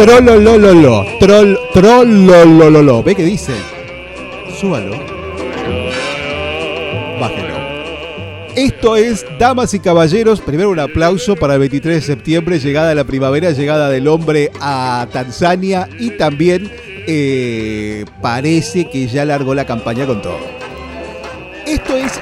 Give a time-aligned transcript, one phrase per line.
[0.00, 1.04] Trollolololo.
[1.20, 3.02] Troll, trollolololo.
[3.02, 3.52] ¿Ve qué dice?
[4.58, 4.96] Súbalo.
[7.20, 7.54] Bájelo.
[8.56, 12.94] Esto es, damas y caballeros, primero un aplauso para el 23 de septiembre, llegada de
[12.94, 16.72] la primavera, llegada del hombre a Tanzania y también
[17.06, 20.38] eh, parece que ya largó la campaña con todo.
[21.66, 22.18] Esto es...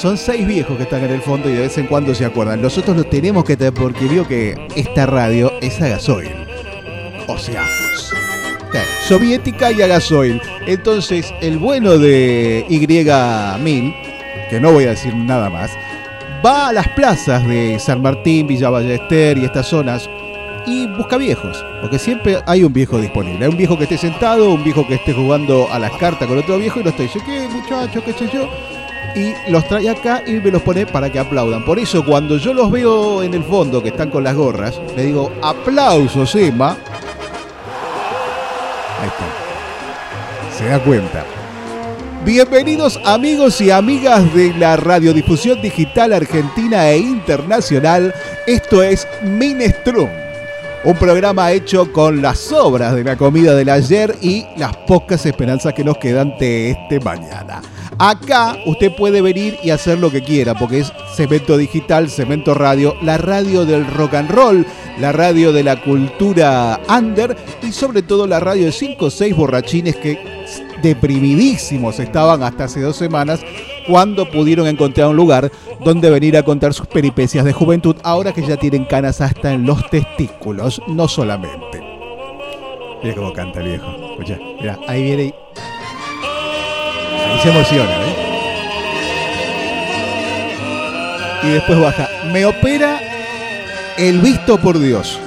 [0.00, 0.08] está.
[0.08, 2.62] Son seis viejos que están en el fondo y de vez en cuando se acuerdan.
[2.62, 6.30] Nosotros lo tenemos que tener porque vio que esta radio es a gasoil.
[7.26, 7.62] O sea,
[7.96, 8.16] sí,
[9.06, 10.40] soviética y a gasoil.
[10.66, 13.94] Entonces, el bueno de Y1000,
[14.50, 15.70] que no voy a decir nada más,
[16.44, 20.08] va a las plazas de San Martín, Villa Ballester y estas zonas
[20.66, 23.44] y busca viejos, porque siempre hay un viejo disponible.
[23.44, 26.38] Hay un viejo que esté sentado, un viejo que esté jugando a las cartas con
[26.38, 28.48] otro viejo y los dice, ¿qué muchacho, qué sé yo?
[29.14, 31.64] Y los trae acá y me los pone para que aplaudan.
[31.64, 35.06] Por eso cuando yo los veo en el fondo que están con las gorras, le
[35.06, 36.76] digo, aplausos, Emma.
[39.00, 40.56] Ahí está.
[40.56, 41.24] Se da cuenta.
[42.24, 48.14] Bienvenidos amigos y amigas de la radiodifusión digital argentina e internacional.
[48.46, 50.08] Esto es Minestrum,
[50.84, 55.72] un programa hecho con las sobras de la comida del ayer y las pocas esperanzas
[55.72, 57.62] que nos quedan de este mañana.
[58.02, 62.96] Acá usted puede venir y hacer lo que quiera, porque es Cemento Digital, Cemento Radio,
[63.02, 64.66] la radio del rock and roll,
[64.98, 69.36] la radio de la cultura under y sobre todo la radio de 5 o 6
[69.36, 70.18] borrachines que
[70.82, 73.40] deprimidísimos estaban hasta hace dos semanas
[73.86, 75.52] cuando pudieron encontrar un lugar
[75.84, 79.66] donde venir a contar sus peripecias de juventud, ahora que ya tienen canas hasta en
[79.66, 81.82] los testículos, no solamente.
[83.02, 83.94] Mira cómo canta el viejo.
[84.58, 85.34] Mira, ahí viene
[87.38, 88.30] se emociona, ¿eh?
[91.42, 92.08] Y después baja.
[92.32, 93.00] Me opera
[93.96, 95.18] el visto por Dios.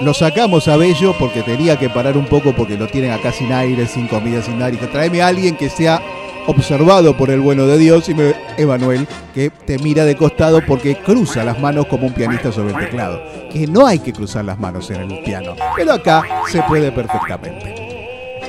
[0.00, 3.52] Lo sacamos a Bello porque tenía que parar un poco porque lo tienen acá sin
[3.52, 4.60] aire, sin comida, sin.
[4.60, 6.00] Y dijo, tráeme a alguien que sea
[6.46, 10.96] observado por el bueno de Dios y me, Emanuel, que te mira de costado porque
[10.96, 13.22] cruza las manos como un pianista sobre el teclado.
[13.52, 17.89] Que no hay que cruzar las manos en el piano, pero acá se puede perfectamente.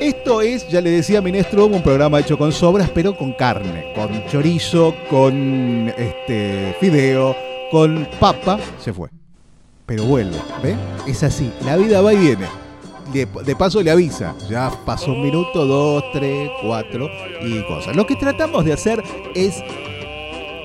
[0.02, 4.26] Esto es, ya le decía Minestrum, un programa hecho con sobras, pero con carne, con
[4.26, 7.36] chorizo, con este fideo,
[7.70, 9.10] con papa, se fue.
[9.86, 10.74] Pero vuelve, ¿ve?
[11.06, 12.46] Es así, la vida va y viene.
[13.12, 17.08] De paso le avisa, ya pasó un minuto, dos, tres, cuatro
[17.40, 17.94] y cosas.
[17.94, 19.00] Lo que tratamos de hacer
[19.36, 19.62] es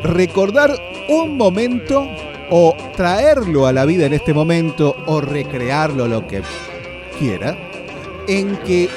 [0.02, 0.76] recordar
[1.10, 2.08] un momento
[2.50, 6.42] o traerlo a la vida en este momento o recrearlo lo que
[7.20, 7.56] quiera,
[8.28, 8.90] en que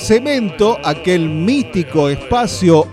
[0.00, 2.88] Cemento, aquel mítico espacio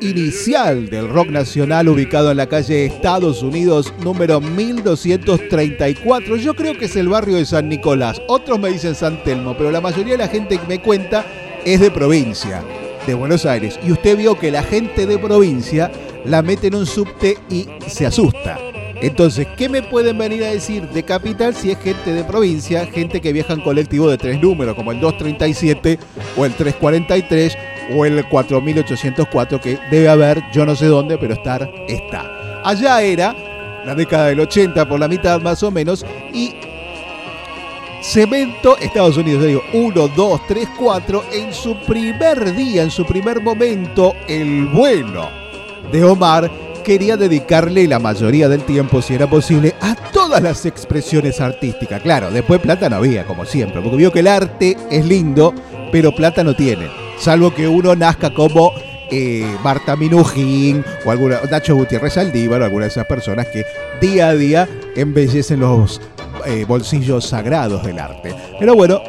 [0.00, 6.36] inicial del rock nacional ubicado en la calle Estados Unidos número 1234.
[6.36, 8.22] Yo creo que es el barrio de San Nicolás.
[8.28, 11.26] Otros me dicen San Telmo, pero la mayoría de la gente que me cuenta
[11.64, 12.62] es de provincia,
[13.04, 13.78] de Buenos Aires.
[13.84, 15.90] Y usted vio que la gente de provincia
[16.24, 18.58] la mete en un subte y se asusta.
[19.02, 23.20] Entonces, ¿qué me pueden venir a decir de capital si es gente de provincia, gente
[23.20, 25.98] que viaja en colectivo de tres números, como el 237
[26.36, 27.58] o el 343
[27.96, 32.62] o el 4804 que debe haber, yo no sé dónde, pero estar está.
[32.62, 33.34] Allá era
[33.84, 36.54] la década del 80 por la mitad más o menos y
[38.02, 43.04] Cemento, Estados Unidos, yo digo 1, 2, 3, 4, en su primer día, en su
[43.04, 45.28] primer momento, el bueno
[45.90, 46.50] de Omar
[46.82, 52.02] quería dedicarle la mayoría del tiempo, si era posible, a todas las expresiones artísticas.
[52.02, 55.54] Claro, después plata no había, como siempre, porque vio que el arte es lindo,
[55.90, 56.88] pero plata no tiene.
[57.18, 58.72] Salvo que uno nazca como
[59.10, 63.64] eh, Marta Minujín o alguna, Nacho Gutiérrez Aldívar o alguna de esas personas que
[64.00, 66.00] día a día embellecen los
[66.46, 68.34] eh, bolsillos sagrados del arte.
[68.58, 69.02] Pero bueno,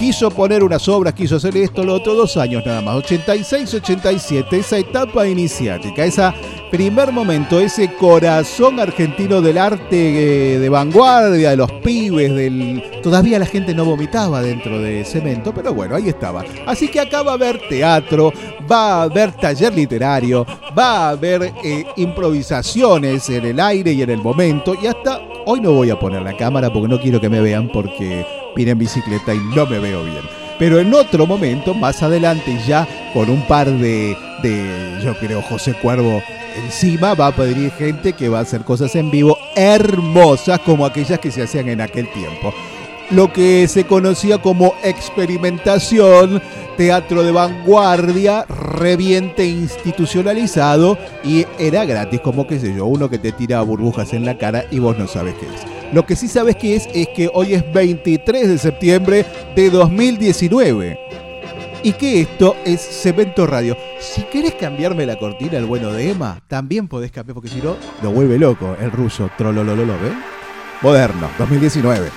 [0.00, 4.56] quiso poner unas obras, quiso hacer esto, lo otro, dos años nada más, 86, 87,
[4.56, 6.34] esa etapa iniciática, esa
[6.70, 12.82] primer momento, ese corazón argentino del arte eh, de vanguardia, de los pibes, del...
[13.02, 16.46] Todavía la gente no vomitaba dentro de cemento, pero bueno, ahí estaba.
[16.66, 18.32] Así que acá va a haber teatro,
[18.70, 20.46] va a haber taller literario,
[20.78, 25.60] va a haber eh, improvisaciones en el aire y en el momento, y hasta hoy
[25.60, 28.24] no voy a poner la cámara porque no quiero que me vean porque
[28.56, 30.22] vine en bicicleta y no me veo bien.
[30.58, 35.74] Pero en otro momento, más adelante, ya con un par de, de, yo creo, José
[35.74, 36.22] Cuervo
[36.64, 41.18] encima, va a pedir gente que va a hacer cosas en vivo hermosas como aquellas
[41.18, 42.52] que se hacían en aquel tiempo.
[43.10, 46.40] Lo que se conocía como experimentación,
[46.76, 53.32] teatro de vanguardia, reviente institucionalizado y era gratis, como qué sé yo, uno que te
[53.32, 55.92] tira burbujas en la cara y vos no sabes qué es.
[55.92, 59.26] Lo que sí sabes que es es que hoy es 23 de septiembre
[59.56, 60.98] de 2019
[61.82, 63.76] y que esto es Cemento Radio.
[63.98, 67.76] Si querés cambiarme la cortina el bueno de Emma, también podés cambiar porque si no
[68.02, 70.12] lo vuelve loco el ruso trololololo, ¿ves?
[70.82, 72.08] Moderno, 2019.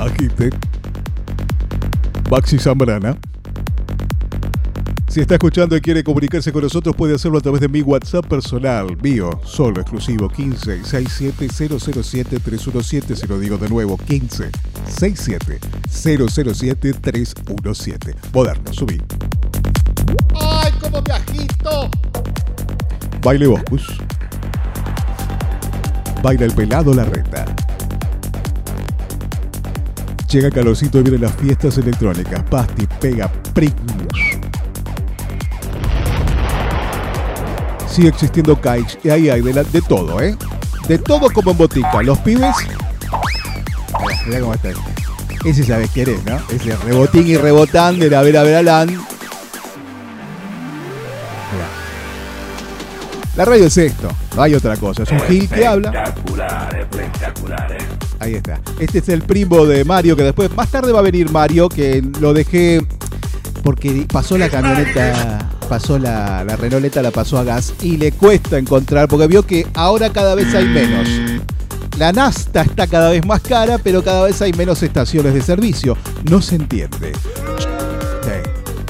[0.00, 0.50] Agite.
[2.30, 3.18] Maxi Zambrana.
[5.08, 8.26] Si está escuchando y quiere comunicarse con nosotros, puede hacerlo a través de mi WhatsApp
[8.26, 13.16] personal, mío, solo exclusivo, 15 67 007 317.
[13.16, 14.50] Se lo digo de nuevo, 15
[14.86, 15.58] 67
[15.90, 18.14] 007 317.
[18.32, 19.00] Moderno, subí.
[20.38, 21.90] ¡Ay, cómo me agito!
[23.22, 23.98] Baile Boscus.
[26.22, 27.46] Baila el pelado la reta.
[30.30, 32.42] Llega calorcito y vienen las fiestas electrónicas.
[32.50, 34.18] Pasti, pega, pringos.
[37.86, 40.36] Sigue existiendo kites y ahí hay de, de todo, ¿eh?
[40.86, 42.02] De todo como en botica.
[42.02, 42.54] Los pibes.
[44.26, 45.48] Mirá cómo está este.
[45.48, 46.36] Ese sabes quién es, ¿no?
[46.50, 49.00] Ese rebotín y rebotán de la Vera Veralán.
[53.34, 55.04] La radio es esto, no hay otra cosa.
[55.04, 55.90] Es un gil que habla.
[55.90, 57.97] Espectacular, espectacular.
[58.18, 58.60] Ahí está.
[58.78, 62.02] Este es el primo de Mario, que después, más tarde va a venir Mario, que
[62.20, 62.84] lo dejé
[63.62, 68.58] porque pasó la camioneta, pasó la, la Renoleta, la pasó a gas y le cuesta
[68.58, 71.08] encontrar, porque vio que ahora cada vez hay menos.
[71.98, 75.96] La Nasta está cada vez más cara, pero cada vez hay menos estaciones de servicio.
[76.30, 77.12] No se entiende.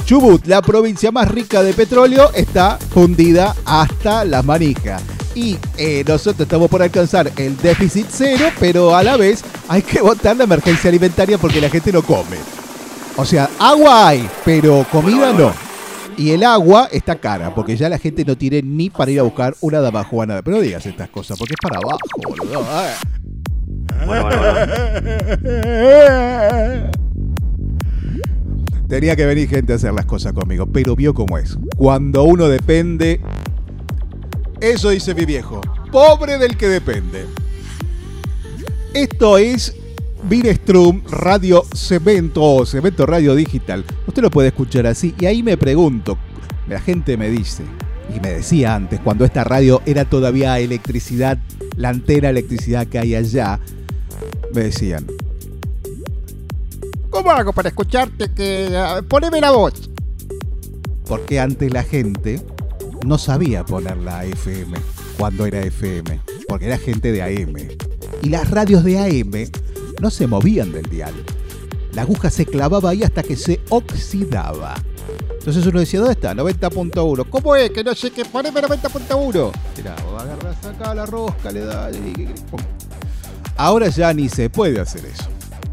[0.04, 5.02] Chubut, la provincia más rica de petróleo, está fundida hasta las manijas.
[5.38, 10.00] Y eh, nosotros estamos por alcanzar el déficit cero, pero a la vez hay que
[10.00, 12.38] votar la emergencia alimentaria porque la gente no come.
[13.16, 15.52] O sea, agua hay, pero comida no.
[16.16, 19.22] Y el agua está cara, porque ya la gente no tiene ni para ir a
[19.22, 20.42] buscar una dama juana.
[20.42, 22.66] Pero no digas estas cosas, porque es para abajo, boludo.
[24.06, 24.58] Bueno, bueno, bueno.
[28.88, 31.56] Tenía que venir gente a hacer las cosas conmigo, pero vio cómo es.
[31.76, 33.20] Cuando uno depende,
[34.60, 35.60] eso dice mi viejo,
[35.92, 37.26] pobre del que depende.
[38.94, 39.74] Esto es
[40.24, 43.84] Virestrum Radio Cemento o Cemento Radio Digital.
[44.06, 46.18] Usted lo puede escuchar así y ahí me pregunto,
[46.68, 47.62] la gente me dice,
[48.14, 51.38] y me decía antes, cuando esta radio era todavía electricidad,
[51.76, 53.60] la antena electricidad que hay allá,
[54.52, 55.06] me decían,
[57.10, 58.32] ¿Cómo hago para escucharte?
[58.32, 59.90] Que ah, poneme la voz.
[61.06, 62.40] Porque antes la gente
[63.04, 64.78] no sabía poner la FM
[65.18, 67.56] cuando era FM, porque era gente de AM.
[68.22, 69.50] Y las radios de AM
[70.00, 71.12] no se movían del dial.
[71.92, 74.74] La aguja se clavaba ahí hasta que se oxidaba.
[75.38, 76.34] Entonces uno decía, ¿dónde está?
[76.34, 77.28] 90.1.
[77.30, 77.70] ¿Cómo es?
[77.70, 78.24] Que no sé qué.
[78.24, 79.52] Poneme 90.1.
[79.76, 81.96] Mirá, vos agarrás acá la rosca, le das.
[83.56, 85.24] Ahora ya ni se puede hacer eso.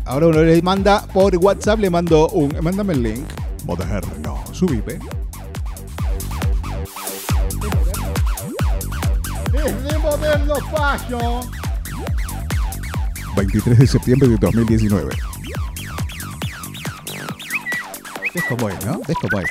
[0.06, 2.56] Ahora uno le manda por WhatsApp, le mando un.
[2.62, 3.25] Mándame el link.
[3.66, 4.44] Moderno.
[4.54, 4.81] Subí,
[9.63, 11.42] de moderno fallo.
[13.36, 15.09] 23 de septiembre de 2019.
[18.33, 19.02] Es como es, ¿no?
[19.07, 19.50] Es como es.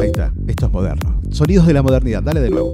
[0.00, 1.20] Ahí está, esto es moderno.
[1.30, 2.72] Sonidos de la modernidad, dale de nuevo.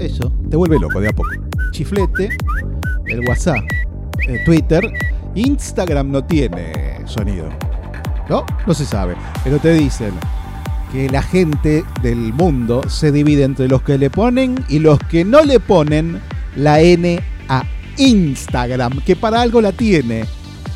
[0.00, 1.30] Eso, te vuelve loco de a poco.
[1.70, 2.30] Chiflete,
[3.06, 3.64] el WhatsApp,
[4.28, 4.82] eh, Twitter,
[5.34, 7.48] Instagram no tiene sonido.
[8.28, 8.44] ¿No?
[8.66, 9.14] No se sabe.
[9.44, 10.12] Pero te dicen
[10.92, 15.24] que la gente del mundo se divide entre los que le ponen y los que
[15.24, 16.20] no le ponen
[16.56, 17.64] la N a
[17.96, 20.24] Instagram, que para algo la tiene.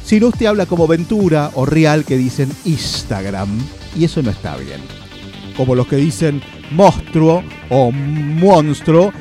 [0.05, 3.49] Si no, usted habla como Ventura o Real que dicen Instagram,
[3.97, 4.81] y eso no está bien.
[5.57, 9.12] Como los que dicen monstruo o monstruo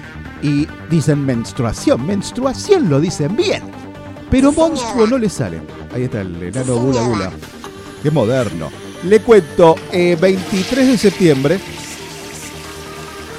[0.41, 2.05] y dicen menstruación.
[2.05, 3.63] Menstruación lo dicen bien,
[4.29, 5.61] pero monstruo no le sale.
[5.93, 7.31] Ahí está el enano Gula Gula.
[8.01, 8.88] Qué moderno.
[9.03, 11.59] Le cuento, eh, 23 de septiembre.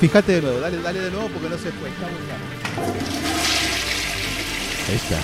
[0.01, 1.91] Fíjate de nuevo, dale, dale de nuevo porque no se fue.
[1.91, 2.07] Está.
[4.89, 5.19] Ahí está.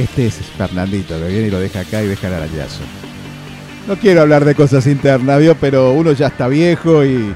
[0.00, 2.80] Este es Fernandito, que viene y lo deja acá y deja el arañazo.
[3.88, 5.56] No quiero hablar de cosas internas, ¿vio?
[5.56, 7.34] Pero uno ya está viejo y.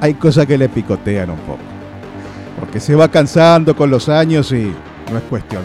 [0.00, 1.62] Hay cosas que le picotean un poco.
[2.60, 4.72] Porque se va cansando con los años y
[5.10, 5.64] no es cuestión.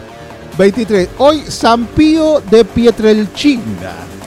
[0.56, 1.10] 23.
[1.18, 4.17] Hoy San Pío de Pietrelcina.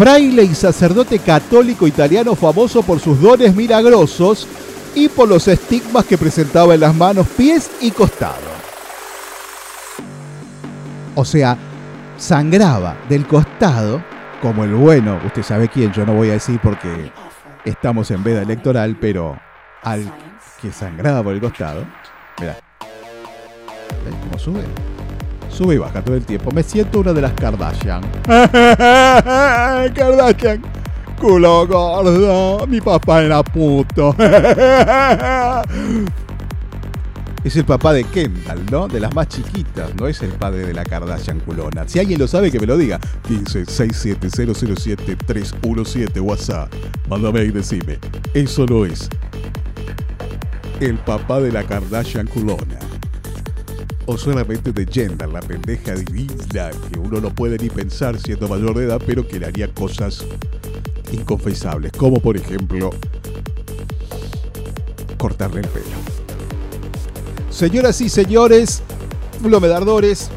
[0.00, 4.48] Fraile y sacerdote católico italiano famoso por sus dones milagrosos
[4.94, 8.48] y por los estigmas que presentaba en las manos, pies y costado.
[11.14, 11.58] O sea,
[12.16, 14.02] sangraba del costado,
[14.40, 17.12] como el bueno, usted sabe quién, yo no voy a decir porque
[17.66, 19.38] estamos en veda electoral, pero
[19.82, 20.10] al
[20.62, 21.84] que sangraba por el costado.
[22.40, 22.56] Mirá.
[24.06, 24.64] ¿Ves cómo sube?
[25.50, 26.50] Sube y baja todo el tiempo.
[26.52, 28.02] Me siento una de las Kardashian.
[29.94, 30.62] Kardashian.
[31.20, 32.66] Culo gordo.
[32.66, 34.14] Mi papá era puto.
[37.42, 38.86] Es el papá de Kendall, ¿no?
[38.86, 41.88] De las más chiquitas, no es el padre de la Kardashian culona.
[41.88, 43.00] Si alguien lo sabe, que me lo diga.
[43.26, 44.28] 15 67
[45.26, 46.70] 317 WhatsApp.
[47.08, 47.98] Mándame y decime.
[48.34, 49.08] Eso no es
[50.80, 52.78] el papá de la Kardashian culona.
[54.06, 58.76] O solamente de Kendall, la pendeja divina que uno no puede ni pensar siendo mayor
[58.76, 60.24] de edad, pero que le haría cosas
[61.12, 62.90] inconfesables, como por ejemplo
[65.16, 65.86] cortarle el pelo.
[67.50, 68.82] Señoras y señores,
[69.42, 70.30] flomedardores,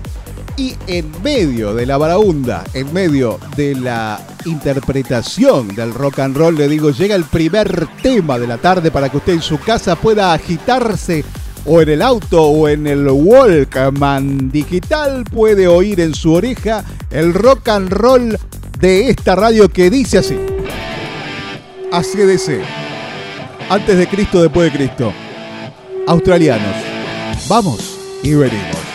[0.57, 6.55] y en medio de la baraunda, en medio de la interpretación del rock and roll,
[6.55, 9.95] le digo, llega el primer tema de la tarde para que usted en su casa
[9.95, 11.23] pueda agitarse
[11.65, 17.33] o en el auto o en el Walkman digital, puede oír en su oreja el
[17.33, 18.37] rock and roll
[18.79, 20.37] de esta radio que dice así.
[21.91, 22.61] ACDC.
[23.69, 25.13] Antes de Cristo, después de Cristo.
[26.07, 26.75] Australianos.
[27.47, 28.92] Vamos y venimos.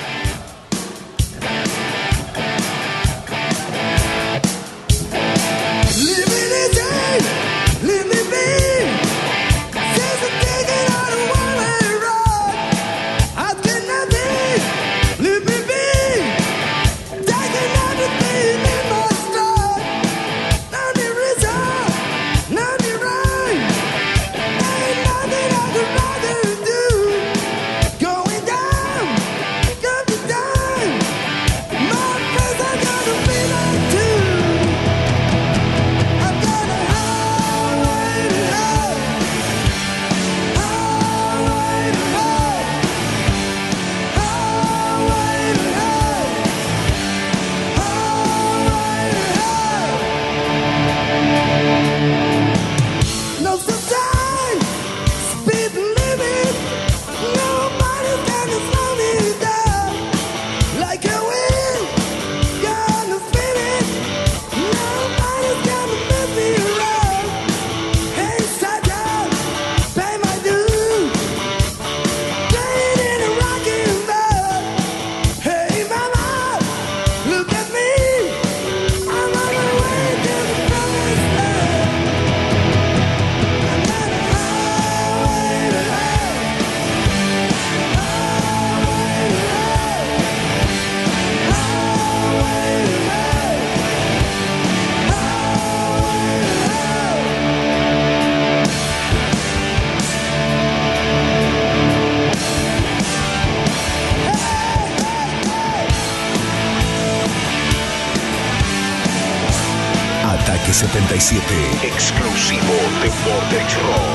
[111.83, 114.08] Exclusivo de Vortex Rock.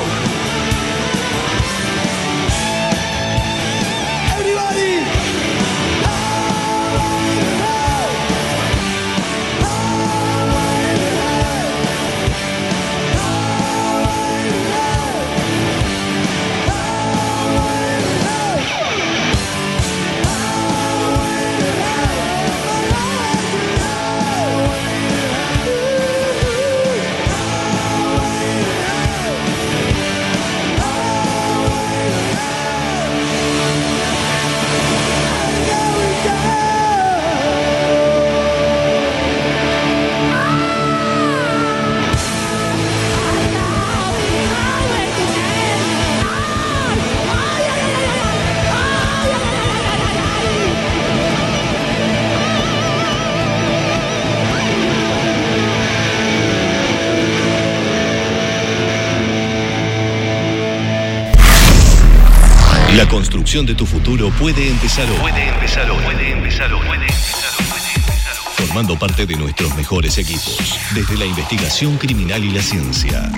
[63.54, 65.18] Construcción de tu futuro puede empezar hoy.
[65.20, 66.04] Puede empezar hoy.
[66.04, 66.86] Puede empezar hoy.
[66.88, 67.66] Puede empezar hoy.
[67.70, 68.54] Puede empezar hoy.
[68.66, 73.32] Formando parte de nuestros mejores equipos, desde la investigación criminal y la ciencia,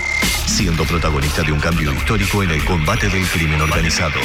[0.46, 4.18] siendo protagonista de un cambio histórico en el combate del crimen organizado.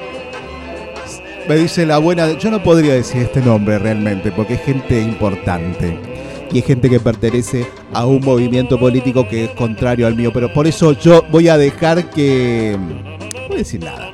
[1.46, 2.38] Me dice la buena.
[2.38, 6.07] Yo no podría decir este nombre realmente, porque es gente importante.
[6.52, 10.30] Y es gente que pertenece a un movimiento político que es contrario al mío.
[10.32, 12.76] Pero por eso yo voy a dejar que.
[12.78, 14.10] No voy a decir nada.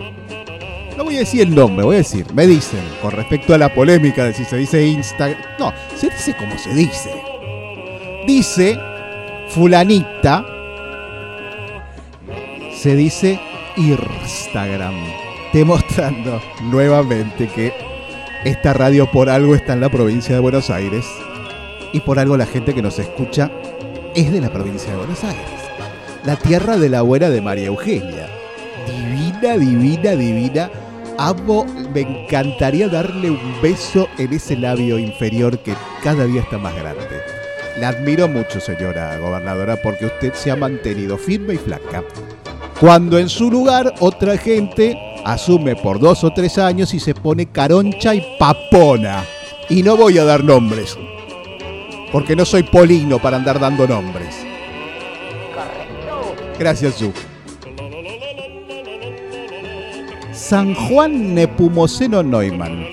[0.97, 2.26] No voy a decir el nombre, voy a decir.
[2.35, 5.41] Me dicen, con respecto a la polémica de si se dice Instagram.
[5.59, 7.11] No, se dice como se dice.
[8.26, 8.79] Dice
[9.49, 10.45] Fulanita.
[12.73, 13.41] Se dice
[13.76, 14.95] Instagram
[15.55, 17.73] demostrando nuevamente que
[18.45, 21.07] esta radio por algo está en la provincia de Buenos Aires
[21.95, 23.53] y por algo la gente que nos escucha
[24.17, 25.45] es de la provincia de Buenos Aires.
[26.25, 28.29] La tierra de la abuela de María Eugenia.
[28.87, 30.71] Divina, divina, divina.
[31.19, 36.75] Amo, me encantaría darle un beso en ese labio inferior que cada día está más
[36.75, 37.05] grande.
[37.79, 42.03] La admiro mucho, señora gobernadora, porque usted se ha mantenido firme y flaca.
[42.81, 47.47] Cuando en su lugar otra gente asume por dos o tres años y se pone
[47.47, 49.25] caroncha y papona.
[49.69, 50.99] Y no voy a dar nombres,
[52.14, 54.36] porque no soy polino para andar dando nombres.
[56.56, 57.12] Gracias, Su.
[60.32, 62.86] San Juan Nepomuceno Neumann.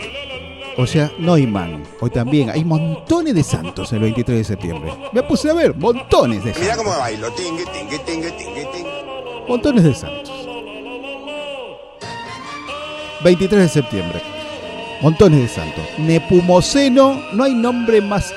[0.76, 1.84] O sea, Neumann.
[2.00, 4.91] Hoy también hay montones de santos el 23 de septiembre.
[5.13, 6.84] Me puse a ver, montones de Mira santos.
[6.84, 7.30] cómo bailo.
[7.34, 8.91] Tingue, tingue, tingue, tingue, tingue.
[9.48, 10.48] Montones de santos.
[13.24, 14.19] 23 de septiembre.
[15.00, 15.84] Montones de santos.
[16.00, 18.34] Nepumoceno, no hay nombre más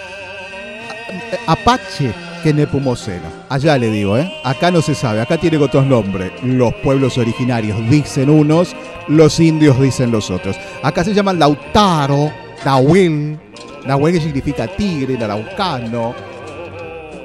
[1.47, 3.25] apache que Nepumoceno.
[3.49, 4.31] Allá le digo, ¿eh?
[4.45, 6.31] Acá no se sabe, acá tiene otros nombres.
[6.43, 8.77] Los pueblos originarios dicen unos,
[9.09, 10.57] los indios dicen los otros.
[10.83, 12.31] Acá se llaman Lautaro,
[12.65, 13.39] Nahuel.
[13.87, 16.15] Nahuel que significa tigre, araucano.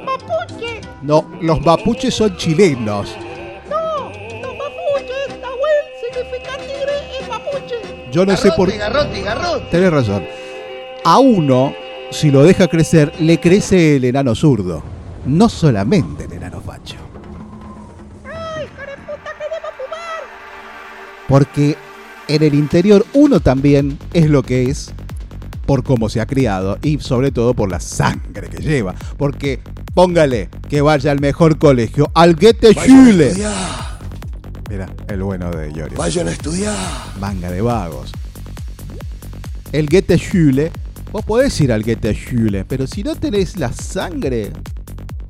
[0.06, 0.80] Mapuche.
[1.02, 3.14] No, los mapuches son chilenos.
[3.70, 4.10] No,
[4.42, 5.40] los mapuches.
[5.42, 7.76] Nahuel significa tigre en mapuche.
[8.12, 9.66] Yo no sé por Garrote, garrote.
[9.70, 10.26] Tenés razón.
[11.04, 11.74] A uno,
[12.12, 14.84] si lo deja crecer, le crece el enano zurdo.
[15.26, 16.96] No solamente el enano facho.
[18.26, 20.24] Ay, hija de puta, queremos fumar.
[21.28, 21.78] Porque
[22.28, 24.92] en el interior uno también es lo que es
[25.66, 28.96] por cómo se ha criado y sobre todo por la sangre que lleva.
[29.18, 29.60] Porque
[29.94, 33.34] póngale que vaya al mejor colegio, al Goethe Schule.
[34.70, 35.98] Mira, el bueno de Yorio.
[35.98, 36.76] Vayan a estudiar.
[37.20, 38.12] Manga de vagos.
[39.72, 40.72] El Goethe Schule,
[41.12, 44.52] vos podés ir al Goethe Schule, pero si no tenés la sangre.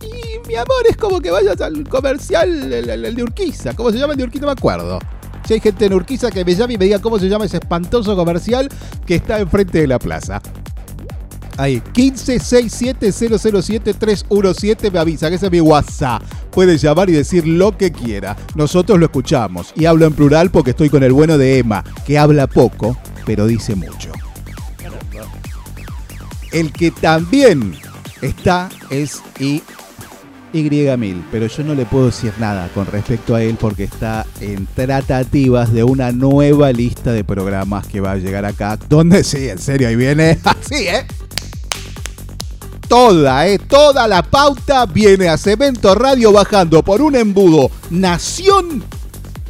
[0.01, 3.73] Y mi amor, es como que vayas al comercial, de Urquiza.
[3.73, 4.41] ¿Cómo se llama el de Urquiza?
[4.41, 4.99] No me acuerdo.
[5.45, 7.57] Si hay gente en Urquiza que me llame y me diga cómo se llama ese
[7.57, 8.69] espantoso comercial
[9.05, 10.41] que está enfrente de la plaza.
[11.57, 16.23] Ahí, 1567007317 me avisa que ese es mi WhatsApp.
[16.51, 18.37] Puede llamar y decir lo que quiera.
[18.55, 19.73] Nosotros lo escuchamos.
[19.75, 23.45] Y hablo en plural porque estoy con el bueno de Emma, que habla poco, pero
[23.45, 24.13] dice mucho.
[26.51, 27.75] El que también
[28.21, 29.61] está es I,
[30.53, 34.65] Y1000, pero yo no le puedo decir nada con respecto a él porque está en
[34.67, 38.77] tratativas de una nueva lista de programas que va a llegar acá.
[38.89, 41.05] Donde sí, en serio, ahí viene así, ¿eh?
[42.87, 43.59] Toda, ¿eh?
[43.59, 47.69] Toda la pauta viene a Cemento Radio bajando por un embudo.
[47.91, 48.83] Nación,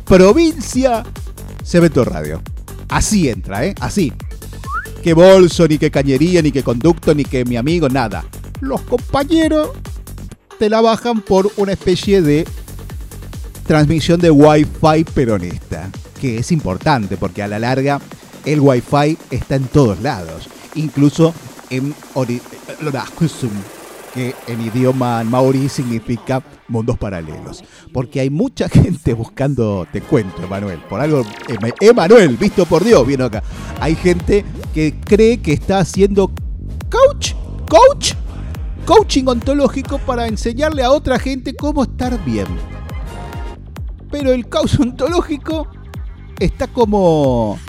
[0.04, 1.06] provincia,
[1.64, 2.42] Cemento Radio.
[2.90, 3.76] Así entra, ¿eh?
[3.80, 4.12] Así.
[5.04, 8.26] Que bolso, ni que cañería, ni que conducto, ni que mi amigo, nada.
[8.60, 9.70] Los compañeros
[10.58, 12.46] te la bajan por una especie de
[13.66, 18.02] transmisión de Wi-Fi peronista, que es importante porque a la larga
[18.46, 21.34] el Wi-Fi está en todos lados, incluso
[21.70, 21.96] en
[24.14, 27.64] que en idioma maorí significa mundos paralelos.
[27.94, 33.06] Porque hay mucha gente buscando, te cuento, Emanuel, por algo, Em- Emanuel, visto por Dios,
[33.06, 33.44] vino acá.
[33.80, 36.32] Hay gente que cree que está haciendo
[36.90, 37.34] coach,
[37.70, 38.14] coach,
[38.86, 42.48] coaching ontológico para enseñarle a otra gente cómo estar bien.
[44.12, 45.68] Pero el coach ontológico
[46.40, 47.60] está como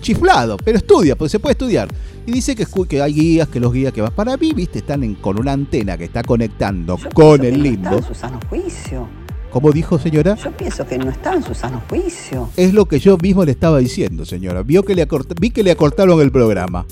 [0.00, 1.88] chiflado, pero estudia, porque se puede estudiar.
[2.26, 5.14] Y dice que, hay guías, que los guías que vas para mí, viste, están en-
[5.16, 7.90] con una antena que está conectando con el limbo.
[7.90, 9.08] No está en su sano juicio.
[9.50, 10.36] ¿Cómo dijo señora?
[10.36, 12.50] Yo pienso que no está en su sano juicio.
[12.56, 14.62] Es lo que yo mismo le estaba diciendo, señora.
[14.62, 16.86] Vio que le acort- vi que le acortaron el programa.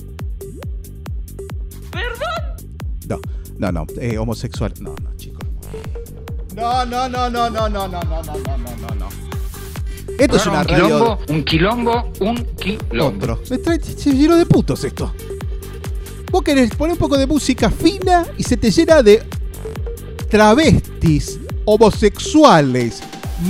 [3.09, 3.21] No,
[3.59, 4.73] no, no, eh, homosexual.
[4.81, 5.41] No, no, chicos.
[6.57, 9.28] No, no, no, no, no, no, no, no, no, no, no, no.
[10.19, 10.85] Esto es una un radio.
[10.87, 13.17] quilombo, un quilombo, un quilombo.
[13.25, 13.41] Otro.
[13.51, 15.13] Me trae- se llenó de putos esto.
[16.31, 19.23] Vos querés poner un poco de música fina y se te llena de
[20.29, 23.01] travestis, homosexuales,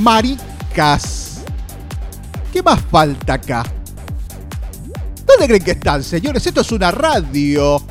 [0.01, 1.43] maricas.
[2.53, 3.65] ¿Qué más falta acá?
[5.27, 6.47] ¿Dónde creen que están, señores?
[6.47, 7.83] Esto es una radio.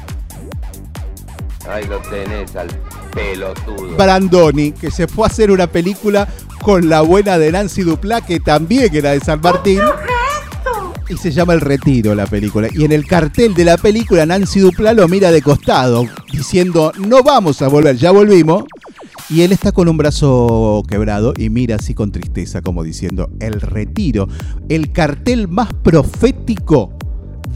[1.69, 2.67] Ahí lo tenés al
[3.17, 3.97] pelotudo.
[3.97, 6.27] Brandoni, que se fue a hacer una película
[6.61, 9.79] con la buena de Nancy Duplá, que también era de San Martín.
[11.09, 12.67] Y se llama El Retiro la película.
[12.73, 17.23] Y en el cartel de la película Nancy Duplá lo mira de costado, diciendo, no
[17.23, 18.63] vamos a volver, ya volvimos.
[19.29, 23.59] Y él está con un brazo quebrado y mira así con tristeza, como diciendo, El
[23.59, 24.29] Retiro,
[24.69, 26.96] el cartel más profético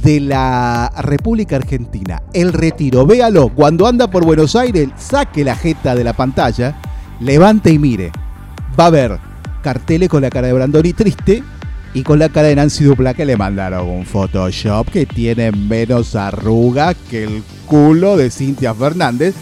[0.03, 2.21] de la República Argentina.
[2.33, 6.75] El Retiro, véalo, cuando anda por Buenos Aires, saque la jeta de la pantalla,
[7.19, 8.11] levante y mire.
[8.79, 9.19] Va a ver
[9.61, 11.43] carteles con la cara de Brandoni triste
[11.93, 16.15] y con la cara de Nancy Dupla que le mandaron un Photoshop que tiene menos
[16.15, 19.35] arruga que el culo de Cintia Fernández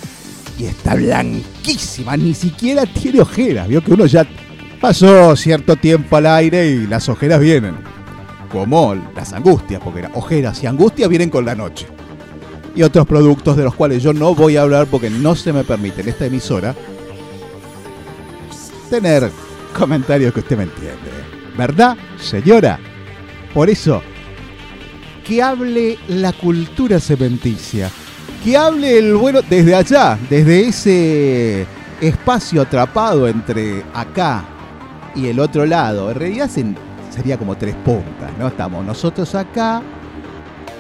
[0.58, 3.68] y está blanquísima, ni siquiera tiene ojeras.
[3.68, 4.28] Vio que uno ya
[4.82, 7.76] pasó cierto tiempo al aire y las ojeras vienen.
[8.52, 11.88] Como las angustias, porque las ojeras y angustias vienen con la noche.
[12.76, 15.64] Y otros productos de los cuales yo no voy a hablar porque no se me
[15.64, 16.74] permite en esta emisora
[18.90, 19.32] tener
[19.78, 20.98] comentarios que usted me entiende.
[21.58, 22.80] ¿Verdad, señora?
[23.54, 24.02] Por eso,
[25.26, 27.90] que hable la cultura cementicia.
[28.44, 31.68] Que hable el bueno desde allá, desde ese
[32.00, 34.44] espacio atrapado entre acá
[35.16, 36.10] y el otro lado.
[36.12, 36.66] En realidad se-
[37.20, 38.48] sería como tres puntas, ¿no?
[38.48, 39.82] Estamos nosotros acá,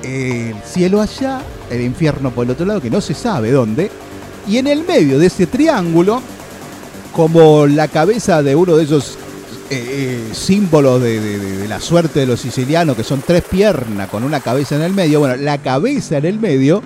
[0.01, 3.91] el cielo allá, el infierno por el otro lado, que no se sabe dónde.
[4.47, 6.21] Y en el medio de ese triángulo,
[7.13, 9.17] como la cabeza de uno de esos
[9.69, 14.23] eh, eh, símbolos de, de- la suerte de los sicilianos, que son tres piernas con
[14.23, 16.81] una cabeza en el medio, bueno, la cabeza en el medio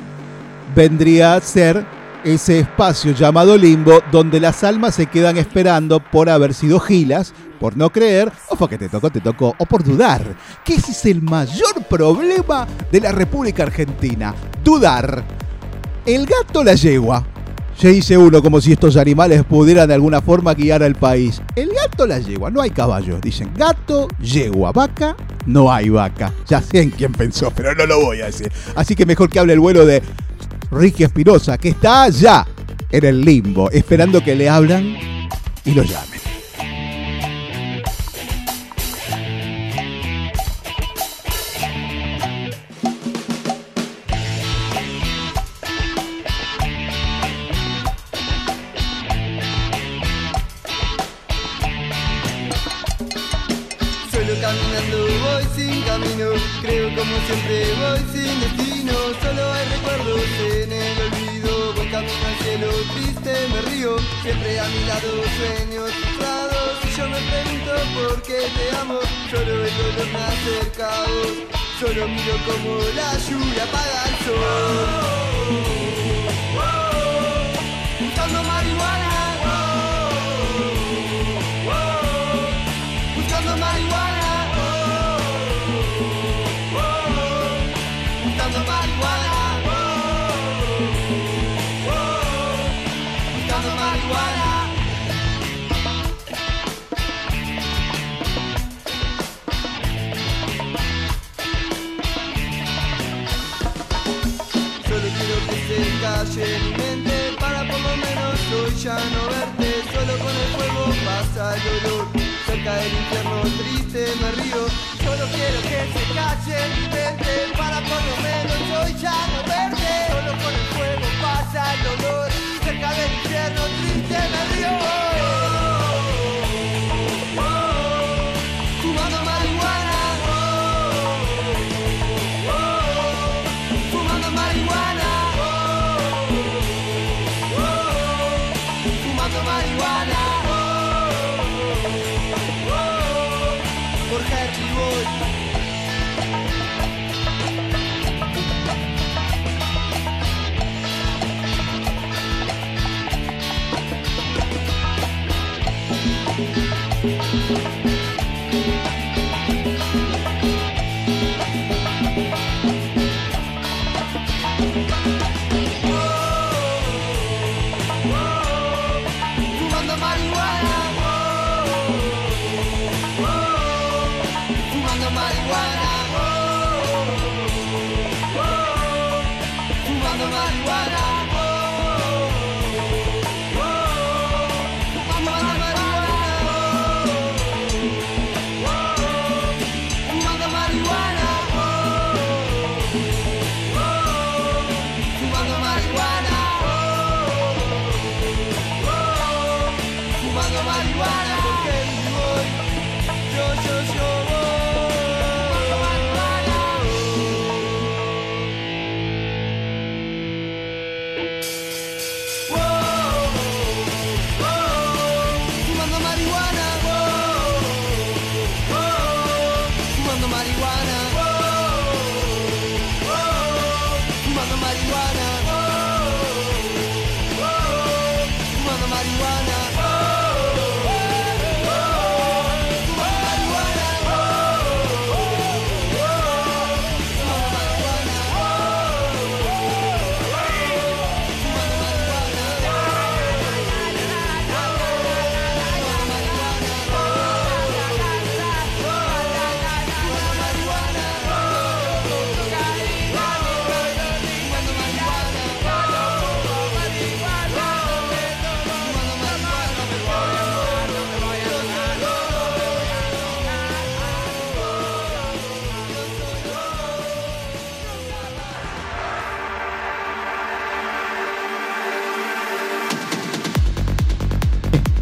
[0.75, 1.85] vendría a ser
[2.23, 7.77] ese espacio llamado limbo, donde las almas se quedan esperando por haber sido gilas, por
[7.77, 10.35] no creer, o porque te tocó, te tocó, o por dudar.
[10.63, 14.33] Que ese es el mayor problema de la República Argentina,
[14.63, 15.23] dudar.
[16.05, 17.25] El gato la yegua.
[17.77, 21.41] Se dice uno como si estos animales pudieran de alguna forma guiar al país.
[21.55, 23.19] El gato la yegua, no hay caballos.
[23.19, 25.15] Dicen gato, yegua, vaca,
[25.47, 26.31] no hay vaca.
[26.47, 28.51] Ya sé en quién pensó, pero no lo voy a decir.
[28.75, 30.03] Así que mejor que hable el vuelo de
[30.73, 32.45] Ricky Espinosa, que está allá
[32.89, 34.97] en el limbo, esperando que le hablan
[35.65, 36.12] y lo llamen.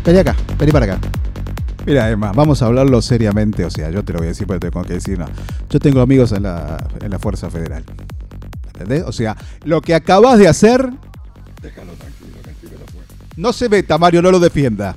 [0.03, 0.99] Vení acá, vení para acá.
[1.85, 3.65] Mira, Emma, vamos a hablarlo seriamente.
[3.65, 5.25] O sea, yo te lo voy a decir, pero tengo que decir, no.
[5.69, 7.83] Yo tengo amigos en la, en la Fuerza Federal.
[8.67, 9.03] ¿Entendés?
[9.03, 10.89] O sea, lo que acabas de hacer.
[11.61, 13.05] Déjalo tranquilo, que el pibe lo puede.
[13.35, 14.95] No se meta, Mario, no lo defienda.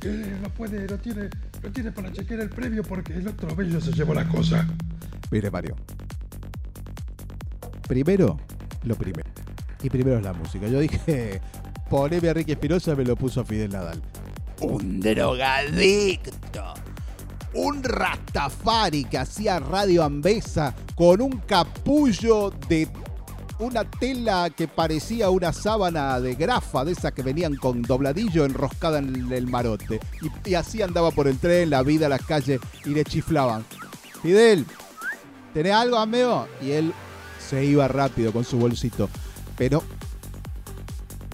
[0.00, 0.08] Que
[0.42, 1.30] lo puede, lo tiene,
[1.62, 4.66] lo tiene para chequear el premio porque el otro bello se llevó la cosa.
[5.30, 5.76] Mire, Mario.
[7.88, 8.38] Primero,
[8.84, 9.28] lo primero.
[9.82, 10.66] Y primero es la música.
[10.66, 11.40] Yo dije,
[11.90, 14.00] poneme a Ricky Espinosa, me lo puso a Fidel Nadal.
[14.60, 16.74] Un drogadicto.
[17.54, 22.88] Un rastafari que hacía radio ambesa con un capullo de
[23.58, 28.98] una tela que parecía una sábana de grafa, de esas que venían con dobladillo enroscada
[28.98, 30.00] en el marote.
[30.44, 33.64] Y, así andaba por el tren, la vida, las calles y le chiflaban.
[34.22, 34.66] Fidel,
[35.52, 36.48] ¿tenés algo, amigo?
[36.60, 36.92] Y él
[37.48, 39.08] se iba rápido con su bolsito.
[39.56, 39.84] Pero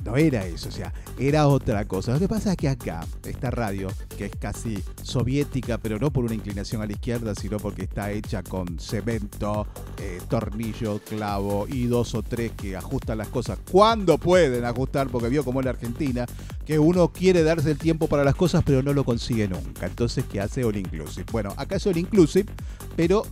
[0.04, 2.14] no era eso, o sea, era otra cosa.
[2.14, 6.24] Lo que pasa es que acá, esta radio, que es casi soviética, pero no por
[6.24, 9.66] una inclinación a la izquierda, sino porque está hecha con cemento,
[9.98, 15.28] eh, tornillo, clavo y dos o tres que ajustan las cosas cuando pueden ajustar, porque
[15.28, 16.24] vio como en la Argentina,
[16.64, 19.86] que uno quiere darse el tiempo para las cosas, pero no lo consigue nunca.
[19.86, 21.26] Entonces, ¿qué hace All Inclusive?
[21.30, 22.50] Bueno, acá es All Inclusive,
[22.96, 23.24] pero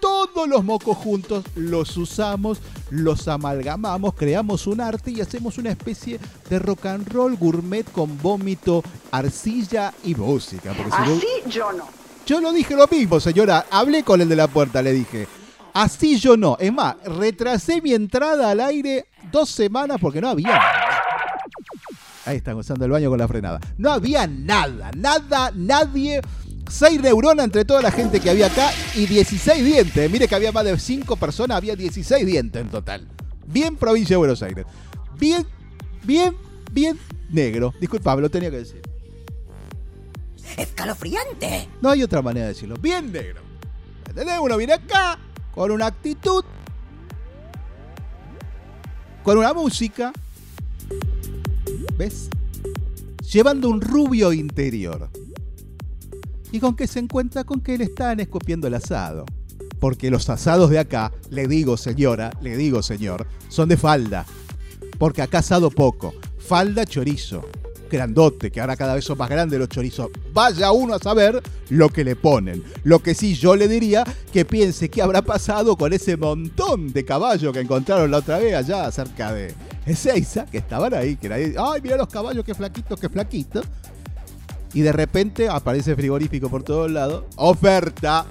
[0.00, 2.58] todos los mocos juntos los usamos,
[2.90, 8.18] los amalgamamos, creamos un arte y hacemos una especie de rock and roll gourmet con
[8.20, 10.72] vómito, arcilla y música.
[10.74, 11.84] Porque si no- Así yo no.
[12.26, 13.66] yo lo dije lo mismo, señora.
[13.70, 15.26] Hablé con el de la puerta, le dije.
[15.74, 16.56] Así yo no.
[16.58, 21.02] Es más, retrasé mi entrada al aire dos semanas porque no había nada.
[22.24, 23.60] Ahí están usando el baño con la frenada.
[23.78, 26.20] No había nada, nada, nadie.
[26.68, 30.10] Seis neuronas entre toda la gente que había acá y 16 dientes.
[30.10, 33.08] Mire que había más de 5 personas, había 16 dientes en total.
[33.46, 34.66] Bien provincia de Buenos Aires.
[35.18, 35.46] Bien,
[36.02, 36.36] bien,
[36.72, 36.98] bien
[37.30, 37.72] negro.
[37.80, 38.82] Disculpame, lo tenía que decir.
[40.56, 41.68] Escalofriante.
[41.80, 42.76] No hay otra manera de decirlo.
[42.76, 43.42] Bien negro.
[44.08, 44.36] ¿Entendés?
[44.40, 45.18] Uno viene acá
[45.54, 46.44] con una actitud,
[49.22, 50.12] con una música.
[51.96, 52.28] ¿Ves?
[53.30, 55.08] Llevando un rubio interior.
[56.56, 57.44] ¿Y con qué se encuentra?
[57.44, 59.26] Con que le están escupiendo el asado.
[59.78, 64.24] Porque los asados de acá, le digo señora, le digo señor, son de falda.
[64.98, 66.14] Porque acá asado poco.
[66.38, 67.44] Falda chorizo.
[67.90, 70.08] Grandote, que ahora cada vez son más grandes los chorizos.
[70.32, 72.64] Vaya uno a saber lo que le ponen.
[72.84, 77.04] Lo que sí yo le diría que piense qué habrá pasado con ese montón de
[77.04, 79.52] caballos que encontraron la otra vez allá cerca de
[79.84, 83.66] Ezeiza, que estaban ahí, que ay, mira los caballos, qué flaquitos, qué flaquitos.
[84.74, 87.24] Y de repente aparece frigorífico por todos lados.
[87.36, 88.26] Oferta.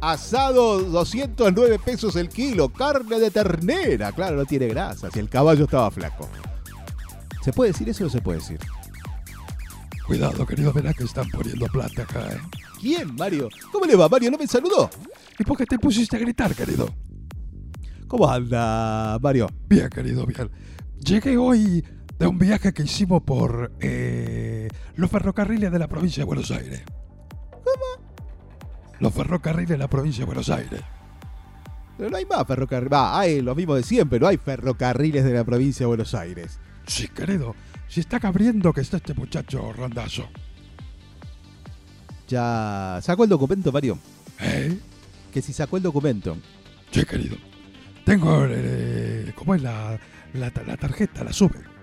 [0.00, 2.68] Asado 209 pesos el kilo.
[2.68, 4.12] Carne de ternera.
[4.12, 5.10] Claro, no tiene grasa.
[5.10, 6.28] Si el caballo estaba flaco.
[7.42, 8.58] ¿Se puede decir eso o no se puede decir?
[10.06, 12.38] Cuidado, querido, verá que están poniendo plata acá, ¿eh?
[12.80, 13.48] ¿Quién, Mario?
[13.72, 14.30] ¿Cómo le va, Mario?
[14.30, 14.90] ¿No me saludó?
[15.38, 16.88] ¿Y por qué te pusiste a gritar, querido?
[18.06, 19.48] ¿Cómo anda, Mario?
[19.66, 20.50] Bien, querido, bien.
[20.98, 21.82] Llegué hoy
[22.24, 26.82] de un viaje que hicimos por eh, los ferrocarriles de la provincia de Buenos Aires.
[27.50, 28.08] ¿Cómo?
[28.98, 30.80] Los ferrocarriles de la provincia de Buenos Aires.
[31.98, 32.90] Pero no hay más ferrocarriles.
[32.90, 36.58] Va, hay lo mismo de siempre, no hay ferrocarriles de la provincia de Buenos Aires.
[36.86, 37.54] Sí, querido.
[37.88, 40.26] Si está cabriendo que está este muchacho Randazo.
[42.26, 43.98] Ya sacó el documento, Mario.
[44.40, 44.78] ¿Eh?
[45.30, 46.38] Que si sacó el documento.
[46.90, 47.36] Sí, querido.
[48.06, 50.00] Tengo, eh, ¿cómo es la,
[50.32, 51.22] la, la tarjeta?
[51.22, 51.73] La sube.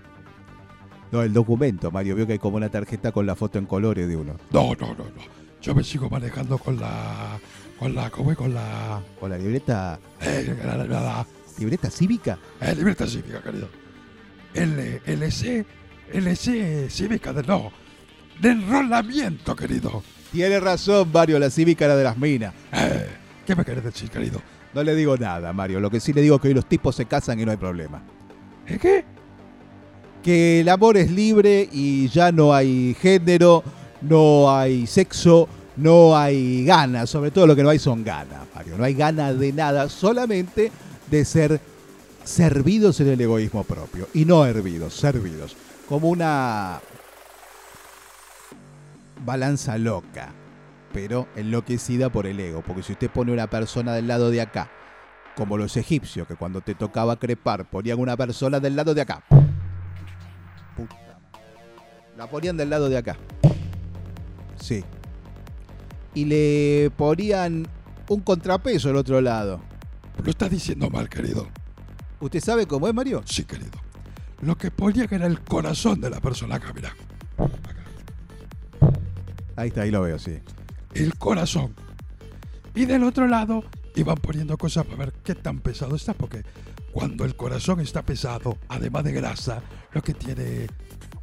[1.12, 2.15] No, el documento, Mario.
[2.15, 4.38] Vio que hay como una tarjeta con la foto en colores de uno.
[4.52, 5.41] No, no, no, no.
[5.62, 7.38] Yo me sigo manejando con la.
[7.78, 8.10] Con la.
[8.10, 8.38] ¿Cómo es?
[8.38, 9.02] Con la.
[9.19, 10.00] Con la libreta.
[10.21, 11.28] Eh, la, la, la-
[11.60, 12.39] ¿Libreta cívica?
[12.62, 13.67] eh, libreta cívica, querido.
[14.54, 15.65] L, LC.
[16.13, 17.43] LC cívica de.
[17.43, 17.71] No.
[18.39, 20.02] De enrolamiento, querido.
[20.32, 21.38] Tiene razón, Mario.
[21.39, 22.54] La cívica era de las minas.
[22.74, 23.08] Eh,
[23.45, 24.41] ¿Qué me querés decir, querido?
[24.74, 25.80] No le digo nada, Mario.
[25.80, 27.58] Lo que sí le digo es que hoy los tipos se casan y no hay
[27.58, 28.02] problema.
[28.65, 29.04] ¿Eh, qué?
[30.23, 33.63] Que el amor es libre y ya no hay género,
[34.01, 37.10] no hay sexo, no hay ganas.
[37.10, 38.77] Sobre todo lo que no hay son ganas, Mario.
[38.77, 40.71] No hay ganas de nada, solamente
[41.10, 41.60] de ser
[42.23, 44.07] servidos en el egoísmo propio.
[44.13, 45.55] Y no hervidos, servidos.
[45.89, 46.79] Como una
[49.25, 50.34] balanza loca,
[50.93, 52.63] pero enloquecida por el ego.
[52.65, 54.69] Porque si usted pone una persona del lado de acá,
[55.36, 59.23] como los egipcios, que cuando te tocaba crepar ponían una persona del lado de acá.
[60.75, 60.95] Puta.
[62.17, 63.17] La ponían del lado de acá.
[64.60, 64.84] Sí.
[66.13, 67.67] Y le ponían
[68.10, 69.62] un contrapeso al otro lado.
[70.23, 71.47] Lo estás diciendo mal, querido.
[72.19, 73.23] ¿Usted sabe cómo es, Mario?
[73.25, 73.79] Sí, querido.
[74.41, 76.93] Lo que ponía que era el corazón de la persona acá, mirá.
[79.55, 80.39] Ahí está, ahí lo veo, sí.
[80.93, 81.73] El corazón.
[82.75, 83.63] Y del otro lado
[83.95, 86.43] iban poniendo cosas para ver qué tan pesado está, porque
[86.91, 89.62] cuando el corazón está pesado, además de grasa,
[89.93, 90.67] lo que tiene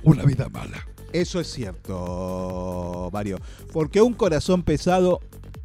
[0.02, 0.86] una vida mala.
[1.12, 3.38] Eso es cierto, Mario.
[3.72, 5.20] Porque un corazón pesado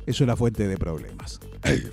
[0.06, 1.40] es una fuente de problemas.
[1.64, 1.92] Ey,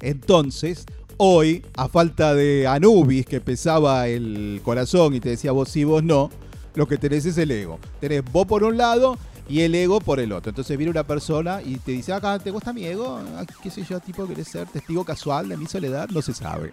[0.00, 0.84] Entonces,
[1.16, 6.02] hoy, a falta de Anubis que pesaba el corazón y te decía vos sí, vos
[6.02, 6.30] no,
[6.74, 7.78] lo que tenés es el ego.
[8.00, 9.18] Tenés vos por un lado
[9.48, 10.50] y el ego por el otro.
[10.50, 13.20] Entonces viene una persona y te dice, acá, ¿te gusta mi ego?
[13.36, 16.08] Ah, ¿Qué sé yo, tipo, querés ser testigo casual de mi soledad?
[16.08, 16.72] No se sabe.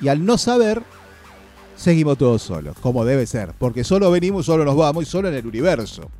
[0.00, 0.82] Y al no saber,
[1.76, 3.52] seguimos todos solos, como debe ser.
[3.58, 6.10] Porque solo venimos, solo nos vamos y solo en el universo.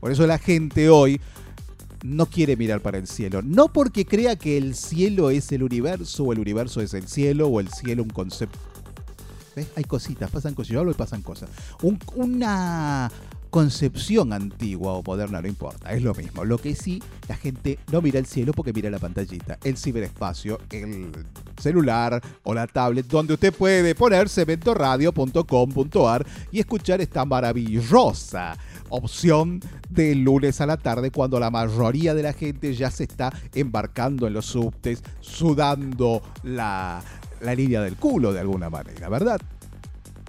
[0.00, 1.20] Por eso la gente hoy
[2.04, 3.42] no quiere mirar para el cielo.
[3.42, 7.46] No porque crea que el cielo es el universo, o el universo es el cielo,
[7.48, 8.58] o el cielo un concepto.
[9.54, 9.68] ¿Ves?
[9.76, 10.72] Hay cositas, pasan cosas.
[10.72, 11.50] Yo hablo y pasan cosas.
[11.82, 13.10] Un- una
[13.52, 16.42] concepción antigua o moderna, no importa, es lo mismo.
[16.42, 20.58] Lo que sí, la gente no mira el cielo porque mira la pantallita, el ciberespacio,
[20.70, 21.12] el
[21.60, 28.56] celular o la tablet, donde usted puede poner cementoradio.com.ar y escuchar esta maravillosa
[28.88, 29.60] opción
[29.90, 34.26] de lunes a la tarde cuando la mayoría de la gente ya se está embarcando
[34.26, 37.02] en los subtes, sudando la,
[37.42, 39.38] la línea del culo de alguna manera, ¿verdad?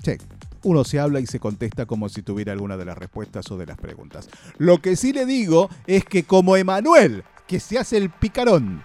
[0.04, 0.18] Sí.
[0.63, 3.65] Uno se habla y se contesta como si tuviera alguna de las respuestas o de
[3.65, 4.30] las preguntas.
[4.58, 8.82] Lo que sí le digo es que como Emanuel, que se hace el picarón,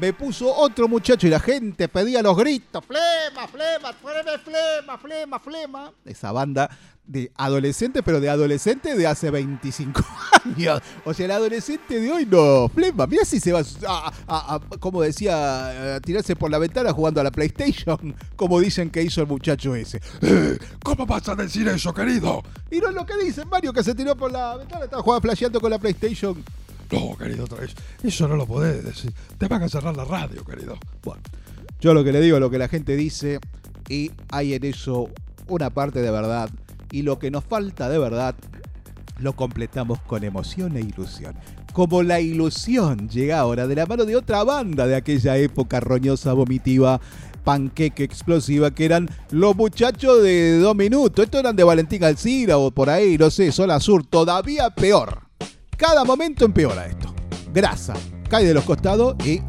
[0.00, 5.38] me puso otro muchacho y la gente pedía los gritos, flema, flema, flema, flema, flema,
[5.38, 5.92] flema.
[6.04, 6.70] Esa banda
[7.10, 10.00] de adolescente, pero de adolescente de hace 25
[10.44, 10.80] años.
[11.04, 13.06] O sea, el adolescente de hoy no, flema.
[13.08, 17.20] Mira si se va a, a- a- como decía, a tirarse por la ventana jugando
[17.20, 20.00] a la PlayStation, como dicen que hizo el muchacho ese.
[20.22, 22.42] Eh, ¿Cómo vas a decir eso, querido?
[22.70, 25.22] Y no es lo que dicen, Mario, que se tiró por la ventana, estaba jugando
[25.22, 26.42] flasheando con la PlayStation.
[26.92, 27.74] No, querido, otra vez.
[28.04, 29.12] Eso no lo podés decir.
[29.36, 30.78] Te van a cerrar la radio, querido.
[31.02, 31.22] Bueno,
[31.80, 33.40] yo lo que le digo es lo que la gente dice
[33.88, 35.08] y hay en eso
[35.48, 36.48] una parte de verdad
[36.90, 38.34] y lo que nos falta de verdad
[39.18, 41.34] lo completamos con emoción e ilusión.
[41.72, 46.32] Como la ilusión llega ahora de la mano de otra banda de aquella época roñosa,
[46.32, 47.00] vomitiva,
[47.44, 51.24] panqueque explosiva, que eran los muchachos de dos minutos.
[51.24, 55.22] Estos eran de Valentín Alcira o por ahí, no sé, Zona Sur, todavía peor.
[55.76, 57.14] Cada momento empeora esto.
[57.52, 57.94] Grasa,
[58.28, 59.40] cae de los costados y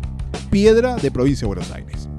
[0.49, 2.10] piedra de provincia de Buenos Aires.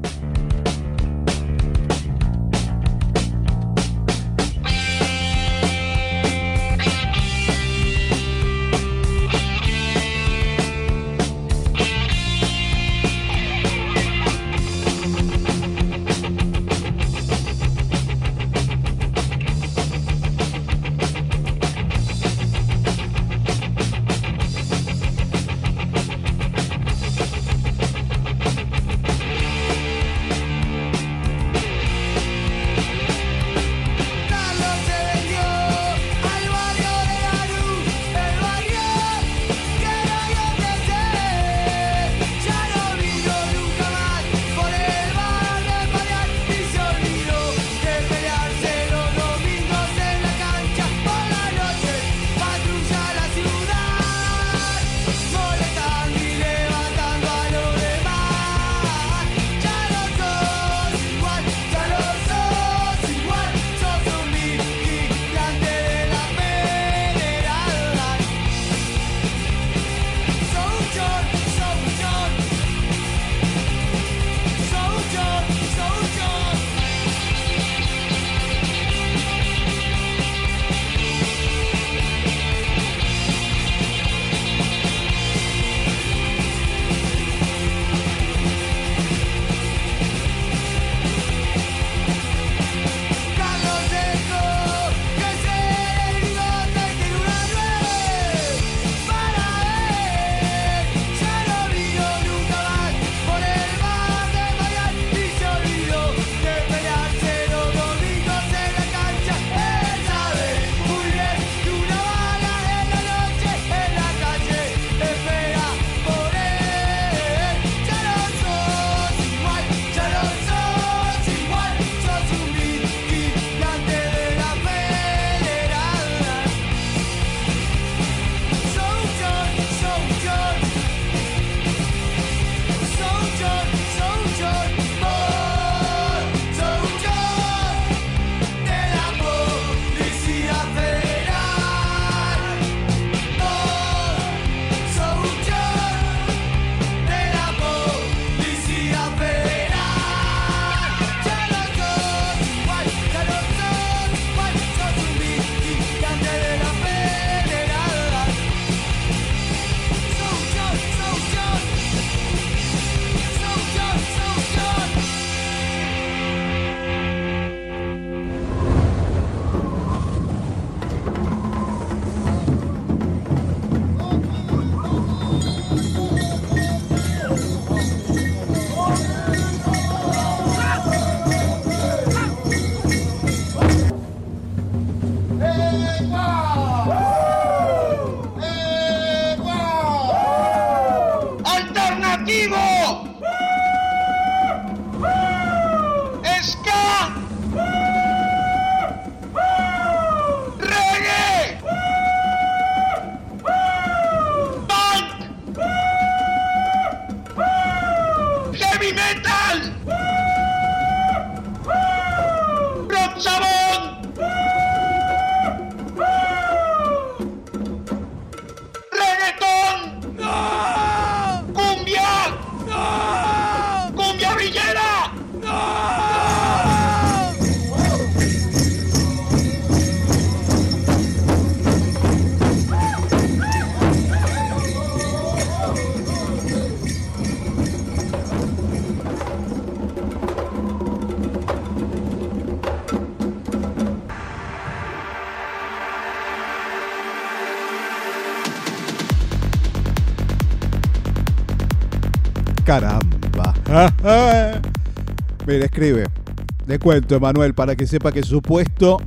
[256.82, 258.98] Cuento, Emanuel, para que sepa que su puesto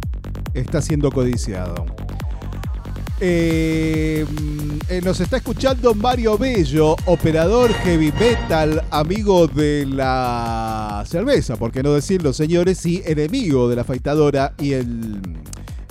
[0.53, 1.85] está siendo codiciado.
[3.19, 4.25] Eh,
[4.89, 11.83] eh, nos está escuchando Mario Bello, operador heavy metal, amigo de la cerveza, por qué
[11.83, 15.21] no decirlo, señores, y enemigo de la afeitadora y el,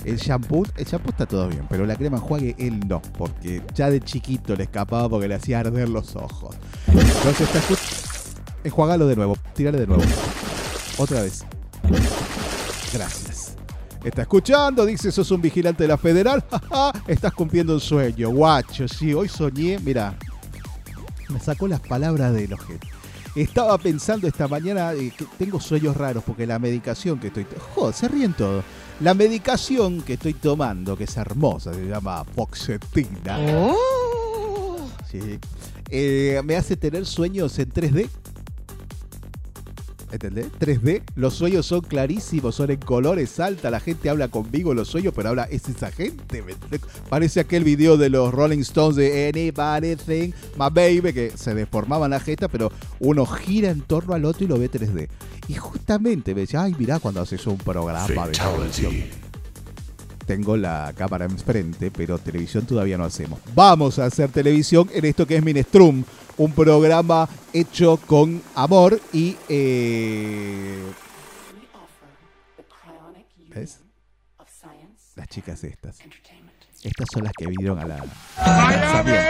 [0.05, 0.65] el shampoo.
[0.75, 4.55] El shampoo está todo bien, pero la crema enjuague él no, porque ya de chiquito
[4.55, 6.55] le escapaba porque le hacía arder los ojos.
[6.87, 8.15] Entonces está escuchando.
[8.63, 10.03] Enjuagalo de nuevo, tírale de nuevo.
[10.97, 11.45] Otra vez.
[12.95, 13.55] Gracias.
[14.03, 16.43] Está escuchando, dice, sos un vigilante de la federal.
[17.07, 18.87] Estás cumpliendo un sueño, guacho.
[18.87, 20.15] Sí, hoy soñé, mira,
[21.29, 22.87] me sacó las palabras del ojete.
[23.35, 27.45] Estaba pensando esta mañana eh, que tengo sueños raros porque la medicación que estoy...
[27.73, 28.63] Joder, se ríen todo.
[29.01, 33.37] La medicación que estoy tomando, que es hermosa, se llama Foxetina.
[35.11, 35.39] Sí.
[35.89, 38.09] Eh, me hace tener sueños en 3D.
[40.15, 40.47] ¿Entendés?
[40.59, 41.03] 3D.
[41.15, 43.69] Los sueños son clarísimos, son en colores alta.
[43.69, 46.43] La gente habla conmigo los sueños, pero habla, es esa gente.
[47.09, 52.19] Parece aquel video de los Rolling Stones de Anything, My Baby, que se deformaban la
[52.19, 55.09] jeta, pero uno gira en torno al otro y lo ve 3D.
[55.47, 58.93] Y justamente me decía, ay, mirá cuando haces un programa de televisión.
[60.25, 63.39] Tengo la cámara enfrente, pero televisión todavía no hacemos.
[63.53, 66.03] Vamos a hacer televisión en esto que es Minestrum,
[66.37, 69.35] un programa hecho con amor y...
[69.49, 70.81] eh,
[73.53, 73.79] ¿Ves?
[75.15, 75.99] Las chicas estas.
[76.83, 77.97] Estas son las que vinieron a la,
[78.37, 79.25] lanzamiento.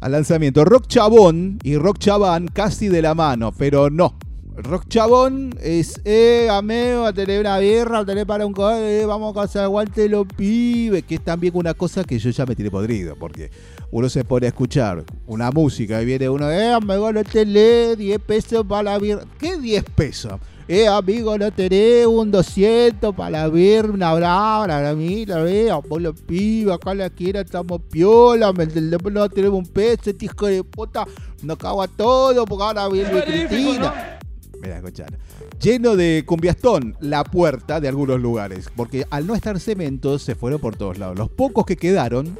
[0.00, 0.64] Al lanzamiento.
[0.64, 4.18] Rock Chabón y Rock Chabán casi de la mano, pero no.
[4.56, 9.04] Rock Chabón es, eh, amigo, a tener una birra, a tener para un co- eh,
[9.04, 12.54] vamos a hacer aguante los pibes, que es también una cosa que yo ya me
[12.54, 13.50] tiré podrido, porque
[13.90, 18.20] uno se pone a escuchar una música y viene uno, eh, amigo, no tenés 10
[18.20, 19.22] pesos para la birra.
[19.40, 20.34] ¿Qué 10 pesos?
[20.68, 26.00] Eh, amigo, no tenés un 200 para la birra, una brava, la mira, eh, por
[26.00, 30.62] los pibes, acá la quiera, estamos piola, me no tenemos un peso, este hijo de
[30.62, 31.04] puta,
[31.42, 34.20] nos cago a todo, porque ahora viene Cristina.
[34.64, 35.12] Mira, escuchar.
[35.60, 40.58] Lleno de cumbiastón la puerta de algunos lugares, porque al no estar cemento se fueron
[40.60, 41.18] por todos lados.
[41.18, 42.38] Los pocos que quedaron,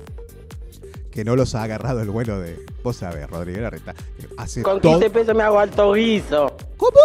[1.10, 3.94] que no los ha agarrado el vuelo de, vos sabés, Rodríguez Larreta,
[4.38, 6.56] hace Con todo- 15 pesos me hago alto guiso.
[6.78, 6.98] ¿Cómo?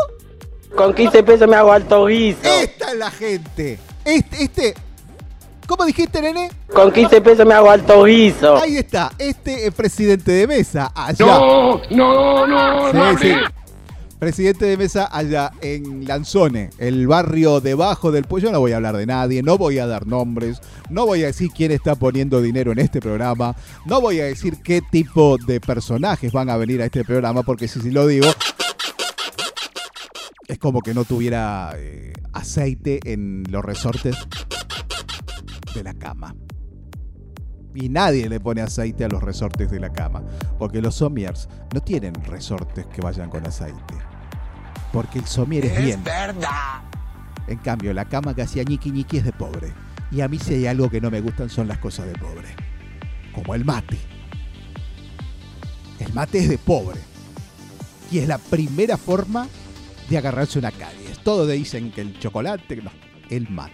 [0.76, 2.40] Con 15 pesos me hago alto guiso.
[2.44, 3.78] Esta es la gente.
[4.06, 4.74] Este, este.
[5.68, 6.50] ¿Cómo dijiste, nene?
[6.74, 8.56] Con 15 pesos me hago alto guiso.
[8.58, 9.12] Ahí está.
[9.20, 10.92] Este es presidente de mesa.
[10.96, 11.26] Allá.
[11.26, 13.34] No, no, no, Sí, no sí.
[14.20, 18.50] Presidente de mesa allá en Lanzone, el barrio debajo del pueblo.
[18.50, 20.60] Yo no voy a hablar de nadie, no voy a dar nombres,
[20.90, 23.56] no voy a decir quién está poniendo dinero en este programa,
[23.86, 27.70] no voy a decir qué tipo de personajes van a venir a este programa, porque
[27.70, 28.28] si, si lo digo,
[30.50, 34.18] es como que no tuviera eh, aceite en los resortes
[35.74, 36.36] de la cama.
[37.74, 40.24] Y nadie le pone aceite a los resortes de la cama.
[40.58, 44.09] Porque los somiers no tienen resortes que vayan con aceite.
[44.92, 46.04] Porque el somier es, bien.
[46.04, 46.82] verdad.
[47.48, 49.74] En cambio, la cama que hacía ñiqui ñiqui es de pobre.
[50.12, 52.50] Y a mí si hay algo que no me gustan son las cosas de pobre.
[53.34, 53.98] Como el mate.
[56.00, 57.00] El mate es de pobre.
[58.12, 59.48] Y es la primera forma
[60.10, 61.20] de agarrarse una caries.
[61.20, 62.92] Todos dicen que el chocolate, no,
[63.30, 63.74] el mate.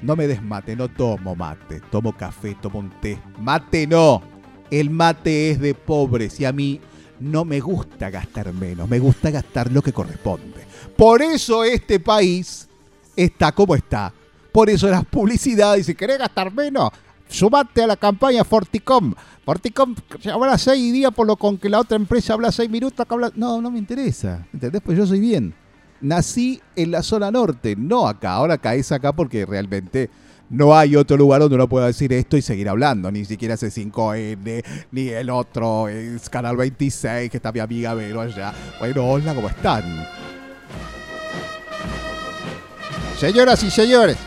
[0.00, 1.80] No me des mate, no tomo mate.
[1.90, 3.18] Tomo café, tomo un té.
[3.38, 4.22] Mate no.
[4.70, 6.80] El mate es de pobres y a mí
[7.22, 10.66] no me gusta gastar menos, me gusta gastar lo que corresponde.
[10.96, 12.68] Por eso este país
[13.16, 14.12] está como está.
[14.50, 16.90] Por eso las publicidades, si querés gastar menos,
[17.28, 19.14] sumate a la campaña Forticom.
[19.44, 19.94] Forticom
[20.32, 23.00] habla seis días por lo con que la otra empresa habla seis minutos.
[23.00, 23.32] acá habla...
[23.34, 24.46] No, no me interesa.
[24.52, 24.82] ¿Entendés?
[24.84, 25.54] Pues yo soy bien.
[26.00, 28.32] Nací en la zona norte, no acá.
[28.32, 30.10] Ahora caes acá porque realmente
[30.52, 33.10] no hay otro lugar donde uno pueda decir esto y seguir hablando.
[33.10, 38.52] Ni siquiera C5N, ni el otro, es Canal 26, que está mi amiga Vero allá.
[38.78, 40.06] Bueno, hola, ¿cómo están?
[43.18, 44.18] Señoras y señores,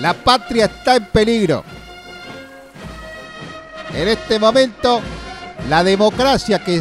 [0.00, 1.62] la patria está en peligro.
[3.94, 5.00] En este momento,
[5.68, 6.80] la democracia que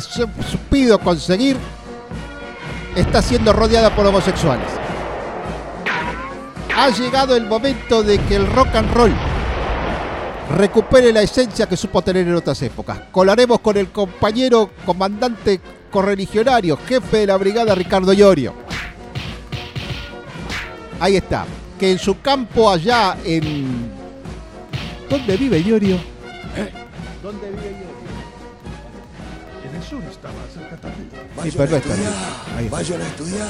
[0.70, 1.58] pido conseguir
[2.96, 4.87] está siendo rodeada por homosexuales.
[6.78, 9.12] Ha llegado el momento de que el rock and roll
[10.56, 13.00] recupere la esencia que supo tener en otras épocas.
[13.12, 15.60] Colaremos con el compañero comandante
[15.90, 18.54] correligionario, jefe de la brigada Ricardo Llorio.
[21.00, 21.48] Ahí está.
[21.80, 23.90] Que en su campo allá en...
[25.10, 25.98] ¿Dónde vive Llorio?
[27.24, 27.87] ¿Dónde vive Llorio?
[29.84, 31.10] Sur estaba, cerca también.
[31.44, 32.00] Sí, pero no está ahí.
[32.58, 32.78] Ahí está.
[32.78, 33.48] Vayan a estudiar.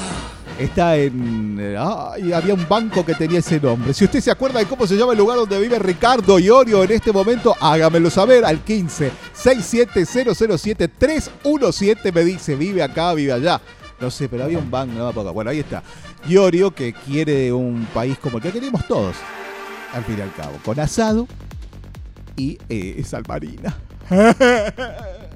[0.60, 1.58] Está en.
[1.60, 3.94] eh, ay, había un banco que tenía ese nombre.
[3.94, 6.92] Si usted se acuerda de cómo se llama el lugar donde vive Ricardo Iorio en
[6.92, 12.12] este momento, hágamelo saber al 15 67007 317.
[12.12, 13.62] Me dice, vive acá, vive allá.
[14.00, 15.34] No sé, pero había un banco, no.
[15.34, 15.84] Bueno, ahí está.
[16.28, 19.16] Iorio que quiere un país como el que queremos todos,
[19.94, 21.28] al fin y al cabo, con asado
[22.36, 23.78] y eh, sal marina.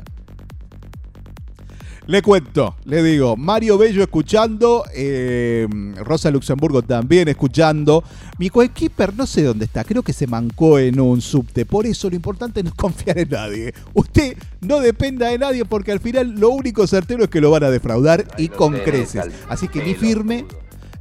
[2.07, 8.03] Le cuento, le digo, Mario Bello escuchando, eh, Rosa Luxemburgo también escuchando.
[8.39, 11.65] Mi coequiper no sé dónde está, creo que se mancó en un subte.
[11.65, 13.73] Por eso lo importante no es confiar en nadie.
[13.93, 17.63] Usted no dependa de nadie porque al final lo único certero es que lo van
[17.65, 19.25] a defraudar y con tenés, creces.
[19.47, 20.45] Así que ni firme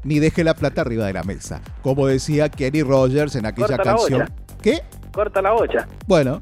[0.05, 1.63] ni deje la plata arriba de la mesa.
[1.83, 4.23] Como decía Kenny Rogers en aquella Corta la canción.
[4.23, 4.33] olla.
[4.63, 4.83] ¿Qué?
[5.13, 5.89] Corta la bocha.
[6.07, 6.41] Bueno,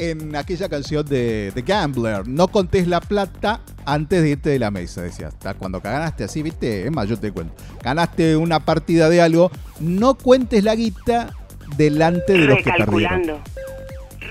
[0.00, 4.70] en aquella canción de The Gambler, no contés la plata antes de irte de la
[4.70, 5.28] mesa, decía.
[5.28, 7.54] Hasta cuando ganaste así, viste, es más, yo te cuento.
[7.82, 11.34] Ganaste una partida de algo, no cuentes la guita
[11.76, 12.70] delante de los que.
[12.70, 13.40] Recalculando.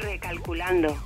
[0.01, 0.97] Recalculando.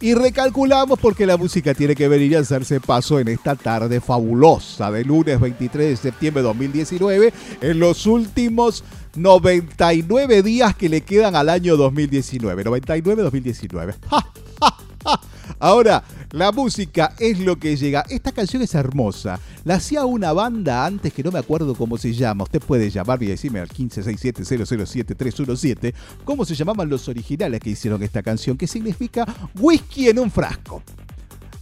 [0.00, 4.90] Y recalculamos porque la música tiene que venir y hacerse paso en esta tarde fabulosa
[4.90, 8.82] de lunes 23 de septiembre de 2019, en los últimos
[9.16, 12.64] 99 días que le quedan al año 2019.
[12.64, 13.94] 99-2019.
[14.10, 15.20] ¡Ja, ja, ja!
[15.58, 18.04] Ahora, la música es lo que llega.
[18.10, 19.40] Esta canción es hermosa.
[19.64, 22.42] La hacía una banda antes que no me acuerdo cómo se llama.
[22.44, 25.94] Usted puede llamarme y decirme al 1567-007-317
[26.24, 29.24] cómo se llamaban los originales que hicieron esta canción, que significa
[29.58, 30.82] whisky en un frasco.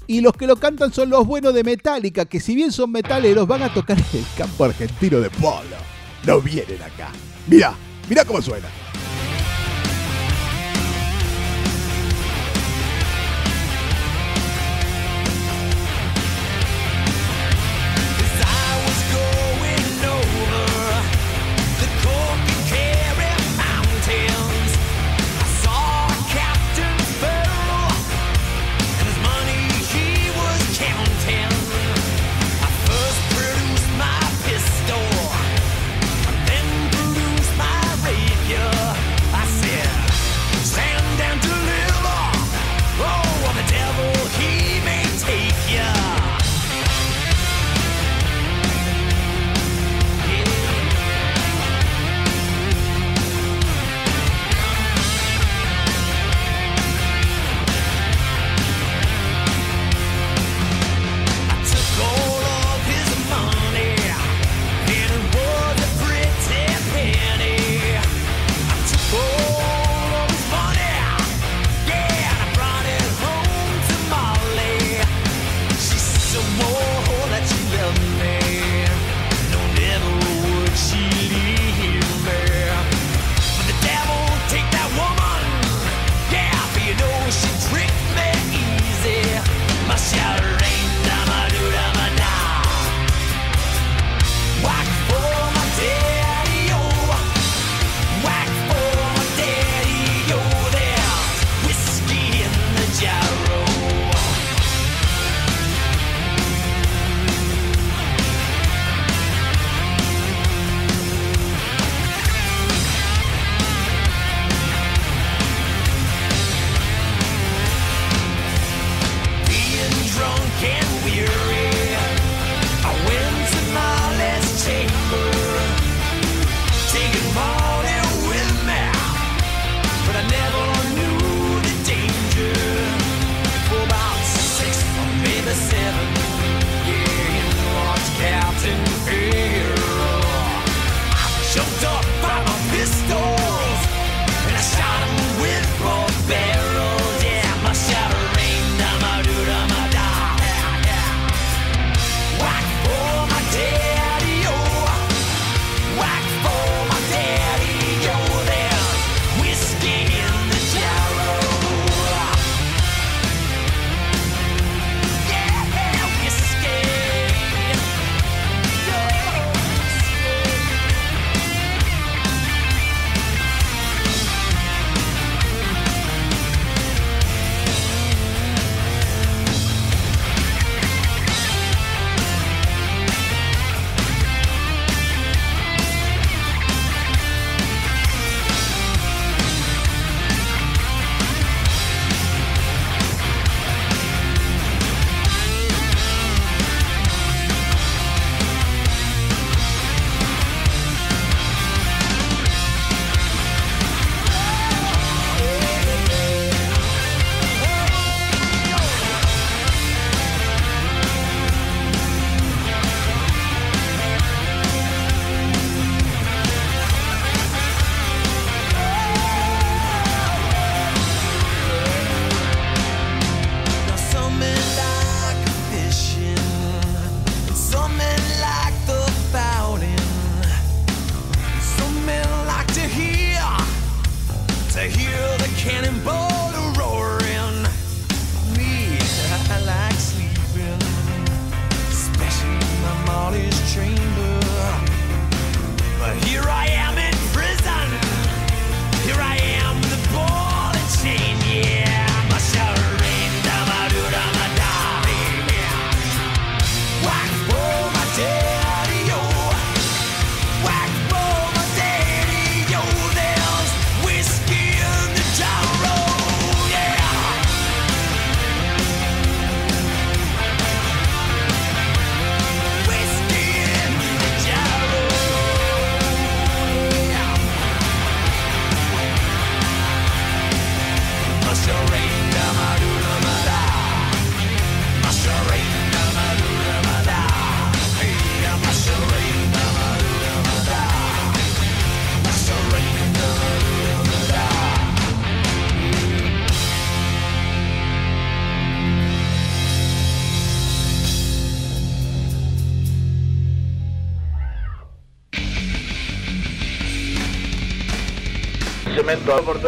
[0.07, 3.47] Y los que lo cantan son los buenos de Metallica, que si bien son metaleros,
[3.47, 5.77] van a tocar en el campo argentino de polo.
[6.27, 7.11] No vienen acá.
[7.47, 7.75] Mira,
[8.09, 8.69] mira cómo suena.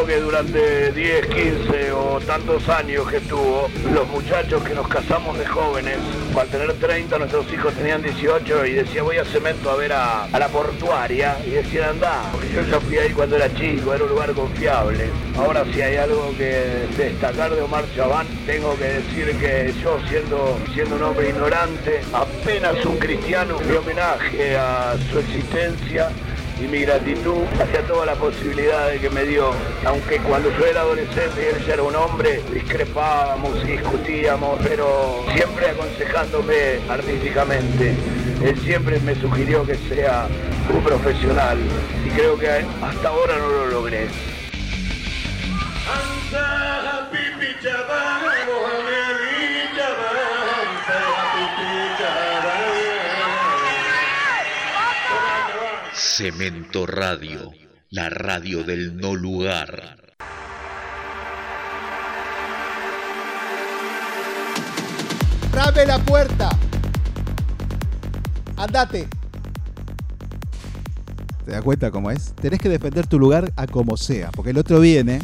[0.05, 5.47] Que durante 10, 15 o tantos años que estuvo, los muchachos que nos casamos de
[5.47, 5.99] jóvenes,
[6.39, 10.25] al tener 30 nuestros hijos tenían 18 y decía voy a cemento a ver a,
[10.25, 14.05] a la portuaria y decían anda, porque yo ya fui ahí cuando era chico, era
[14.05, 15.09] un lugar confiable.
[15.39, 20.59] Ahora si hay algo que destacar de Omar Chabán, tengo que decir que yo siendo,
[20.75, 26.11] siendo un hombre ignorante, apenas un cristiano, mi homenaje a su existencia
[26.59, 29.51] y mi gratitud hacia toda la posibilidad de que me dio,
[29.85, 35.71] aunque cuando yo era adolescente y él ya era un hombre, discrepábamos discutíamos, pero siempre
[35.71, 37.95] aconsejándome artísticamente.
[38.43, 40.29] Él siempre me sugirió que sea
[40.73, 41.59] un profesional
[42.05, 44.09] y creo que hasta ahora no lo logré.
[56.17, 57.53] Cemento Radio,
[57.91, 59.99] la radio del no lugar.
[65.61, 66.49] ¡Abre la puerta!
[68.57, 69.07] ¡Andate!
[71.45, 72.33] ¿Te das cuenta cómo es?
[72.41, 75.19] Tenés que defender tu lugar a como sea, porque el otro viene,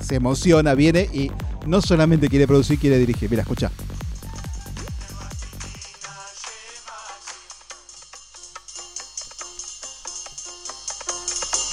[0.00, 1.30] se emociona, viene y
[1.64, 3.30] no solamente quiere producir, quiere dirigir.
[3.30, 3.70] Mira, escucha.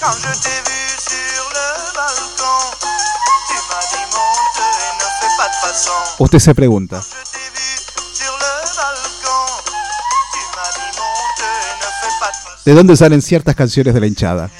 [0.06, 2.58] Quand je t'ai vu sur le balcon,
[3.48, 5.90] tu m'as dit monte et ne fais pas de façon.
[6.20, 7.00] Usted se pregunta.
[12.64, 14.50] ¿de dónde salen ciertas canciones de la hinchada?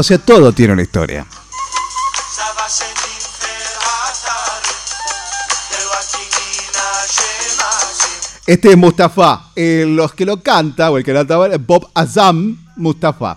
[0.00, 1.26] O sea, todo tiene una historia.
[8.46, 9.50] Este es Mustafa.
[9.54, 13.36] Eh, los que lo canta, o el que lo cantaba, es Bob Azam Mustafa.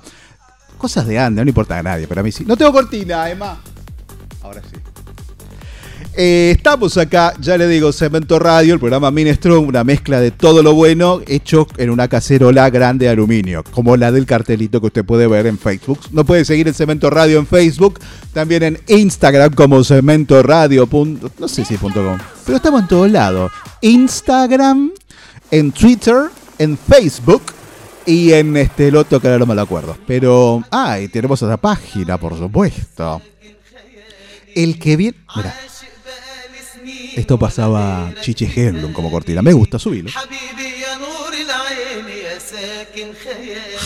[0.77, 2.45] Cosas de anda, no importa a nadie, pero a mí sí.
[2.45, 3.57] No tengo cortina, Emma.
[4.41, 4.82] Ahora sí.
[6.15, 10.61] Eh, estamos acá, ya le digo, Cemento Radio, el programa Minestrón, una mezcla de todo
[10.61, 15.03] lo bueno hecho en una cacerola grande de aluminio, como la del cartelito que usted
[15.03, 15.99] puede ver en Facebook.
[16.11, 17.99] No puede seguir el Cemento Radio en Facebook,
[18.31, 20.87] también en Instagram como Cemento Radio.
[21.39, 23.51] No sé si punto .com, pero estamos en todos lados.
[23.81, 24.91] Instagram,
[25.49, 26.25] en Twitter,
[26.59, 27.41] en Facebook
[28.05, 29.97] y en este el otro que ahora no me lo acuerdo.
[30.05, 33.19] Pero, ah, tenemos otra página, por supuesto.
[34.53, 35.17] El que viene.
[35.35, 35.55] Mira.
[37.15, 39.41] Esto pasaba Chiche Herlum como cortina.
[39.41, 40.11] Me gusta, subirlo.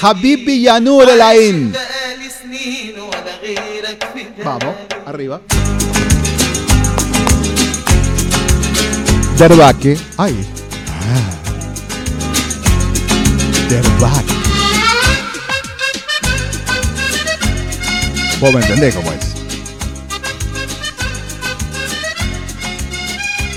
[0.02, 1.74] Habibi Yanur el Ain.
[4.44, 4.76] Vamos,
[5.06, 5.42] arriba.
[9.38, 9.98] Derbaque.
[10.18, 10.36] Ay.
[10.90, 11.32] Ah.
[13.70, 14.34] Derbaque.
[18.40, 19.07] Vos me entendés cómo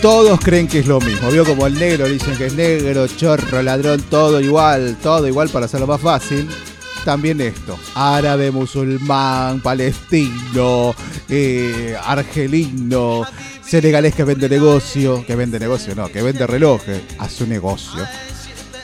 [0.03, 1.31] Todos creen que es lo mismo.
[1.31, 5.67] Vio como el negro, dicen que es negro, chorro, ladrón, todo igual, todo igual para
[5.67, 6.49] hacerlo más fácil.
[7.05, 10.95] También esto, árabe, musulmán, palestino,
[11.29, 13.27] eh, argelino,
[13.63, 18.03] senegalés que vende negocio, que vende negocio, no, que vende relojes, a su negocio.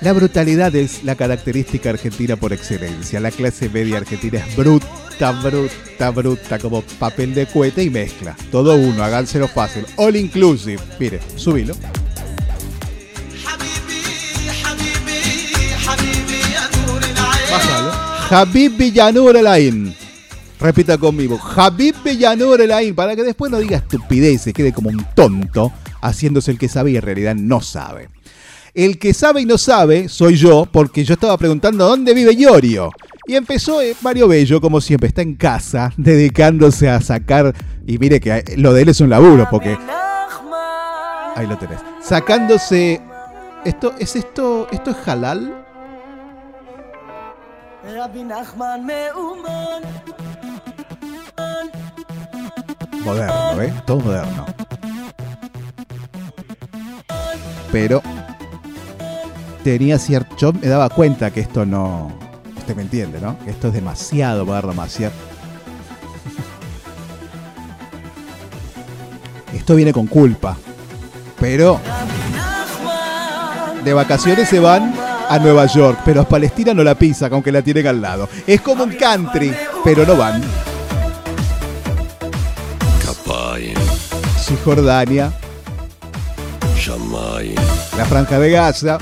[0.03, 3.21] La brutalidad es la característica argentina por excelencia.
[3.21, 4.55] La clase media argentina es
[5.19, 8.37] bruta, bruta, bruta, como papel de cohete y mezcla.
[8.51, 9.87] Todo uno, háganselo fácil.
[9.97, 10.79] All inclusive.
[10.99, 11.75] Mire, subilo.
[17.51, 17.93] Bájalo.
[18.31, 19.95] Habib Villanur Elain.
[20.61, 21.41] Repita conmigo.
[21.57, 22.95] Habib Villanur Elain.
[22.95, 26.91] Para que después no diga estupidez y quede como un tonto haciéndose el que sabe
[26.93, 28.09] y en realidad no sabe.
[28.75, 32.91] El que sabe y no sabe soy yo, porque yo estaba preguntando dónde vive Yorio?
[33.29, 37.55] Y empezó eh, Mario Bello, como siempre, está en casa, dedicándose a sacar.
[37.87, 39.77] Y mire que eh, lo de él es un laburo, porque.
[41.35, 41.81] Ahí lo tenés.
[42.03, 43.01] Sacándose.
[43.65, 44.69] Esto, ¿Es esto?
[44.71, 45.65] ¿Esto es halal?
[53.05, 53.73] Moderno, ¿eh?
[53.85, 54.47] Todo moderno.
[57.73, 58.03] Pero
[59.65, 60.37] tenía cierto.
[60.37, 62.26] Yo me daba cuenta que esto no
[62.67, 63.37] Usted me entiende, ¿no?
[63.47, 65.13] Esto es demasiado moderno, demasiado.
[69.55, 70.57] Esto viene con culpa.
[71.39, 71.81] Pero.
[73.85, 74.93] De vacaciones se van
[75.29, 78.29] a Nueva York, pero a Palestina no la pisan, aunque la tienen al lado.
[78.49, 79.55] Es como un country,
[79.85, 80.43] pero no van.
[84.41, 85.33] Cisjordania,
[87.97, 88.99] la Franja de Gaza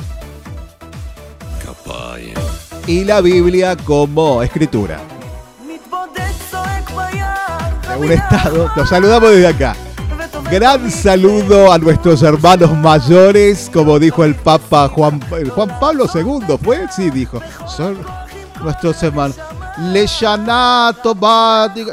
[2.87, 5.01] y la Biblia como escritura.
[7.89, 8.71] De un estado.
[8.77, 9.77] Los saludamos desde acá.
[10.51, 16.59] Gran saludo a nuestros hermanos mayores, como dijo el Papa Juan, el Juan Pablo II,
[16.63, 16.87] ¿fue?
[16.95, 17.41] Sí, dijo.
[17.67, 17.97] Son
[18.63, 19.37] nuestros hermanos.
[19.79, 21.17] Leshanato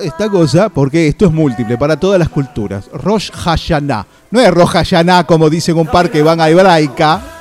[0.02, 2.90] esta cosa, porque esto es múltiple para todas las culturas.
[2.94, 4.06] Rosh Hashanah.
[4.30, 7.41] No es Rosh Hashanah como dicen un par que van a hebraica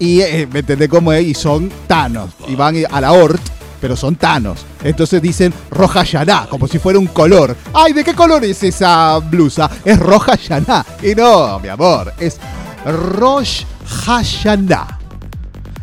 [0.00, 3.40] y eh, me entendés cómo es y son tanos y van a la hort
[3.80, 8.14] pero son tanos entonces dicen roja yaná como si fuera un color ay de qué
[8.14, 12.38] color es esa blusa es roja yaná y no mi amor es
[12.84, 13.64] Rosh
[14.06, 14.98] Hashanah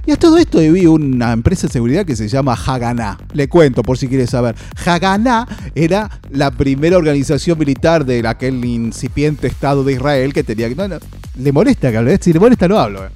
[0.07, 3.18] y a todo esto vi una empresa de seguridad que se llama Haganá.
[3.34, 4.55] Le cuento por si quieres saber.
[4.86, 5.45] Haganá
[5.76, 10.70] era la primera organización militar de aquel incipiente Estado de Israel que tenía.
[10.70, 10.97] No, no,
[11.38, 12.18] le molesta que hable.
[12.22, 13.03] Si le molesta no hablo.
[13.03, 13.09] eh.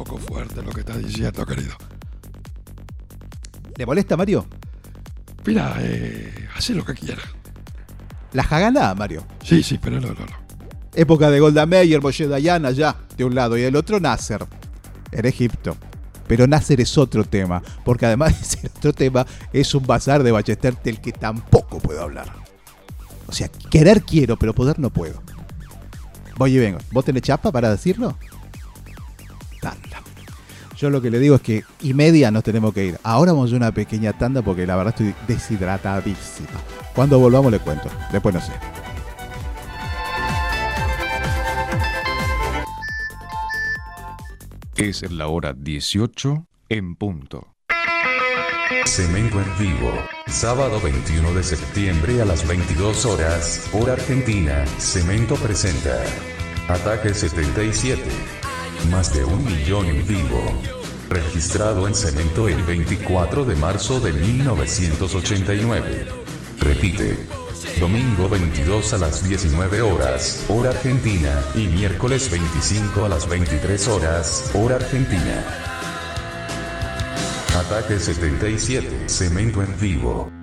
[0.00, 1.74] Poco fuerte lo que estás diciendo, querido.
[3.76, 4.46] ¿Le molesta, Mario?
[5.44, 7.20] Mira, eh, hace lo que quiera.
[8.32, 9.26] La Haganá, Mario.
[9.44, 10.36] Sí, sí, pero no, no, no.
[10.94, 14.46] Época de Golda Meir, Moshe Dayan allá, de un lado, y el otro Nasser,
[15.12, 15.76] en Egipto.
[16.26, 20.32] Pero Nasser es otro tema, porque además de ser otro tema, es un bazar de
[20.32, 22.32] Ballester del que tampoco puedo hablar.
[23.26, 25.22] O sea, querer quiero, pero poder no puedo.
[26.38, 26.78] Voy y vengo.
[26.90, 28.16] ¿Vos tenés chapa para decirlo?
[30.80, 32.98] Yo lo que le digo es que y media nos tenemos que ir.
[33.02, 36.48] Ahora vamos a una pequeña tanda porque la verdad estoy deshidratadísima.
[36.94, 37.90] Cuando volvamos le cuento.
[38.10, 38.52] Después no sé.
[44.76, 47.56] Es la hora 18 en punto.
[48.86, 49.92] Cemento en vivo.
[50.28, 54.64] Sábado 21 de septiembre a las 22 horas, hora Argentina.
[54.78, 56.02] Cemento presenta.
[56.68, 58.39] Ataque 77.
[58.88, 60.40] Más de un millón en vivo.
[61.08, 66.06] Registrado en Cemento el 24 de marzo de 1989.
[66.60, 67.26] Repite.
[67.78, 74.50] Domingo 22 a las 19 horas, hora argentina, y miércoles 25 a las 23 horas,
[74.54, 75.44] hora argentina.
[77.58, 80.39] Ataque 77, Cemento en vivo.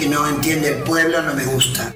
[0.00, 1.94] Que no entiende el pueblo no me gusta.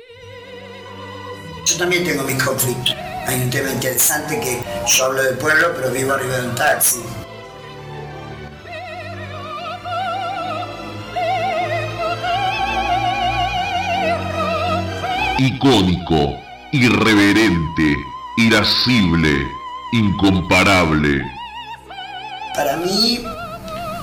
[1.64, 2.94] Yo también tengo mis conflictos.
[3.26, 7.00] Hay un tema interesante que yo hablo del pueblo, pero vivo arriba de un taxi.
[15.38, 16.38] Icónico,
[16.72, 17.96] irreverente,
[18.36, 19.48] irascible,
[19.92, 21.22] incomparable.
[22.54, 23.24] Para mí,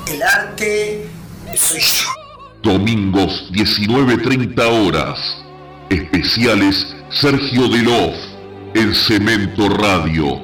[0.08, 1.08] el arte
[1.56, 2.21] soy yo.
[2.64, 5.18] Domingos 19.30 horas.
[5.90, 8.16] Especiales Sergio Delof
[8.76, 10.40] en Cemento Radio.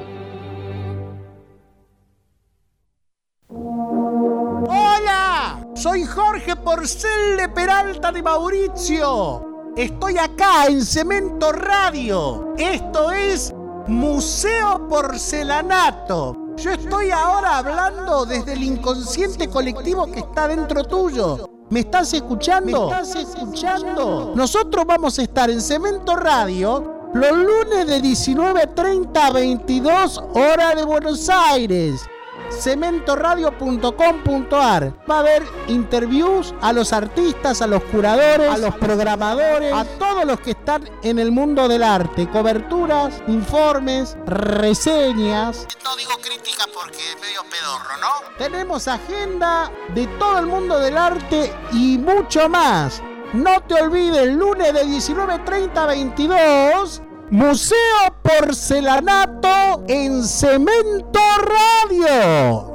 [4.68, 5.64] ¡Hola!
[5.76, 9.74] Soy Jorge Porcel de Peralta de Mauricio.
[9.78, 12.56] Estoy acá en Cemento Radio.
[12.58, 13.54] Esto es
[13.86, 16.56] Museo Porcelanato.
[16.58, 21.57] Yo estoy ahora hablando desde el inconsciente colectivo que está dentro tuyo.
[21.70, 22.90] ¿Me estás escuchando?
[22.90, 24.34] ¿Me estás escuchando?
[24.36, 30.84] Nosotros vamos a estar en Cemento Radio los lunes de 19.30 a 22 hora de
[30.84, 32.02] Buenos Aires
[32.50, 39.86] cementoradio.com.ar Va a haber interviews a los artistas, a los curadores, a los programadores, a
[39.86, 45.68] todos los que están en el mundo del arte, coberturas, informes, reseñas.
[45.84, 48.08] No digo críticas porque es medio pedorro, ¿no?
[48.38, 53.02] Tenemos agenda de todo el mundo del arte y mucho más.
[53.34, 57.76] No te olvides, lunes de 19.30 a 22, Museo
[58.24, 62.74] Porcelanato en Cemento Radio.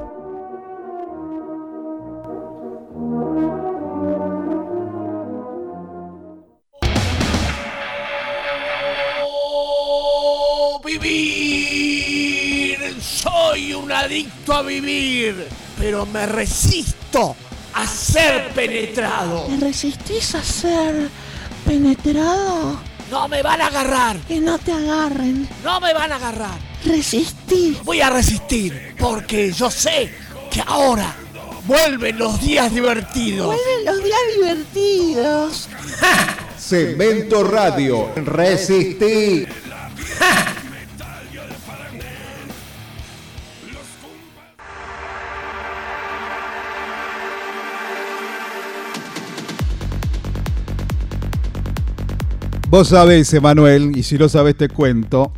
[10.84, 12.42] vivir.
[13.00, 15.48] Soy un adicto a vivir,
[15.78, 17.34] pero me resisto
[17.72, 19.46] a ser penetrado.
[19.46, 21.08] ¿Te resistís a ser
[21.64, 22.91] penetrado?
[23.12, 24.16] No me van a agarrar.
[24.20, 25.46] Que no te agarren.
[25.62, 26.58] No me van a agarrar.
[26.82, 27.76] Resistí.
[27.84, 30.10] Voy a resistir porque yo sé
[30.50, 31.14] que ahora
[31.66, 33.48] vuelven los días divertidos.
[33.48, 35.68] Vuelven los días divertidos.
[36.58, 38.12] Cemento Radio.
[38.16, 39.46] Resistí.
[52.72, 55.30] Vos sabés, Emanuel, y si lo sabés te cuento,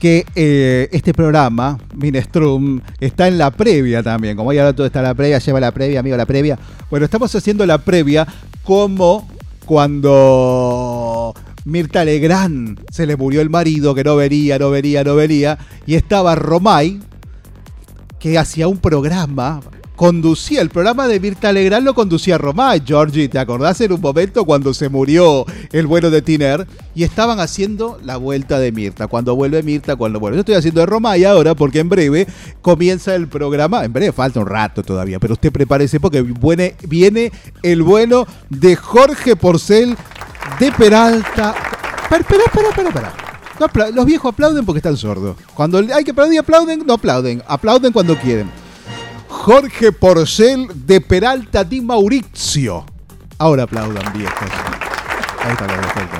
[0.00, 4.38] que eh, este programa, Minestrum, está en la previa también.
[4.38, 6.58] Como ya todo está en la previa, lleva la previa, amigo, la previa.
[6.88, 8.26] Bueno, estamos haciendo la previa
[8.64, 9.28] como
[9.66, 11.34] cuando
[11.66, 15.94] Mirta Legrand se le murió el marido, que no vería, no vería, no vería, y
[15.94, 17.00] estaba Romay,
[18.18, 19.60] que hacía un programa,
[19.98, 24.44] conducía el programa de Mirta Legrand, lo conducía Romay, Georgie, ¿te acordás en un momento
[24.44, 26.68] cuando se murió el bueno de Tiner?
[26.94, 30.36] Y estaban haciendo la vuelta de Mirta, cuando vuelve Mirta, cuando vuelve.
[30.36, 32.28] Yo estoy haciendo de Romay ahora porque en breve
[32.62, 37.32] comienza el programa, en breve falta un rato todavía, pero usted prepárese porque viene,
[37.64, 39.96] el bueno de Jorge Porcel
[40.60, 41.56] de Peralta.
[42.04, 42.88] Espera, espera, espera,
[43.58, 43.90] espera.
[43.90, 45.36] los viejos aplauden porque están sordos.
[45.54, 47.42] Cuando hay que aplaudir, aplauden, no aplauden.
[47.48, 48.67] Aplauden cuando quieren.
[49.28, 52.84] Jorge Porcel de Peralta Di Maurizio.
[53.38, 54.48] Ahora aplaudan, viejos.
[55.42, 56.16] Ahí está, perfecto.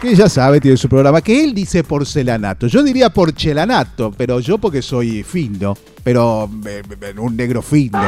[0.00, 1.22] Que ya sabe, tiene su programa.
[1.22, 2.66] Que él dice porcelanato.
[2.66, 5.74] Yo diría porcelanato, pero yo porque soy fino.
[6.02, 7.98] Pero eh, eh, un negro fino.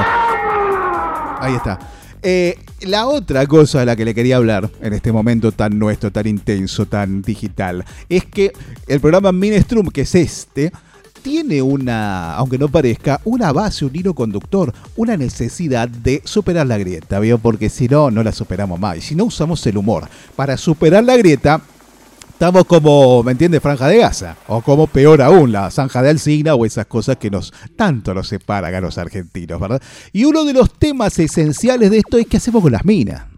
[1.41, 1.79] Ahí está.
[2.23, 6.11] Eh, la otra cosa de la que le quería hablar en este momento tan nuestro,
[6.11, 8.53] tan intenso, tan digital, es que
[8.89, 10.73] el programa Minestrum, que es este,
[11.27, 16.79] tiene una, aunque no parezca, una base, un hilo conductor, una necesidad de superar la
[16.79, 17.39] grieta, ¿vio?
[17.39, 18.99] Porque si no, no la superamos más.
[18.99, 21.61] Y si no usamos el humor para superar la grieta,
[22.31, 23.61] estamos como, ¿me entiendes?
[23.61, 24.37] Franja de Gaza.
[24.47, 28.29] O como peor aún, la zanja de Alcina o esas cosas que nos tanto nos
[28.29, 29.83] separan a los argentinos, ¿verdad?
[30.13, 33.36] Y uno de los temas esenciales de esto es qué hacemos con las minas.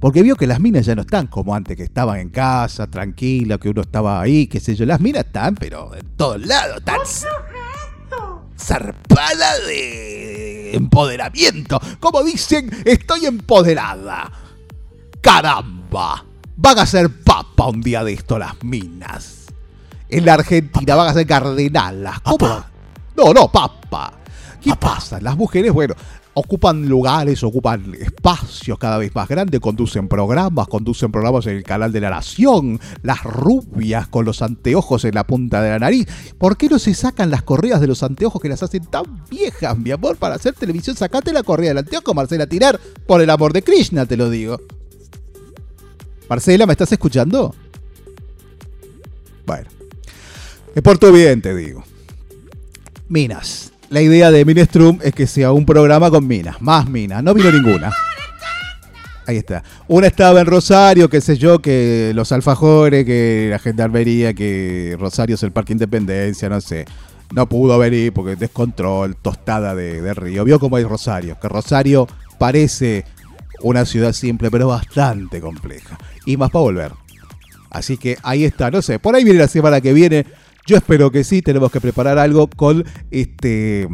[0.00, 3.58] Porque vio que las minas ya no están como antes, que estaban en casa, tranquila,
[3.58, 4.86] que uno estaba ahí, qué sé yo.
[4.86, 6.98] Las minas están, pero en todos lados, están
[8.60, 11.80] zarpada de empoderamiento.
[11.98, 14.30] Como dicen, estoy empoderada.
[15.20, 16.24] Caramba,
[16.56, 19.46] van a ser papa un día de esto las minas.
[20.08, 22.20] En la Argentina van a ser cardenalas.
[22.20, 22.64] ¿Cómo?
[23.16, 24.14] No, no, papa.
[24.60, 25.20] ¿Qué pasa?
[25.20, 25.94] Las mujeres, bueno,
[26.40, 31.92] ocupan lugares, ocupan espacios cada vez más grandes, conducen programas, conducen programas en el canal
[31.92, 36.08] de la Nación, las rubias con los anteojos en la punta de la nariz.
[36.38, 39.76] ¿Por qué no se sacan las correas de los anteojos que las hacen tan viejas,
[39.76, 40.96] mi amor, para hacer televisión?
[40.96, 44.60] Sacate la correa del anteojo, Marcela Tirar, por el amor de Krishna, te lo digo.
[46.28, 47.54] Marcela, ¿me estás escuchando?
[49.44, 49.68] Bueno,
[50.74, 51.84] es por tu bien, te digo.
[53.08, 53.69] Minas.
[53.90, 57.24] La idea de Minestrum es que sea un programa con minas, más minas.
[57.24, 57.92] No vino ninguna.
[59.26, 59.64] Ahí está.
[59.88, 65.34] Una estaba en Rosario, qué sé yo, que los alfajores, que la gendarmería, que Rosario
[65.34, 66.84] es el Parque Independencia, no sé.
[67.34, 70.44] No pudo venir porque descontrol, tostada de, río.
[70.44, 72.06] Vio cómo es Rosario, que Rosario
[72.38, 73.04] parece
[73.60, 75.98] una ciudad simple, pero bastante compleja.
[76.26, 76.92] Y más para volver.
[77.70, 80.26] Así que ahí está, no sé, por ahí viene la semana que viene.
[80.70, 83.88] Yo espero que sí, tenemos que preparar algo con este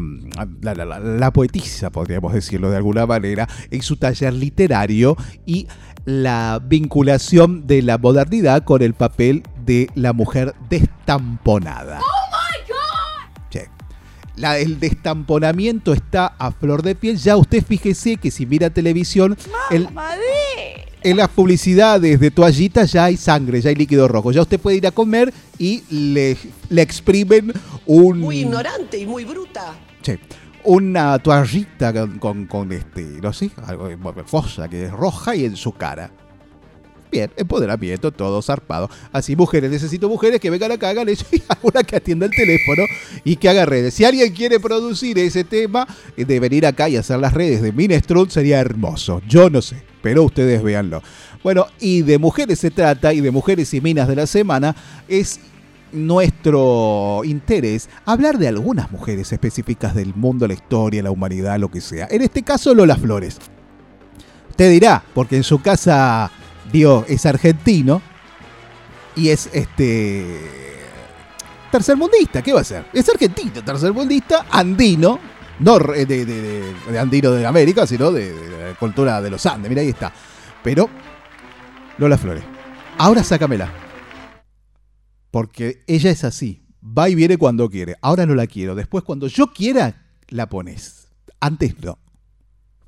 [0.61, 5.17] la, la- la- la poetisa, podríamos decirlo de alguna manera, en su taller literario
[5.47, 5.69] y
[6.05, 12.01] la vinculación de la modernidad con el papel de la mujer destamponada.
[13.49, 13.61] Sí.
[14.37, 17.17] La- el destamponamiento está a flor de piel.
[17.17, 19.35] Ya usted fíjese que si mira televisión,
[19.71, 19.89] el-
[21.03, 24.33] en las publicidades de toallitas ya hay sangre, ya hay líquido rojo.
[24.33, 26.37] Ya usted puede ir a comer y le,
[26.69, 27.53] le exprimen
[27.87, 28.21] un...
[28.21, 29.75] Muy ignorante y muy bruta.
[30.03, 30.19] Sí.
[30.65, 33.89] Una toallita con, con, con, este, no sé, algo
[34.27, 36.11] fosa que es roja y en su cara.
[37.11, 38.91] Bien, empoderamiento, todo zarpado.
[39.13, 42.83] Así, mujeres, necesito mujeres que vengan acá, hagan eso y una que atienda el teléfono
[43.25, 43.95] y que haga redes.
[43.95, 45.87] Si alguien quiere producir ese tema,
[46.17, 49.23] eh, de venir acá y hacer las redes de Minestrun sería hermoso.
[49.29, 51.03] Yo no sé, pero ustedes véanlo.
[51.43, 54.77] Bueno, y de mujeres se trata, y de mujeres y minas de la semana,
[55.09, 55.41] es
[55.91, 61.81] nuestro interés hablar de algunas mujeres específicas del mundo, la historia, la humanidad, lo que
[61.81, 62.07] sea.
[62.09, 63.39] En este caso, Lola Flores.
[64.55, 66.31] Te dirá, porque en su casa
[66.73, 68.01] Dio es argentino
[69.17, 70.25] y es este
[71.73, 72.85] tercermundista, ¿qué va a ser?
[72.93, 75.19] Es argentino, tercermundista, andino,
[75.61, 79.31] no re- de, de- de- de andino de América, sino de, de la cultura de
[79.31, 80.13] los Andes, mira ahí está.
[80.63, 80.89] Pero
[81.99, 82.45] Lola Flores.
[82.99, 83.73] Ahora sácamela.
[85.31, 86.63] Porque ella es así.
[86.83, 87.97] Va y viene cuando quiere.
[88.01, 88.75] Ahora no la quiero.
[88.75, 91.09] Después cuando yo quiera, la pones.
[91.41, 91.99] Antes no.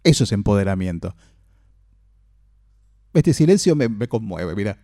[0.05, 1.15] Eso es empoderamiento.
[3.13, 4.79] Este silencio me, me conmueve, mira.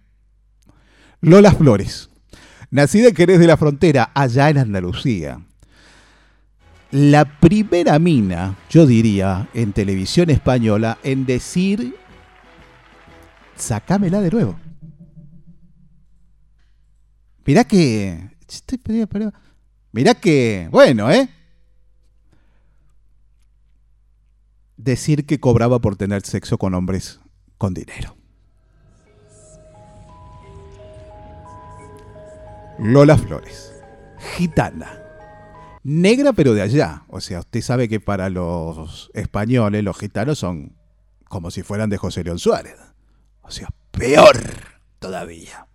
[1.21, 2.11] Lola Flores.
[2.71, 5.41] Nacida en Jerez de la Frontera, allá en Andalucía.
[6.95, 11.97] La primera mina, yo diría, en televisión española, en decir,
[13.57, 14.57] sacámela de nuevo.
[17.45, 18.31] Mirá que...
[19.91, 20.69] Mirá que...
[20.71, 21.29] Bueno, ¿eh?
[24.77, 27.19] Decir que cobraba por tener sexo con hombres
[27.59, 28.17] con dinero.
[32.79, 33.73] Lola Flores.
[34.37, 35.04] Gitana.
[35.85, 37.05] Negra pero de allá.
[37.09, 40.73] O sea, usted sabe que para los españoles los gitanos son
[41.29, 42.77] como si fueran de José León Suárez.
[43.43, 44.39] O sea, peor
[44.99, 45.69] todavía.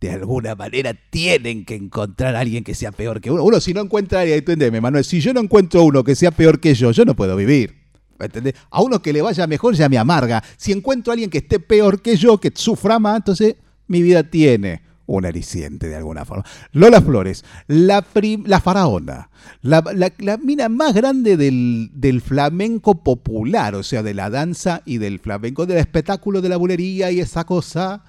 [0.00, 3.42] De alguna manera tienen que encontrar a alguien que sea peor que uno.
[3.42, 6.30] Uno si no encuentra a alguien, entendeme, Manuel, si yo no encuentro uno que sea
[6.30, 7.74] peor que yo, yo no puedo vivir.
[8.20, 8.54] ¿Entendés?
[8.70, 10.42] A uno que le vaya mejor ya me amarga.
[10.56, 13.56] Si encuentro a alguien que esté peor que yo, que sufra más, entonces
[13.88, 16.44] mi vida tiene un aliciente de alguna forma.
[16.72, 18.04] Lola Flores, la,
[18.44, 19.30] la faraona,
[19.62, 24.82] la, la- la mina más grande del, del flamenco popular, o sea, de la danza
[24.84, 28.04] y del flamenco, del espectáculo de la bulería y esa cosa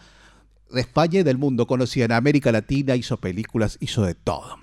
[0.72, 1.66] de España y del mundo.
[1.68, 4.58] Conocida en América Latina, hizo películas, hizo de todo.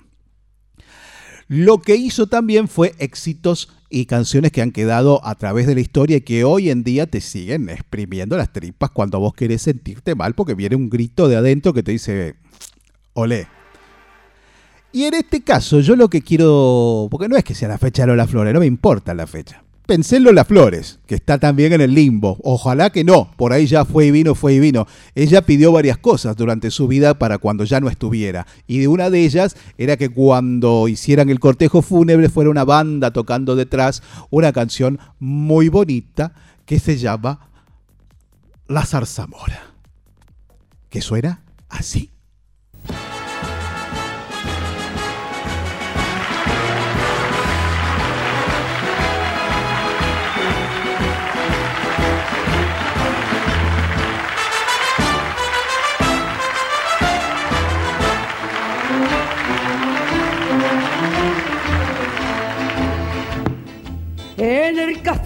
[1.49, 5.80] Lo que hizo también fue éxitos y canciones que han quedado a través de la
[5.80, 10.16] historia y que hoy en día te siguen exprimiendo las tripas cuando vos querés sentirte
[10.16, 12.34] mal porque viene un grito de adentro que te dice,
[13.12, 13.47] olé.
[14.92, 18.03] Y en este caso yo lo que quiero, porque no es que sea la fecha
[18.03, 19.62] de Lola Flores, no me importa la fecha.
[19.87, 22.39] Pensé en Lola Flores, que está también en el limbo.
[22.43, 24.89] Ojalá que no, por ahí ya fue y vino, fue y vino.
[25.14, 28.49] Ella pidió varias cosas durante su vida para cuando ya no estuviera.
[28.66, 33.12] Y de una de ellas era que cuando hicieran el cortejo fúnebre fuera una banda
[33.12, 36.34] tocando detrás una canción muy bonita
[36.64, 37.49] que se llama
[38.66, 39.72] La Zarzamora.
[40.91, 42.11] Que suena así.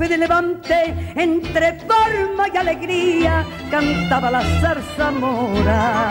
[0.09, 6.09] De Levante, entre palma y alegría, cantaba la zarzamora.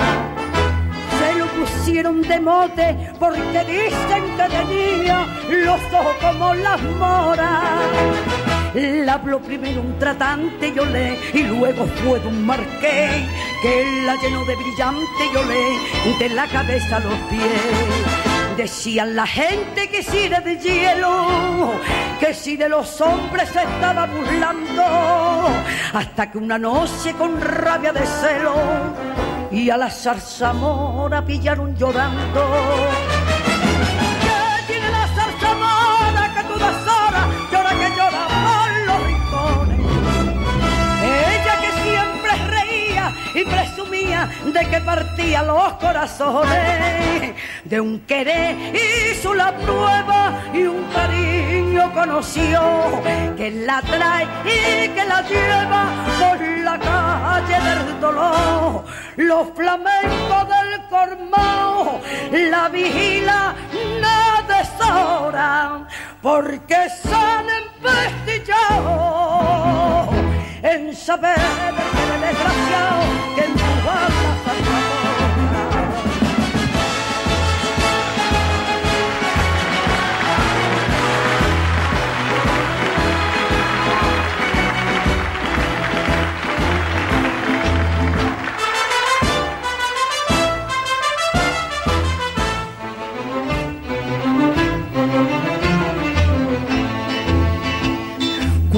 [1.19, 7.63] Se lo pusieron de mote porque dicen que tenía los ojos como las moras.
[8.75, 13.27] La habló primero un tratante y y luego fue de un marqués
[13.63, 18.28] que la llenó de brillante y olé, de la cabeza a los pies.
[18.59, 21.79] Decían la gente que si de hielo,
[22.19, 24.83] que si de los hombres se estaba burlando,
[25.93, 28.55] hasta que una noche con rabia de celo
[29.49, 33.18] y a la zarzamora pillaron llorando.
[43.39, 47.35] Y presumía de que partía los corazones.
[47.63, 53.01] De un querer hizo la prueba y un cariño conoció
[53.37, 55.85] que la trae y que la lleva
[56.19, 58.83] por la calle del dolor.
[59.15, 62.01] Los flamencos del cormao
[62.31, 63.55] la vigila
[64.01, 65.87] no deshora
[66.21, 69.39] porque salen vestillados
[70.61, 73.01] en saber que desgraciado
[73.35, 74.18] que empuja la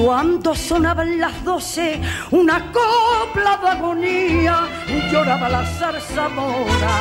[0.03, 2.01] Cuando sonaban las doce,
[2.31, 4.67] una copla de agonía,
[5.11, 6.95] lloraba la zarzamora.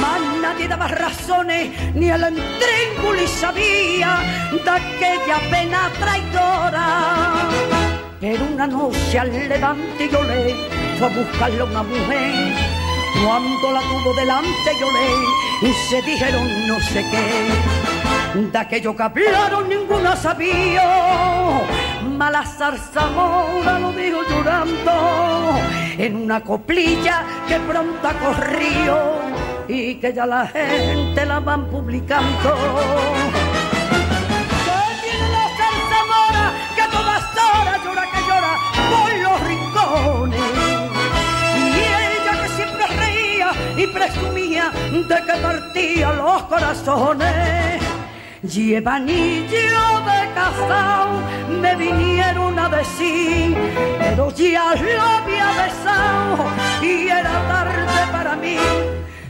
[0.00, 4.20] Mas nadie daba razones, ni el y sabía
[4.52, 7.48] de aquella pena traidora.
[8.20, 10.54] Pero una noche al levante yo le
[10.96, 12.54] fue a buscarle una mujer.
[13.22, 18.09] Cuando la tuvo delante yo le y se dijeron no sé qué.
[18.34, 21.62] De aquello que hablaron ninguna sabía,
[22.16, 25.58] mala zarzamora lo dijo llorando
[25.98, 29.14] en una coplilla que pronto ha corrido
[29.66, 32.54] y que ya la gente la van publicando.
[34.64, 38.52] Que viene la zarzamora que a todas horas llora que llora
[38.90, 40.40] por los rincones.
[43.76, 47.89] Y presumía de que partía los corazones.
[48.42, 51.20] Lleva anillo de casao,
[51.60, 53.54] me vinieron a decir,
[53.98, 56.46] pero ya lo había besado
[56.80, 58.56] y era tarde para mí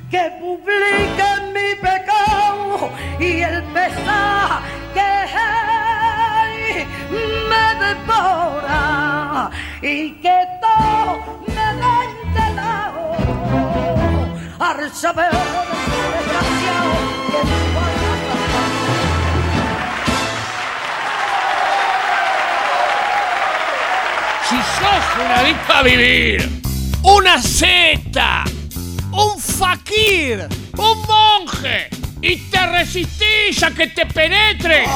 [0.09, 4.63] que publique mi pecado y el pesar
[4.95, 5.27] que
[7.51, 9.51] me devora
[9.83, 13.03] y que todo me da entelado
[14.61, 16.95] al saber desgraciado
[17.33, 18.00] que
[24.51, 26.63] Si sos un adicto a vivir,
[27.05, 28.43] una seta,
[29.13, 31.89] un fakir, un monje,
[32.21, 34.87] y te resistís a que te penetre,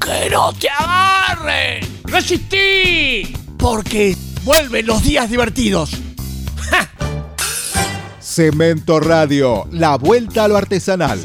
[0.00, 5.90] que no te agarre, resistí, porque vuelven los días divertidos.
[8.20, 11.20] Cemento Radio, la vuelta a lo artesanal.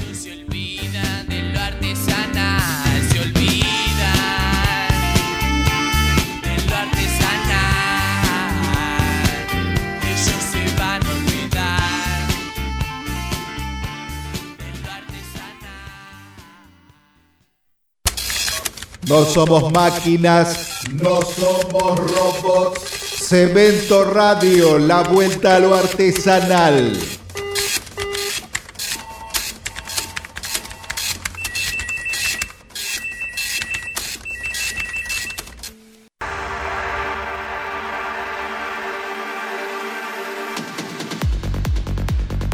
[19.08, 22.80] No somos máquinas, no somos robots.
[23.20, 26.98] Cemento Radio, la vuelta a lo artesanal.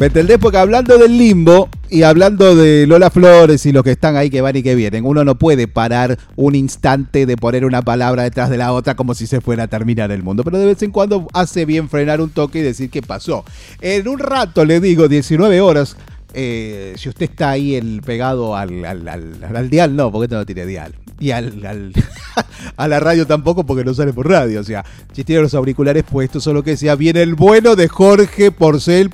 [0.02, 0.38] ¿Me entendés?
[0.38, 4.40] Porque hablando del limbo y hablando de Lola Flores y los que están ahí que
[4.40, 8.50] van y que vienen, uno no puede parar un instante de poner una palabra detrás
[8.50, 10.42] de la otra como si se fuera a terminar el mundo.
[10.42, 13.44] Pero de vez en cuando hace bien frenar un toque y decir qué pasó.
[13.80, 15.96] En un rato, le digo, 19 horas.
[16.34, 20.34] eh, si usted está ahí el pegado al, al, al- al dial, no, porque esto
[20.36, 20.96] no tiene dial.
[21.20, 21.92] Y al, al-
[22.76, 24.58] a la radio tampoco, porque no sale por radio.
[24.58, 27.86] O sea, si tiene los auriculares puestos o lo que sea, viene el bueno de
[27.86, 29.08] Jorge Porcel.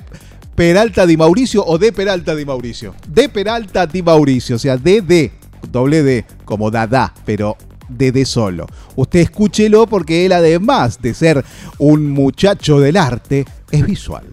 [0.59, 2.93] Peralta Di Mauricio o de Peralta Di Mauricio.
[3.07, 5.31] De Peralta Di Mauricio, o sea, de D,
[5.71, 7.55] doble D, como Dada, pero
[7.87, 8.67] de D solo.
[8.97, 11.45] Usted escúchelo porque él, además de ser
[11.77, 14.25] un muchacho del arte, es visual.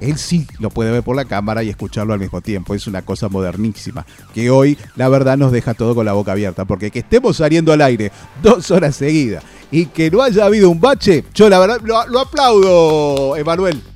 [0.00, 2.74] Él sí lo puede ver por la cámara y escucharlo al mismo tiempo.
[2.74, 4.06] Es una cosa modernísima.
[4.32, 6.64] Que hoy, la verdad, nos deja todo con la boca abierta.
[6.64, 8.12] Porque que estemos saliendo al aire
[8.42, 12.20] dos horas seguidas y que no haya habido un bache, yo la verdad lo, lo
[12.20, 13.93] aplaudo, Emanuel.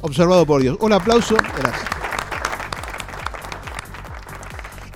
[0.00, 0.76] Observado por Dios.
[0.80, 1.36] Un aplauso.
[1.58, 1.96] Gracias.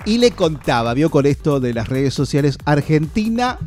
[0.05, 3.59] Y le contaba, vio con esto de las redes sociales, Argentina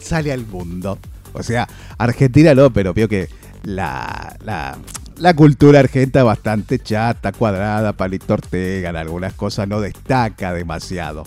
[0.00, 0.98] sale al mundo.
[1.34, 3.28] O sea, Argentina no, pero vio que
[3.64, 11.24] la, la, cultura argentina bastante chata, cuadrada, Palito Ortega, en algunas cosas no destaca demasiado.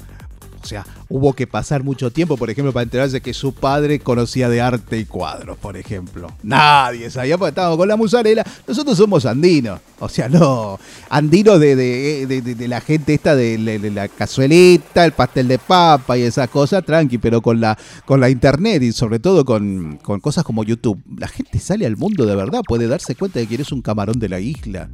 [0.68, 4.60] Sea, hubo que pasar mucho tiempo, por ejemplo, para enterarse que su padre conocía de
[4.62, 6.30] arte y cuadros, por ejemplo.
[6.44, 8.46] Nadie sabía, porque estábamos con la musarela.
[8.68, 9.80] Nosotros somos andinos.
[10.00, 10.78] O sea, no.
[11.10, 13.58] Andinos de, de, de- de- la gente esta de,
[13.94, 18.30] la cazuelita, el pastel de papa y esas cosas, tranqui, pero con la, con la
[18.30, 21.02] internet y sobre todo con, con cosas como YouTube.
[21.18, 24.20] La gente sale al mundo de verdad, puede darse cuenta de quién es un camarón
[24.20, 24.90] de la isla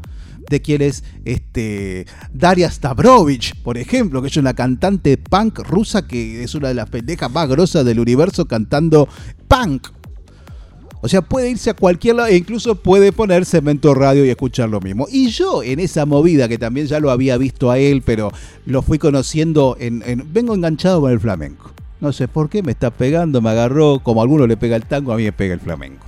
[0.50, 6.44] de quién es este, Daria Stavrovich, por ejemplo, que es una cantante punk rusa que
[6.44, 9.08] es una de las pendejas más grosas del universo cantando
[9.48, 9.88] punk.
[11.06, 14.70] O sea, puede irse a cualquier lado e incluso puede poner cemento radio y escuchar
[14.70, 15.06] lo mismo.
[15.12, 18.32] Y yo en esa movida, que también ya lo había visto a él, pero
[18.66, 21.72] lo fui conociendo, en, en- vengo enganchado con el flamenco.
[22.00, 24.86] No sé por qué, me está pegando, me agarró, como a alguno le pega el
[24.86, 26.06] tango, a mí me pega el flamenco.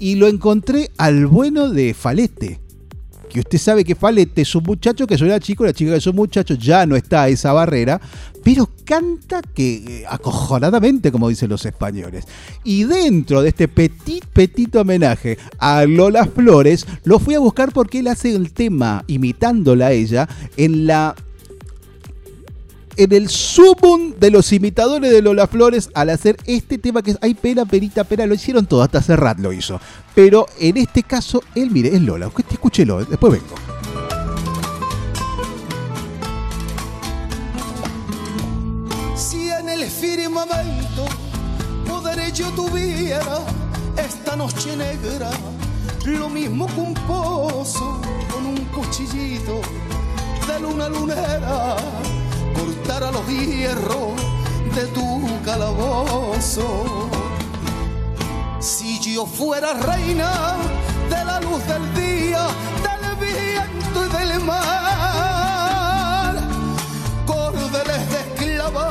[0.00, 2.58] Y lo encontré al bueno de Falete,
[3.34, 5.96] que usted sabe que Falete es un muchacho que yo era chico, la chica que
[5.96, 8.00] es un muchacho, ya no está a esa barrera,
[8.44, 12.26] pero canta que eh, acojonadamente, como dicen los españoles.
[12.62, 17.98] Y dentro de este petit, petit homenaje a Lola Flores, lo fui a buscar porque
[17.98, 21.16] él hace el tema, imitándola a ella, en la
[22.96, 27.18] en el sumum de los imitadores de Lola Flores al hacer este tema que es
[27.20, 29.80] Ay pena, perita, pena, lo hicieron todo, hasta Serrat lo hizo.
[30.14, 33.54] Pero en este caso, él, mire, es Lola, escúchelo, después vengo.
[39.16, 41.06] Si en el firmamento
[41.86, 43.40] poder yo tuviera
[43.96, 45.30] esta noche negra,
[46.06, 48.00] lo mismo que un pozo
[48.32, 49.60] con un cuchillito
[50.46, 51.76] de luna lunera,
[52.54, 54.12] cortar a los hierros
[54.74, 57.10] de tu calabozo.
[58.60, 60.56] Si yo fuera reina
[61.10, 62.46] de la luz del día,
[62.82, 66.34] del viento y del mar,
[67.26, 68.90] cordeles de esclava,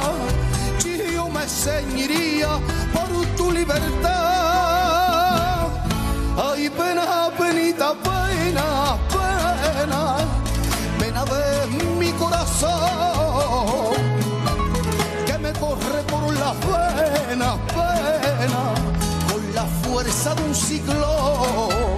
[1.13, 2.59] yo me ceñiría
[2.93, 4.13] por tu libertad.
[6.37, 10.22] Ay, pena, penita, pena, pena,
[15.25, 18.73] que me corre por las venas, pena,
[19.31, 21.95] con la fuerza de un ciclón.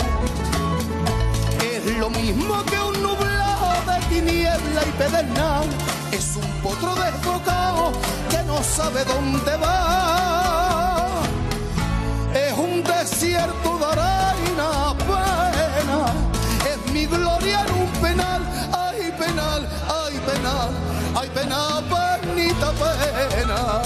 [1.61, 5.68] Es lo mismo que un nublado de tiniebla y pedernal,
[6.11, 7.91] es un potro desbocado
[8.30, 11.07] que no sabe dónde va.
[12.34, 15.99] Es un desierto de arena, pena,
[16.69, 18.41] es mi gloria en un penal,
[18.73, 19.68] ay penal,
[20.46, 20.70] ay penal,
[21.16, 23.82] ay pena, penita pena.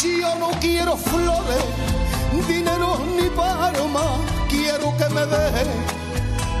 [0.00, 1.64] Yo no quiero flores,
[2.48, 4.06] dinero ni paloma,
[4.48, 5.68] quiero que me dejes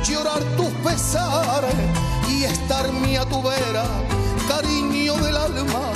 [0.06, 1.74] llorar tus pesares
[2.28, 3.84] y estarme a tu vera,
[4.48, 5.92] cariño del alma,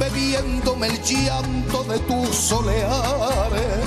[0.00, 3.84] bebiéndome el llanto de tus soleares.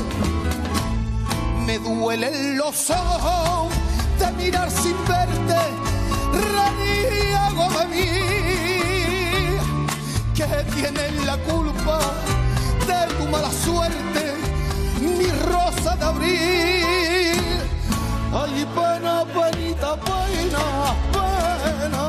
[1.66, 3.74] Me duelen los ojos
[4.20, 5.62] de mirar sin verte,
[6.56, 8.12] reniego de mí,
[10.36, 10.46] que
[10.76, 12.00] tienen la culpa
[12.88, 14.24] de tu mala suerte,
[15.02, 17.44] mi rosa de abril.
[18.42, 20.66] Ay, pena, penita, pena,
[21.16, 22.04] pena,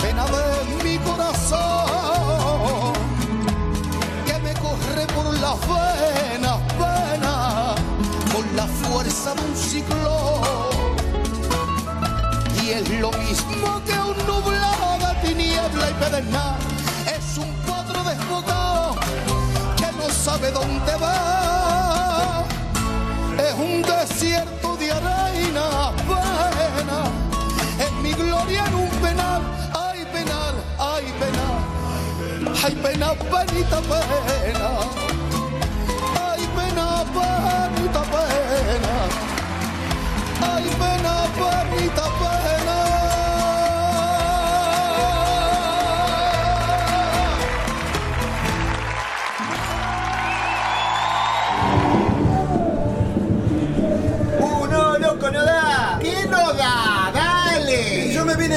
[0.00, 0.44] pena de
[0.84, 1.71] mi corazón,
[8.92, 10.92] fuerza de un ciclón.
[12.62, 16.58] Y es lo mismo que un nublado de tiniebla y pedernal,
[17.16, 18.96] es un potro desbocado
[19.76, 22.44] que no sabe dónde va.
[23.46, 27.00] Es un desierto de arena, pena.
[27.84, 29.42] Es mi gloria en un penal,
[29.88, 31.58] ay penal, ay penal.
[32.64, 35.21] Ay pena, penita pena.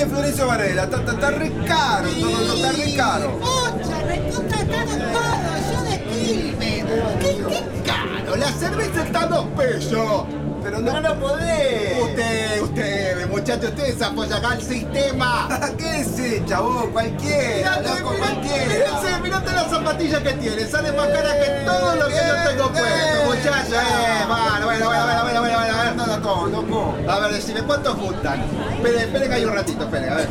[0.07, 3.39] Florencio Varela, está, está, está re caro, todo, está re caro.
[3.39, 6.85] Pocha, recontrataron todo, yo de Quilmes.
[7.19, 8.35] ¿Qué, qué caro?
[8.35, 10.44] La cerveza está a dos pesos.
[10.65, 12.01] Pero no, no podés.
[12.01, 15.47] Usted, usted, muchacho, ustedes apoyan al sistema.
[15.77, 16.89] ¿Qué es, chavo?
[16.91, 18.65] Cualquiera, Mirate, loco, mirate, cualquiera.
[18.65, 22.69] Mirate, mirate las zapatillas que tiene, sale más cara que todo lo que yo tengo
[22.71, 23.75] puesto, muchacho.
[23.75, 26.95] Eh, bueno, bueno, bueno, bueno, bueno, bueno, bueno, a ver, nada, todo, loco.
[27.07, 28.41] A ver, decime, ¿cuánto juntan?
[28.73, 30.29] Espere, espere que hay un ratito, espere, a ver.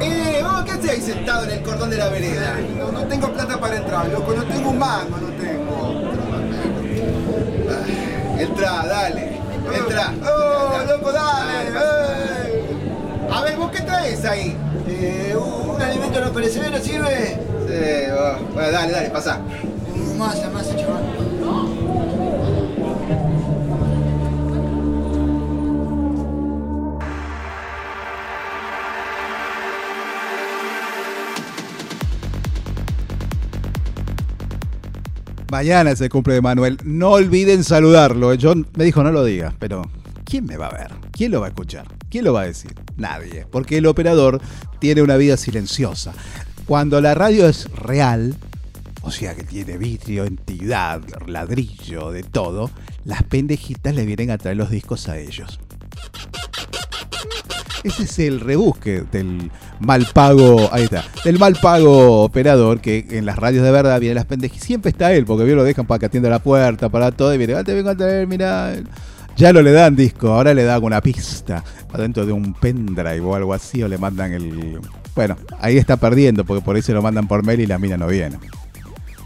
[0.00, 2.56] Eh, qué hacéis sentado en el cordón de la vereda?
[2.76, 5.57] No, no tengo plata para entrar, loco, no tengo un mango, no tengo.
[8.58, 9.30] Entra, dale,
[9.72, 10.12] entra.
[10.20, 11.68] ¡Oh, loco, dale!
[11.68, 13.30] eh.
[13.30, 14.56] A ver, ¿vos qué traes ahí?
[14.88, 17.38] Eh, un alimento no perecedero sirve.
[17.68, 18.38] Sí, va.
[18.52, 19.38] bueno, dale, dale, pasa.
[35.50, 36.78] Mañana es el cumple de Manuel.
[36.84, 38.32] No olviden saludarlo.
[38.40, 39.82] John me dijo no lo digas, pero
[40.24, 40.90] ¿quién me va a ver?
[41.10, 41.86] ¿Quién lo va a escuchar?
[42.10, 42.74] ¿Quién lo va a decir?
[42.96, 43.46] Nadie.
[43.50, 44.42] Porque el operador
[44.78, 46.12] tiene una vida silenciosa.
[46.66, 48.36] Cuando la radio es real,
[49.00, 52.70] o sea que tiene vidrio, entidad, ladrillo, de todo,
[53.04, 55.58] las pendejitas le vienen a traer los discos a ellos.
[57.84, 63.26] Ese es el rebusque del mal pago, ahí está, del mal pago operador que en
[63.26, 64.62] las radios de verdad viene las pendejas.
[64.62, 67.38] Siempre está él, porque bien lo dejan para que atienda la puerta, para todo, y
[67.38, 68.74] viene, ah, te vengo a traer, mira.
[69.36, 73.36] Ya no le dan disco, ahora le dan una pista adentro de un pendrive o
[73.36, 74.80] algo así, o le mandan el.
[75.14, 77.96] Bueno, ahí está perdiendo, porque por ahí se lo mandan por mail y la mina
[77.96, 78.36] no viene.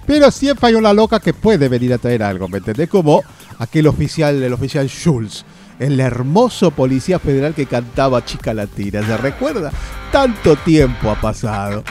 [0.07, 2.91] Pero siempre hay una loca que puede venir a traer algo, ¿me entendés?
[2.91, 3.23] Como
[3.59, 5.47] aquel oficial, el oficial Schulz,
[5.83, 9.05] el hermoso policía federal que cantaba Chica Latina.
[9.05, 9.73] ¿Se recuerda?
[10.13, 11.83] Tanto tiempo ha pasado.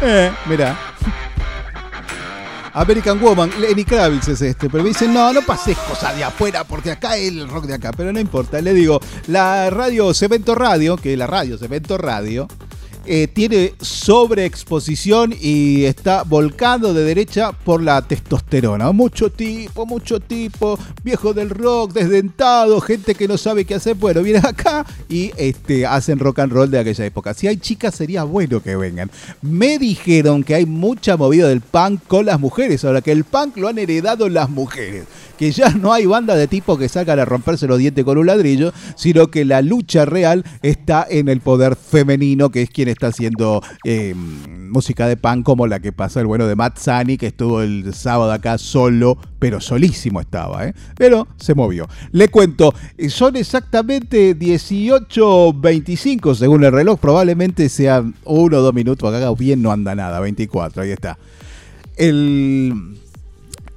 [0.00, 0.76] Eh, mirá.
[2.74, 6.62] American Woman, Lenny Kravitz es este, pero me dicen, no, no pases cosas de afuera,
[6.62, 10.54] porque acá es el rock de acá, pero no importa, le digo, la radio Cemento
[10.54, 12.46] Radio, que la radio Cemento Radio,
[13.08, 18.92] eh, tiene sobreexposición y está volcando de derecha por la testosterona.
[18.92, 23.94] Mucho tipo, mucho tipo, viejo del rock, desdentado, gente que no sabe qué hacer.
[23.94, 27.32] Bueno, vienen acá y este, hacen rock and roll de aquella época.
[27.32, 29.10] Si hay chicas, sería bueno que vengan.
[29.40, 33.56] Me dijeron que hay mucha movida del punk con las mujeres, ahora que el punk
[33.56, 35.06] lo han heredado las mujeres
[35.38, 38.26] que ya no hay banda de tipo que salgan a romperse los dientes con un
[38.26, 42.97] ladrillo, sino que la lucha real está en el poder femenino, que es quien está
[43.06, 47.28] haciendo eh, música de pan como la que pasa el bueno de Matt Sani, que
[47.28, 50.74] estuvo el sábado acá solo, pero solísimo estaba, ¿eh?
[50.96, 51.88] pero se movió.
[52.12, 59.12] Le cuento, eh, son exactamente 18.25 según el reloj, probablemente sean uno o dos minutos,
[59.12, 61.18] acá bien no anda nada, 24, ahí está.
[61.96, 62.98] El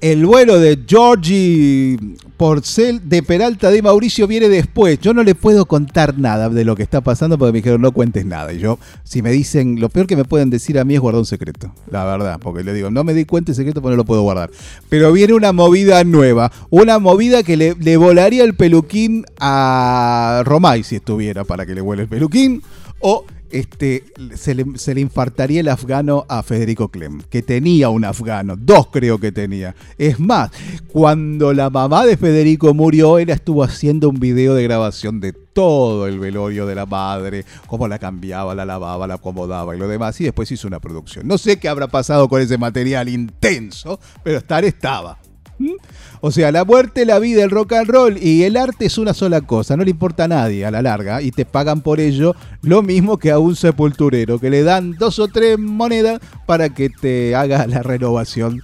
[0.02, 1.98] el vuelo de Georgie
[2.36, 5.00] Porcel de Peralta de Mauricio viene después.
[5.00, 7.92] Yo no le puedo contar nada de lo que está pasando porque me dijeron no
[7.92, 8.52] cuentes nada.
[8.52, 11.20] Y yo, si me dicen, lo peor que me pueden decir a mí es guardar
[11.20, 11.72] un secreto.
[11.92, 14.24] La verdad, porque le digo, no me di cuenta el secreto porque no lo puedo
[14.24, 14.50] guardar.
[14.90, 16.52] Pero viene una movida nueva.
[16.72, 21.82] Una movida que le, le volaría el peluquín a Romay si estuviera para que le
[21.82, 22.64] vuele el peluquín.
[23.02, 24.06] O este,
[24.36, 28.88] se, le, se le infartaría el afgano a Federico Clem, que tenía un afgano, dos
[28.88, 29.76] creo que tenía.
[29.98, 30.52] Es más,
[30.88, 36.08] cuando la mamá de Federico murió, él estuvo haciendo un video de grabación de todo
[36.08, 40.20] el velorio de la madre, cómo la cambiaba, la lavaba, la acomodaba y lo demás,
[40.22, 41.28] y después hizo una producción.
[41.28, 45.18] No sé qué habrá pasado con ese material intenso, pero estar estaba.
[45.62, 45.76] ¿Mm?
[46.22, 49.14] O sea, la muerte, la vida, el rock and roll y el arte es una
[49.14, 52.36] sola cosa, no le importa a nadie a la larga y te pagan por ello
[52.62, 56.90] lo mismo que a un sepulturero, que le dan dos o tres monedas para que
[56.90, 58.62] te haga la renovación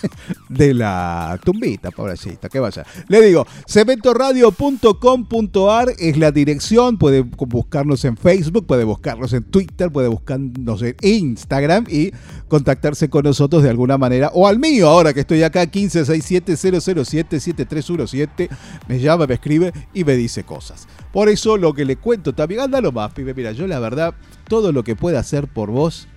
[0.48, 2.86] de la tumbita, pobrecita, que vaya.
[3.08, 10.06] Le digo, cementoradio.com.ar es la dirección, puede buscarnos en Facebook, puede buscarnos en Twitter, puede
[10.08, 12.12] buscarnos en Instagram y
[12.48, 18.48] contactarse con nosotros de alguna manera, o al mío, ahora que estoy acá, 1567-007-7317,
[18.88, 20.86] me llama, me escribe y me dice cosas.
[21.12, 24.14] Por eso lo que le cuento también, ándalo más, pibe, mira, yo la verdad,
[24.48, 26.08] todo lo que pueda hacer por vos,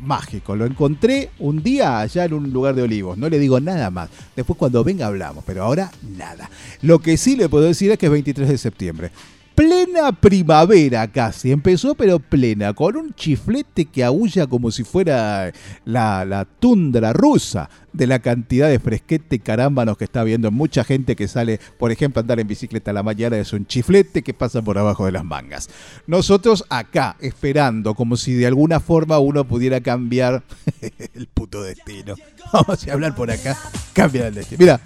[0.00, 0.56] mágico.
[0.56, 3.16] Lo encontré un día allá en un lugar de olivos.
[3.16, 4.10] No le digo nada más.
[4.34, 6.50] Después cuando venga hablamos, pero ahora nada.
[6.82, 9.10] Lo que sí le puedo decir es que es 23 de septiembre.
[9.56, 15.50] Plena primavera casi, empezó pero plena, con un chiflete que aúlla como si fuera
[15.86, 21.16] la, la tundra rusa de la cantidad de fresquete carámbanos que está viendo mucha gente
[21.16, 24.34] que sale, por ejemplo, a andar en bicicleta a la mañana es un chiflete que
[24.34, 25.70] pasa por abajo de las mangas.
[26.06, 30.44] Nosotros acá, esperando, como si de alguna forma uno pudiera cambiar
[31.14, 32.14] el puto destino.
[32.52, 33.56] Vamos a hablar por acá,
[33.94, 34.58] cambia el destino.
[34.60, 34.80] Mira,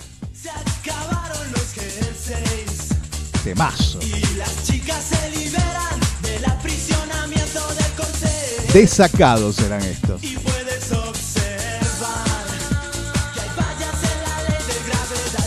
[3.50, 8.72] Y las chicas se liberan del aprisionamiento del corsé.
[8.72, 10.22] Desacados serán estos.
[10.22, 12.26] Y puedes observar.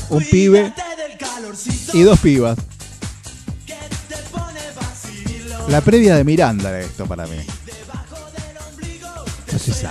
[0.09, 0.73] Un pibe
[1.93, 2.57] y dos pibas.
[5.69, 7.37] La previa de Miranda era esto para mí.
[9.51, 9.87] No se.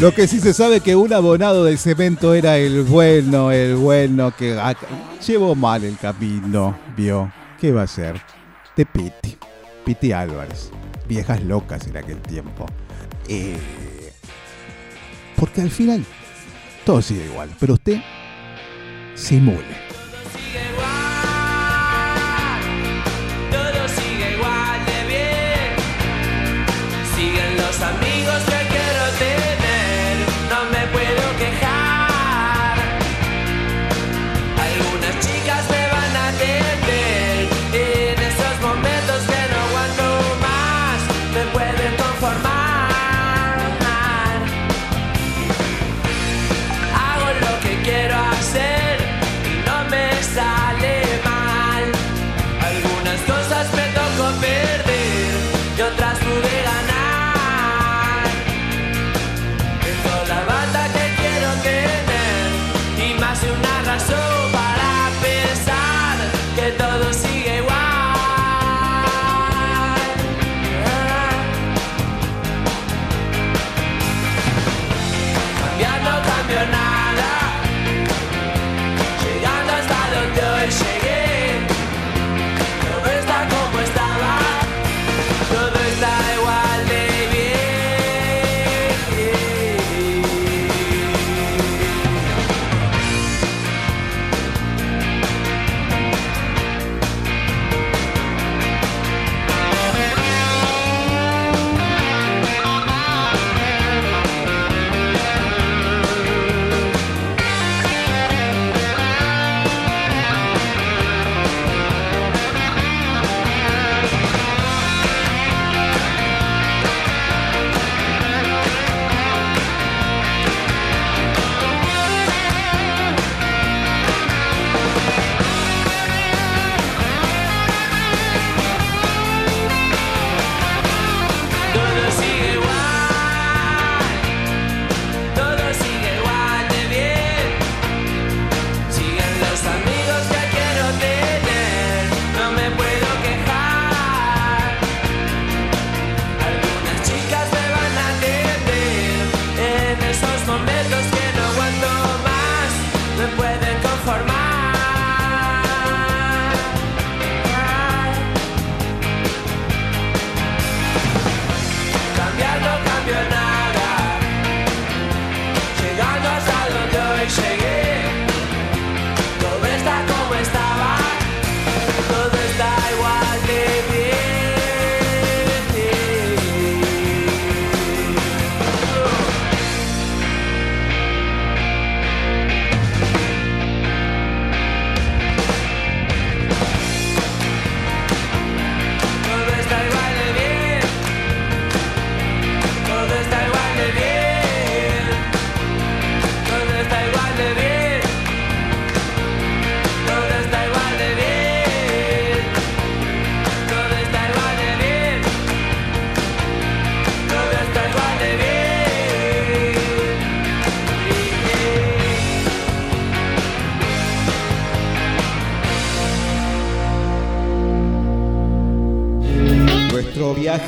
[0.00, 4.32] Lo que sí se sabe que un abonado del cemento era el bueno, el bueno
[4.36, 4.56] que
[5.26, 7.32] llevó mal el camino, vio.
[7.60, 8.20] ¿Qué va a ser?
[8.76, 9.36] De Piti.
[9.84, 10.70] Piti Álvarez.
[11.08, 12.66] Viejas locas en aquel tiempo.
[13.26, 13.58] Eh,
[15.34, 16.04] porque al final
[16.86, 18.00] todo sigue igual, pero usted
[19.16, 19.87] simule.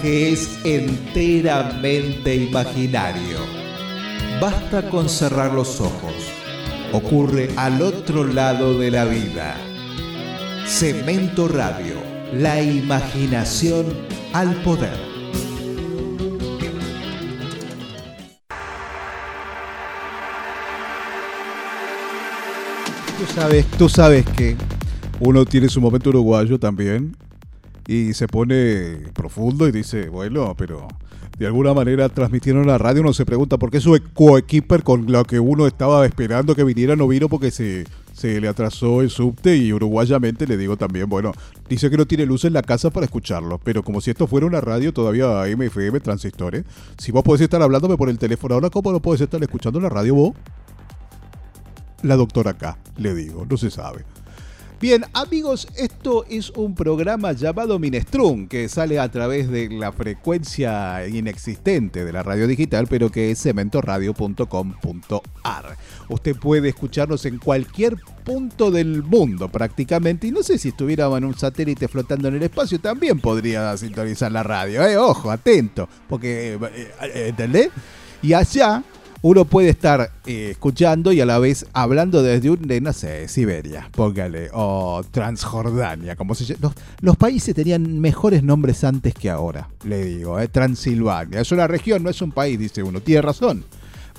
[0.01, 3.39] Viaje es enteramente imaginario.
[4.41, 6.15] Basta con cerrar los ojos.
[6.93, 9.57] Ocurre al otro lado de la vida.
[10.67, 11.95] Cemento Radio,
[12.33, 13.87] la imaginación
[14.33, 14.99] al poder.
[23.19, 24.57] Tú sabes, tú sabes que
[25.21, 27.15] uno tiene su momento uruguayo también
[27.91, 30.87] y se pone profundo y dice, bueno, pero
[31.37, 35.25] de alguna manera transmitieron la radio, uno se pregunta por qué su coequiper con la
[35.25, 39.57] que uno estaba esperando que viniera no vino porque se, se le atrasó el subte
[39.57, 41.33] y uruguayamente le digo también, bueno,
[41.69, 44.47] dice que no tiene luz en la casa para escucharlo, pero como si esto fuera
[44.47, 46.65] una radio todavía MFM transistores,
[46.97, 49.89] si vos podés estar hablándome por el teléfono ahora, ¿cómo no podés estar escuchando la
[49.89, 50.35] radio vos?
[52.05, 54.05] La doctora acá, le digo, no se sabe.
[54.81, 61.07] Bien, amigos, esto es un programa llamado Minestrun, que sale a través de la frecuencia
[61.07, 65.77] inexistente de la radio digital, pero que es cementoradio.com.ar.
[66.09, 71.27] Usted puede escucharnos en cualquier punto del mundo prácticamente, y no sé si estuviéramos en
[71.27, 74.97] un satélite flotando en el espacio, también podría sintonizar la radio, ¿eh?
[74.97, 77.69] Ojo, atento, porque, eh, eh, ¿entendés?
[78.23, 78.83] Y allá
[79.23, 83.29] uno puede estar eh, escuchando y a la vez hablando desde un, de, no sé,
[83.29, 86.75] Siberia, póngale, o Transjordania, como se llama.
[87.01, 91.41] Los, países tenían mejores nombres antes que ahora, le digo, eh, Transilvania.
[91.41, 93.65] Es una región, no es un país, dice uno, tiene razón.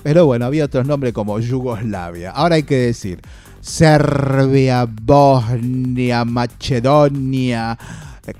[0.02, 2.30] Pero bueno, había otros nombres como Yugoslavia.
[2.30, 3.20] Ahora hay que decir
[3.60, 7.78] Serbia, Bosnia, Macedonia,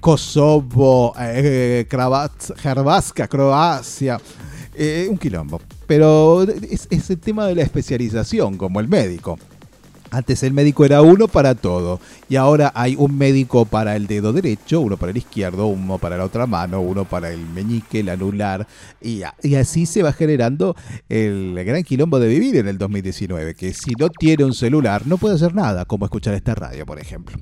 [0.00, 4.20] Kosovo, eh, Croacia.
[4.74, 5.60] Eh, un quilombo.
[5.86, 9.38] Pero es, el tema de la especialización, como el médico.
[10.10, 14.34] Antes el médico era uno para todo y ahora hay un médico para el dedo
[14.34, 18.10] derecho, uno para el izquierdo, uno para la otra mano, uno para el meñique, el
[18.10, 18.66] anular
[19.00, 20.76] y, y así se va generando
[21.08, 25.16] el gran quilombo de vivir en el 2019, que si no tiene un celular no
[25.16, 27.38] puede hacer nada, como escuchar esta radio, por ejemplo.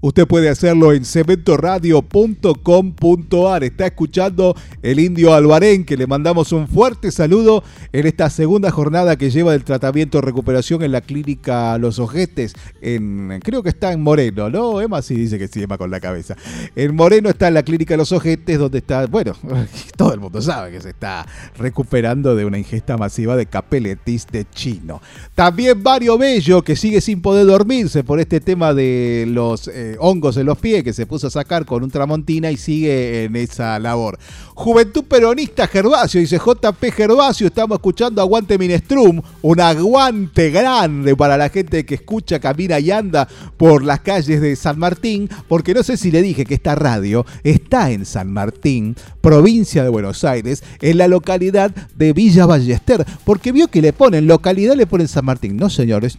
[0.00, 3.64] Usted puede hacerlo en cementoradio.com.ar.
[3.64, 9.16] Está escuchando el indio Albarén, que le mandamos un fuerte saludo en esta segunda jornada
[9.16, 12.54] que lleva el tratamiento de recuperación en la clínica Los Ojetes.
[12.80, 14.80] En, creo que está en Moreno, ¿no?
[14.80, 16.36] Emma sí dice que sí, Emma con la cabeza.
[16.76, 19.32] En Moreno está en la clínica Los Ojetes, donde está, bueno,
[19.96, 21.26] todo el mundo sabe que se está
[21.56, 25.02] recuperando de una ingesta masiva de capeletis de chino.
[25.34, 30.36] También Mario Bello, que sigue sin poder dormirse por este tema de los eh, hongos
[30.36, 33.78] en los pies, que se puso a sacar con un tramontina y sigue en esa
[33.78, 34.18] labor.
[34.54, 41.48] Juventud Peronista Gervasio, dice JP Gervasio, estamos escuchando Aguante Minestrum, un aguante grande para la
[41.48, 45.96] gente que escucha, camina y anda por las calles de San Martín, porque no sé
[45.96, 50.98] si le dije que esta radio está en San Martín, provincia de Buenos Aires, en
[50.98, 55.56] la localidad de Villa Ballester, porque vio que le ponen localidad, le ponen San Martín.
[55.56, 56.18] No, señores,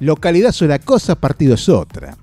[0.00, 2.16] localidad es una cosa, partido es otra.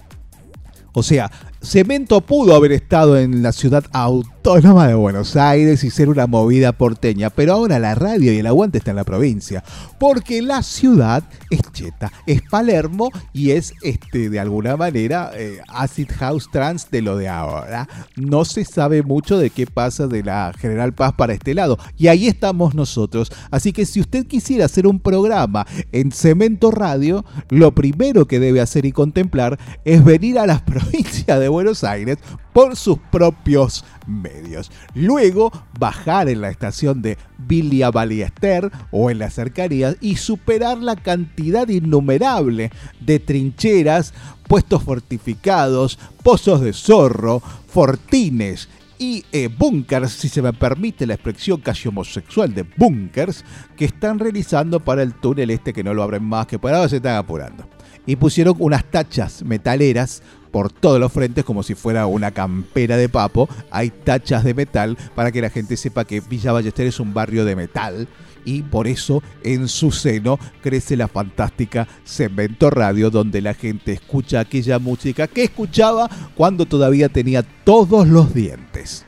[0.93, 1.31] O sea,
[1.61, 6.71] Cemento pudo haber estado en la ciudad autónoma de Buenos Aires y ser una movida
[6.71, 9.63] porteña, pero ahora la radio y el aguante está en la provincia,
[9.97, 16.09] porque la ciudad es cheta, es Palermo y es este de alguna manera eh, acid
[16.19, 17.89] house trans de lo de ahora.
[18.17, 22.07] No se sabe mucho de qué pasa de la General Paz para este lado y
[22.07, 23.31] ahí estamos nosotros.
[23.49, 28.61] Así que si usted quisiera hacer un programa en Cemento Radio, lo primero que debe
[28.61, 32.19] hacer y contemplar es venir a las provincias de Buenos Aires
[32.55, 34.71] por sus propios medios.
[34.93, 40.95] Luego bajar en la estación de Villa Ballester o en las cercanías y superar la
[40.95, 42.71] cantidad innumerable
[43.01, 44.13] de trincheras,
[44.47, 51.59] puestos fortificados, pozos de zorro, fortines y eh, búnkers, si se me permite la expresión
[51.59, 53.43] casi homosexual de búnkers,
[53.75, 56.87] que están realizando para el túnel este que no lo abren más, que por ahora
[56.87, 57.74] se están apurando.
[58.05, 60.21] Y pusieron unas tachas metaleras
[60.51, 63.49] por todos los frentes como si fuera una campera de papo.
[63.71, 67.43] Hay tachas de metal para que la gente sepa que Villa Ballester es un barrio
[67.45, 68.07] de metal
[68.45, 74.39] y por eso en su seno crece la fantástica Cemento Radio donde la gente escucha
[74.39, 79.05] aquella música que escuchaba cuando todavía tenía todos los dientes.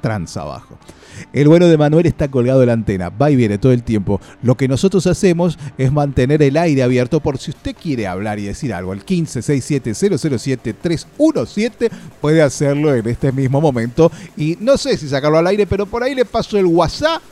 [0.00, 0.78] Trans abajo.
[1.32, 4.20] El bueno de Manuel está colgado de la antena, va y viene todo el tiempo.
[4.42, 8.44] Lo que nosotros hacemos es mantener el aire abierto por si usted quiere hablar y
[8.44, 8.92] decir algo.
[8.92, 14.12] El 1567-007-317 puede hacerlo en este mismo momento.
[14.36, 17.22] Y no sé si sacarlo al aire, pero por ahí le paso el WhatsApp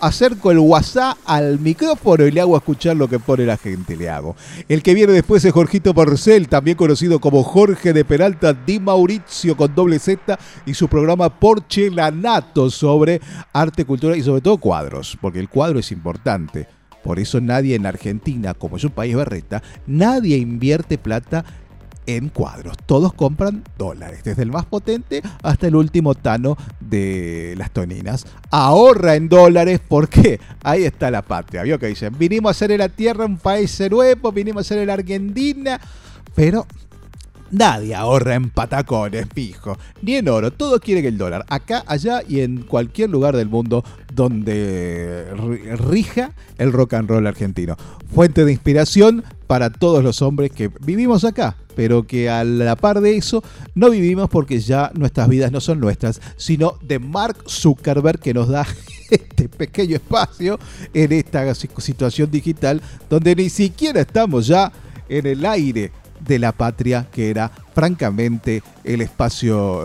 [0.00, 4.08] acerco el WhatsApp al micrófono y le hago escuchar lo que pone la gente, le
[4.08, 4.36] hago.
[4.68, 9.56] El que viene después es Jorgito Porcel, también conocido como Jorge de Peralta Di Mauricio
[9.56, 13.20] con doble Z y su programa Porcelanato sobre
[13.52, 16.66] arte, cultura y sobre todo cuadros, porque el cuadro es importante.
[17.02, 21.44] Por eso nadie en Argentina, como es un país berreta, nadie invierte plata
[22.16, 22.76] en cuadros.
[22.86, 28.26] Todos compran dólares, desde el más potente hasta el último tano de las toninas.
[28.50, 31.62] Ahorra en dólares porque ahí está la patria.
[31.62, 32.14] ¿Vio que dicen?
[32.18, 35.80] Vinimos a ser en la tierra un país nuevo, vinimos a ser en la Argentina,
[36.34, 36.66] pero
[37.52, 40.52] Nadie ahorra en patacones, fijo, ni en oro.
[40.52, 41.44] Todos quieren el dólar.
[41.48, 43.82] Acá, allá y en cualquier lugar del mundo
[44.14, 47.76] donde ri- rija el rock and roll argentino.
[48.14, 53.00] Fuente de inspiración para todos los hombres que vivimos acá, pero que a la par
[53.00, 53.42] de eso
[53.74, 58.48] no vivimos porque ya nuestras vidas no son nuestras, sino de Mark Zuckerberg que nos
[58.48, 58.66] da
[59.10, 60.58] este pequeño espacio
[60.92, 64.70] en esta si- situación digital donde ni siquiera estamos ya
[65.08, 65.90] en el aire
[66.20, 69.82] de la patria, que era francamente el espacio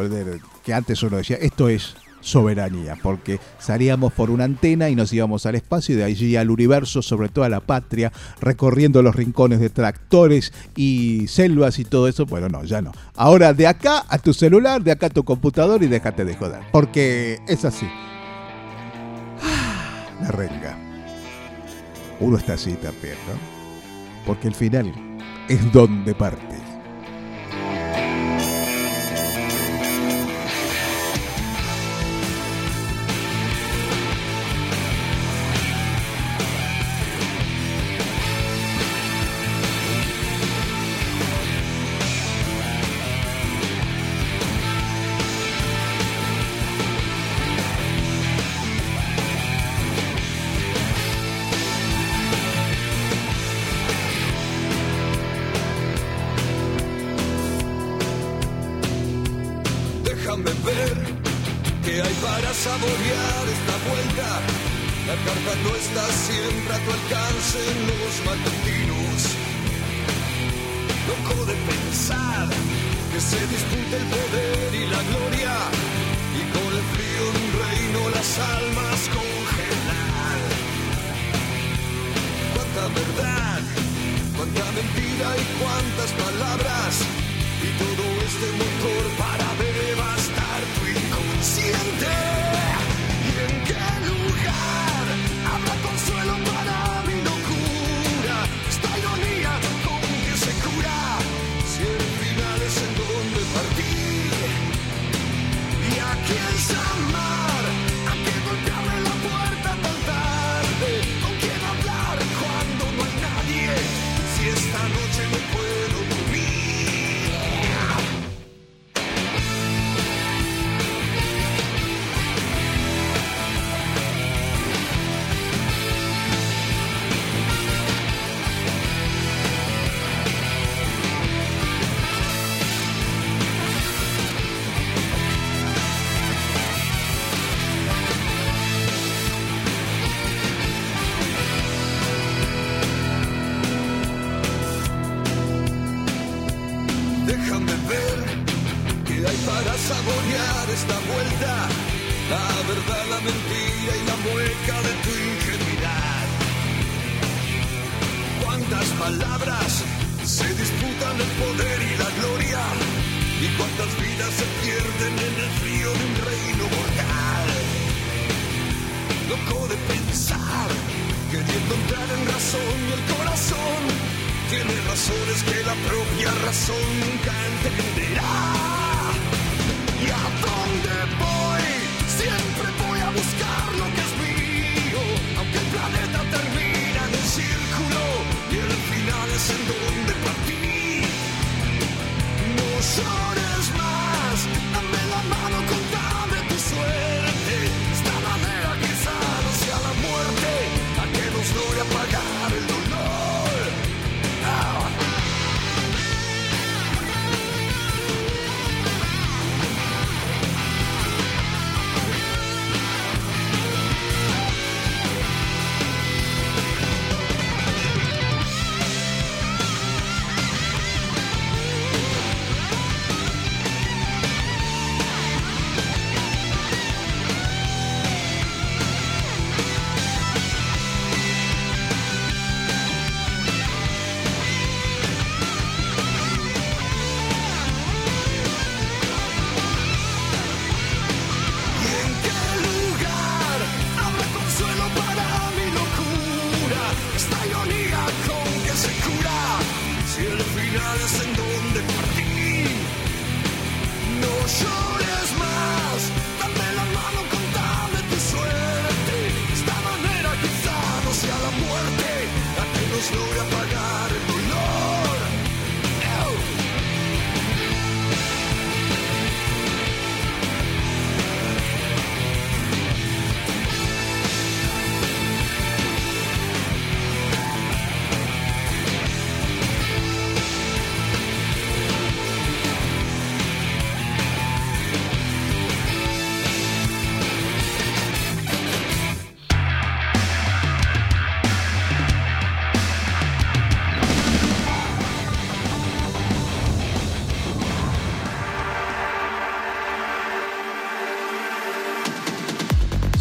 [0.65, 1.95] que antes uno decía, esto es
[2.25, 6.49] soberanía, porque salíamos por una antena y nos íbamos al espacio y de allí al
[6.49, 8.11] universo, sobre todo a la patria,
[8.41, 12.25] recorriendo los rincones de tractores y selvas y todo eso.
[12.25, 12.91] Bueno, no, ya no.
[13.15, 16.61] Ahora de acá a tu celular, de acá a tu computador y déjate de joder,
[16.71, 17.87] porque es así.
[20.21, 20.77] La renga.
[22.19, 23.37] Uno está así también, ¿no?
[24.25, 24.91] Porque el final
[25.47, 26.64] es donde parte.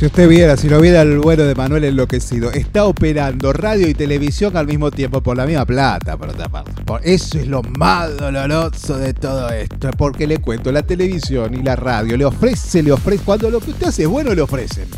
[0.04, 3.94] Si usted viera, si lo viera el bueno de Manuel enloquecido, está operando radio y
[3.94, 6.72] televisión al mismo tiempo por la misma plata, por otra parte.
[7.04, 11.74] Eso es lo más doloroso de todo esto, porque le cuento, la televisión y la
[11.74, 14.88] radio le ofrece, le ofrece, cuando lo que usted hace es bueno le ofrecen.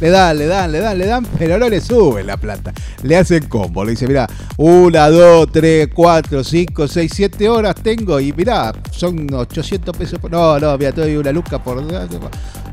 [0.00, 2.72] Le dan, le dan, le dan, le dan, pero no le suben la plata.
[3.02, 3.84] Le hacen combo.
[3.84, 9.32] Le dice, mira, una, dos, tres, cuatro, cinco, seis, siete horas tengo y mirá, son
[9.32, 10.18] 800 pesos.
[10.18, 11.82] por- No, no, mira, te una luca por...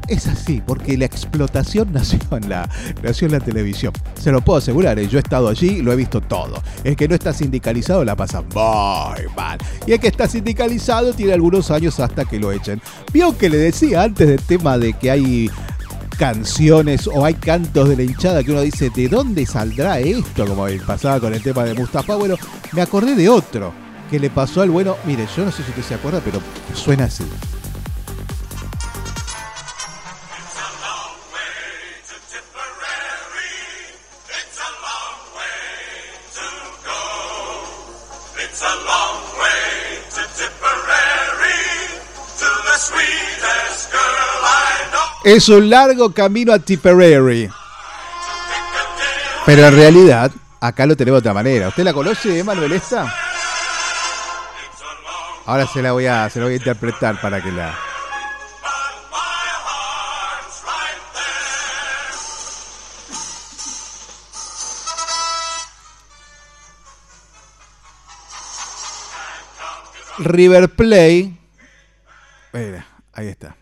[0.10, 2.68] Es así, porque la explotación nació en la,
[3.04, 3.94] nació en la televisión.
[4.20, 5.08] Se lo puedo asegurar, ¿eh?
[5.08, 6.62] yo he estado allí, lo he visto todo.
[6.84, 9.60] El que no está sindicalizado la pasa muy mal.
[9.86, 12.82] Y el que está sindicalizado tiene algunos años hasta que lo echen.
[13.14, 15.52] Vio que le decía antes del tema de que hay
[16.18, 20.46] canciones o hay cantos de la hinchada que uno dice, ¿de dónde saldrá esto?
[20.46, 22.16] Como pasaba con el tema de Mustafa.
[22.16, 22.36] Bueno,
[22.74, 23.72] me acordé de otro
[24.10, 24.96] que le pasó al bueno.
[25.06, 26.42] Mire, yo no sé si usted se acuerda, pero
[26.74, 27.24] suena así.
[45.24, 47.50] Es un largo camino a Tipperary.
[49.46, 50.32] Pero en realidad,
[50.62, 51.68] acá lo tenemos de otra manera.
[51.68, 53.14] ¿Usted la conoce, Emanuel, esta?
[55.46, 57.78] Ahora se la voy a, se la voy a interpretar para que la.
[70.20, 71.38] River Play.
[72.54, 73.56] Mira, ahí está.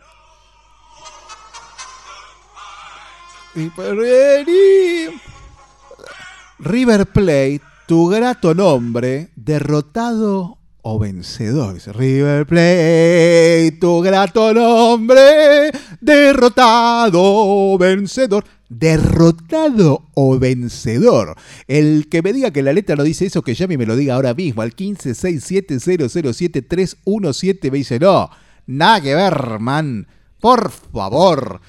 [6.60, 11.76] River Plate, tu grato nombre, derrotado o vencedor.
[11.96, 18.44] River Plate, tu grato nombre, derrotado o vencedor.
[18.70, 21.36] Derrotado o vencedor.
[21.68, 23.96] El que me diga que la letra no dice eso, que llame y me lo
[23.96, 24.62] diga ahora mismo.
[24.62, 28.30] Al 1567007317 me dice, no,
[28.68, 30.06] nada que ver, man.
[30.40, 31.60] Por favor.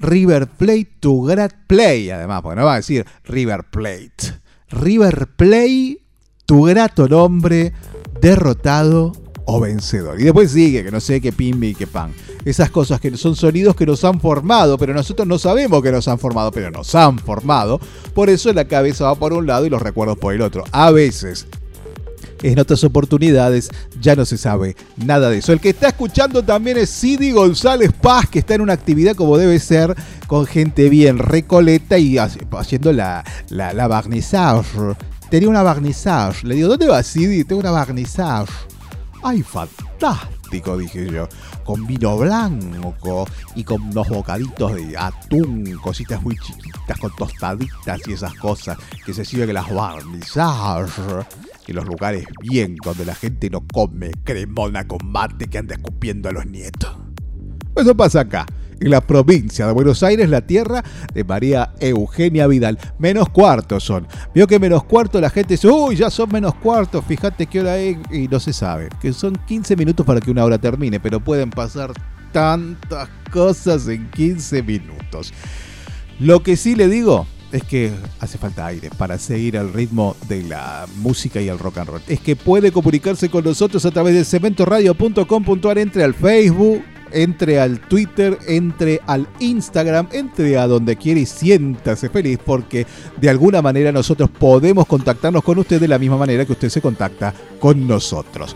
[0.00, 4.40] River Plate to Great Play, además, porque no va a decir River Plate.
[4.70, 5.98] River Play,
[6.46, 7.72] tu grato nombre,
[8.20, 9.12] derrotado
[9.44, 10.20] o vencedor.
[10.20, 12.12] Y después sigue, que no sé qué pimbi y qué pan.
[12.44, 16.08] Esas cosas que son sonidos que nos han formado, pero nosotros no sabemos que nos
[16.08, 17.80] han formado, pero nos han formado.
[18.14, 20.64] Por eso la cabeza va por un lado y los recuerdos por el otro.
[20.72, 21.46] A veces
[22.42, 23.70] en otras oportunidades
[24.00, 25.52] ya no se sabe nada de eso.
[25.52, 29.36] El que está escuchando también es Sidi González Paz, que está en una actividad como
[29.38, 29.94] debe ser,
[30.26, 34.94] con gente bien recoleta y haci- haciendo la, la, la barnizage.
[35.30, 36.46] Tenía una barnizage.
[36.46, 37.44] Le digo, ¿dónde va Sidi?
[37.44, 38.52] Tengo una barnizage.
[39.22, 40.76] ¡Ay, fantástico!
[40.78, 41.28] Dije yo.
[41.64, 48.12] Con vino blanco y con unos bocaditos de atún, cositas muy chiquitas, con tostaditas y
[48.14, 48.76] esas cosas
[49.06, 50.90] que se sirven en las barnizajes.
[51.70, 56.28] En los lugares bien, donde la gente no come cremona con mate que anda escupiendo
[56.28, 56.96] a los nietos.
[57.76, 58.44] Eso pasa acá,
[58.80, 60.82] en la provincia de Buenos Aires, la tierra
[61.14, 62.76] de María Eugenia Vidal.
[62.98, 64.08] Menos cuartos son.
[64.34, 67.78] Vio que menos cuarto la gente dice, uy, ya son menos cuartos, fíjate qué hora
[67.78, 68.88] es, y no se sabe.
[69.00, 71.92] Que son 15 minutos para que una hora termine, pero pueden pasar
[72.32, 75.32] tantas cosas en 15 minutos.
[76.18, 80.42] Lo que sí le digo es que hace falta aire para seguir al ritmo de
[80.42, 82.02] la música y el rock and roll.
[82.06, 86.82] Es que puede comunicarse con nosotros a través de cementoradio.com.ar, entre al Facebook,
[87.12, 92.86] entre al Twitter, entre al Instagram, entre a donde quiera y siéntase feliz porque
[93.20, 96.80] de alguna manera nosotros podemos contactarnos con usted de la misma manera que usted se
[96.80, 98.54] contacta con nosotros.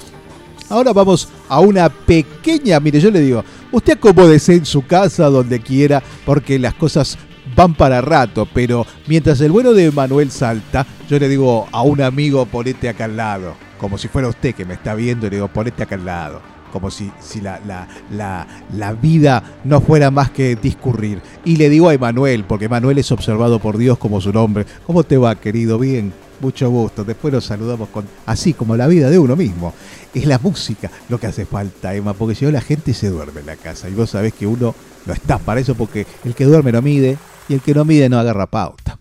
[0.71, 5.61] Ahora vamos a una pequeña, mire, yo le digo, usted acomódese en su casa, donde
[5.61, 7.19] quiera, porque las cosas
[7.55, 12.01] van para rato, pero mientras el bueno de Manuel salta, yo le digo a un
[12.01, 15.49] amigo, ponete acá al lado, como si fuera usted que me está viendo, le digo,
[15.49, 16.41] ponete acá al lado,
[16.73, 21.21] como si, si la, la, la, la vida no fuera más que discurrir.
[21.45, 25.05] Y le digo a Emanuel, porque Emanuel es observado por Dios como su nombre, ¿cómo
[25.05, 25.79] te va, querido?
[25.79, 27.05] Bien, mucho gusto.
[27.05, 29.73] Después nos saludamos con así como la vida de uno mismo.
[30.13, 33.41] Es la música lo que hace falta, Emma, porque si no la gente se duerme
[33.41, 34.75] en la casa y vos sabés que uno
[35.07, 37.19] no está para eso porque el que duerme no mide
[37.49, 38.99] y el que no mide no agarra pauta.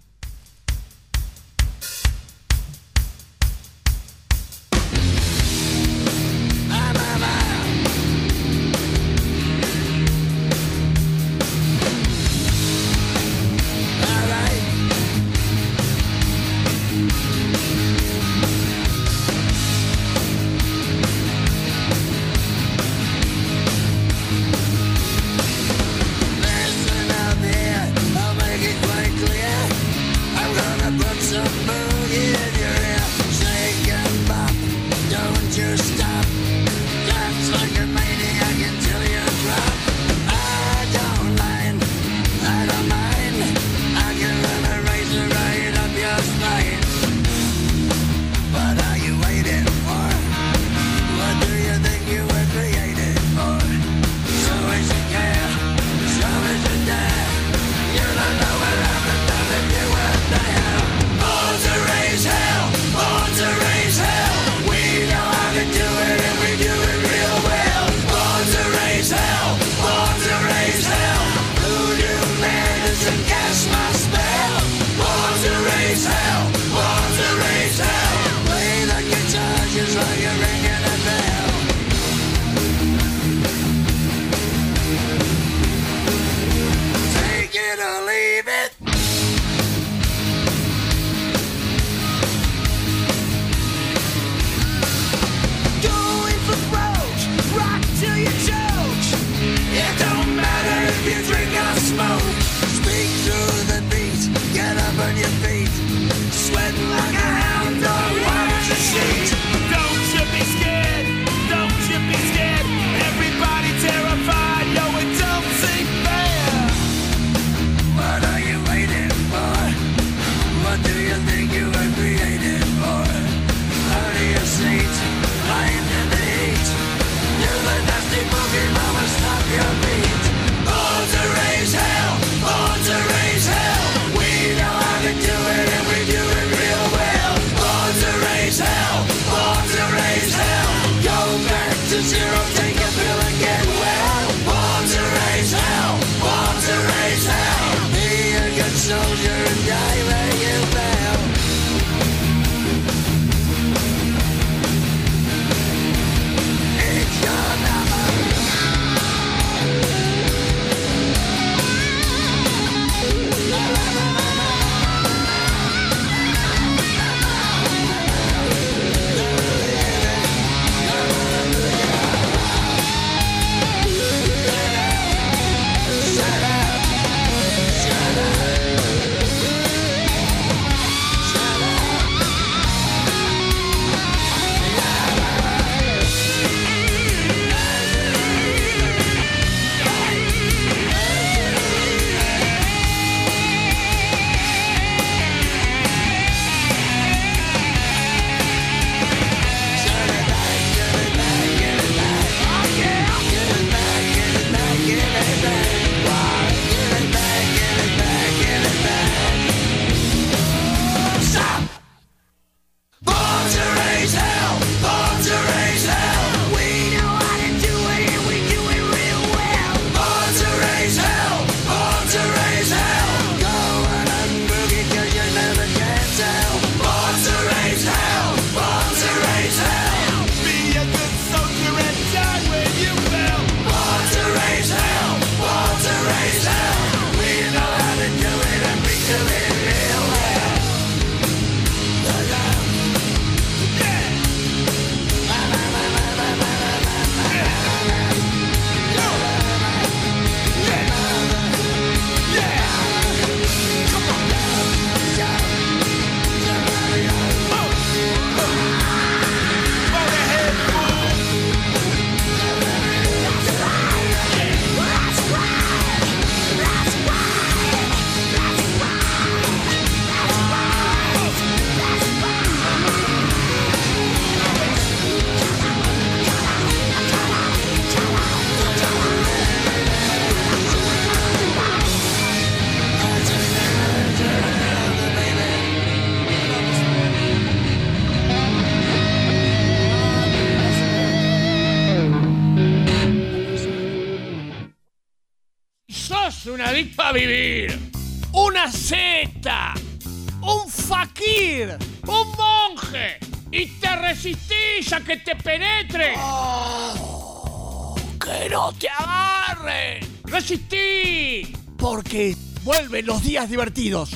[312.14, 314.12] Porque vuelven los días divertidos.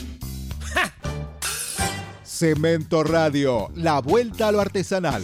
[2.23, 5.23] Cemento Radio, la vuelta a lo artesanal.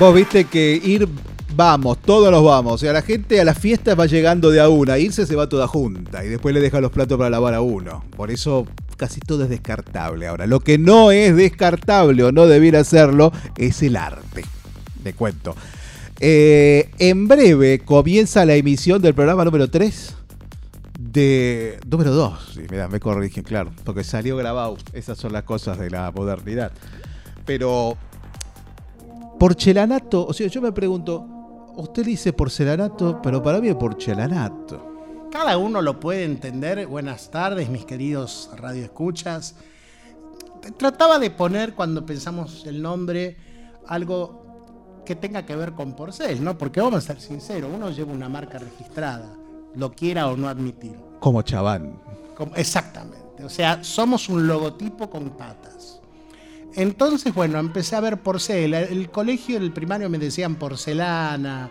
[0.00, 1.06] Vos viste que ir,
[1.54, 2.72] vamos, todos nos vamos.
[2.72, 4.96] O sea, la gente a las fiestas va llegando de a una.
[4.96, 8.06] Irse se va toda junta y después le deja los platos para lavar a uno.
[8.16, 8.66] Por eso
[8.96, 10.26] casi todo es descartable.
[10.26, 14.44] Ahora, lo que no es descartable o no debiera serlo es el arte.
[15.02, 15.54] Te cuento.
[16.18, 20.14] Eh, en breve comienza la emisión del programa número 3
[20.98, 22.52] de número 2.
[22.54, 24.76] Sí, mira, me corrigen, claro, porque salió grabado.
[24.92, 26.72] Esas son las cosas de la modernidad.
[27.44, 27.96] Pero
[29.38, 34.95] porcelanato, o sea, yo me pregunto, usted dice porcelanato, pero para mí es porcelanato.
[35.38, 36.86] Cada uno lo puede entender.
[36.86, 39.54] Buenas tardes, mis queridos radioescuchas.
[40.78, 43.36] Trataba de poner cuando pensamos el nombre
[43.86, 46.56] algo que tenga que ver con porcel, ¿no?
[46.56, 49.30] Porque vamos a ser sinceros, uno lleva una marca registrada,
[49.74, 50.96] lo quiera o no admitir.
[51.20, 52.00] Como chaván.
[52.34, 53.44] Como- exactamente.
[53.44, 56.00] O sea, somos un logotipo con patas.
[56.76, 58.80] Entonces, bueno, empecé a ver porcela.
[58.80, 61.68] El colegio, el primario me decían porcelana.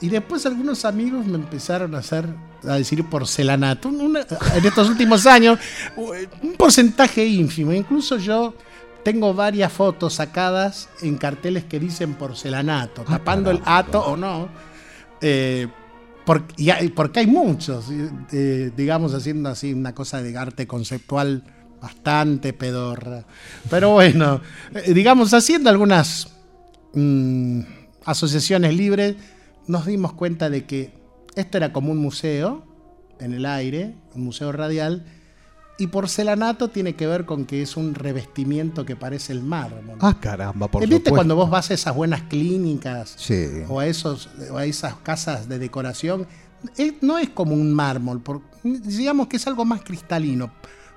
[0.00, 2.26] Y después algunos amigos me empezaron a hacer,
[2.64, 3.88] a decir porcelanato.
[3.88, 4.20] Una-
[4.54, 5.58] en estos últimos años,
[5.96, 7.72] un porcentaje ínfimo.
[7.72, 8.54] Incluso yo
[9.02, 14.48] tengo varias fotos sacadas en carteles que dicen porcelanato, tapando el ato o no.
[15.20, 15.68] Eh,
[16.26, 17.86] por- y hay- porque hay muchos,
[18.32, 21.44] eh, digamos, haciendo así una cosa de arte conceptual
[21.80, 23.24] bastante pedorra.
[23.70, 24.40] Pero bueno,
[24.74, 26.28] eh, digamos, haciendo algunas
[26.94, 27.60] mm,
[28.04, 29.16] asociaciones libres,
[29.66, 30.92] nos dimos cuenta de que
[31.34, 32.64] esto era como un museo
[33.20, 35.04] en el aire, un museo radial,
[35.78, 39.96] y porcelanato tiene que ver con que es un revestimiento que parece el mármol.
[40.00, 41.14] Ah, caramba, por ¿Viste supuesto.
[41.16, 43.46] cuando vos vas a esas buenas clínicas Sí.
[43.68, 46.26] o a, esos, o a esas casas de decoración?
[46.78, 50.52] Eh, no es como un mármol, por- digamos que es algo más cristalino.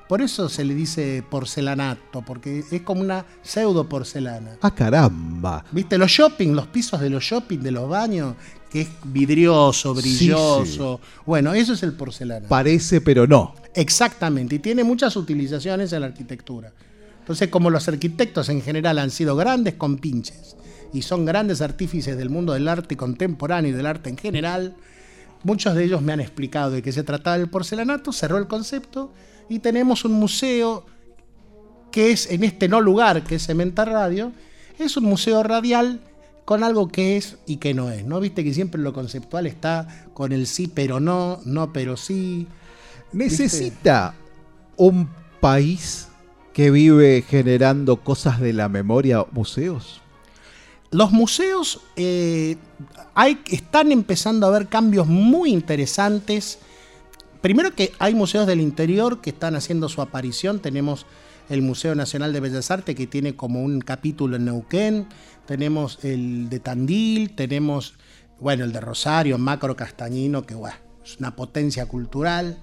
[0.07, 4.57] Por eso se le dice porcelanato, porque es como una pseudo porcelana.
[4.61, 5.65] Ah, caramba.
[5.72, 5.98] ¿Viste?
[5.98, 8.35] Los shopping, los pisos de los shopping, de los baños,
[8.72, 10.99] que es vidrioso, Sí, brilloso.
[11.26, 12.48] Bueno, eso es el porcelana.
[12.48, 13.56] Parece, pero no.
[13.73, 16.73] Exactamente, y tiene muchas utilizaciones en la arquitectura.
[17.19, 20.56] Entonces, como los arquitectos en general han sido grandes compinches
[20.94, 24.76] y son grandes artífices del mundo del arte contemporáneo y del arte en general,
[25.44, 29.11] muchos de ellos me han explicado de qué se trataba el porcelanato, cerró el concepto
[29.49, 30.85] y tenemos un museo
[31.91, 34.31] que es en este no lugar, que es Cementa Radio,
[34.80, 35.99] es un museo radial
[36.47, 38.21] con algo que es y que no es, ¿no?
[38.21, 42.47] Viste que siempre lo conceptual está con el sí pero no, no pero sí.
[43.11, 43.43] ¿Viste?
[43.43, 44.15] ¿Necesita
[44.77, 45.09] un
[45.41, 46.07] país
[46.53, 49.99] que vive generando cosas de la memoria museos?
[50.89, 52.55] Los museos eh,
[53.13, 56.59] hay, están empezando a haber cambios muy interesantes.
[57.41, 60.61] Primero que hay museos del interior que están haciendo su aparición.
[60.61, 61.05] Tenemos
[61.49, 65.07] el Museo Nacional de Bellas Artes que tiene como un capítulo en Neuquén.
[65.45, 67.95] Tenemos el de Tandil, tenemos,
[68.39, 72.57] bueno, el de Rosario, Macro Castañino, que bueno, es una potencia cultural.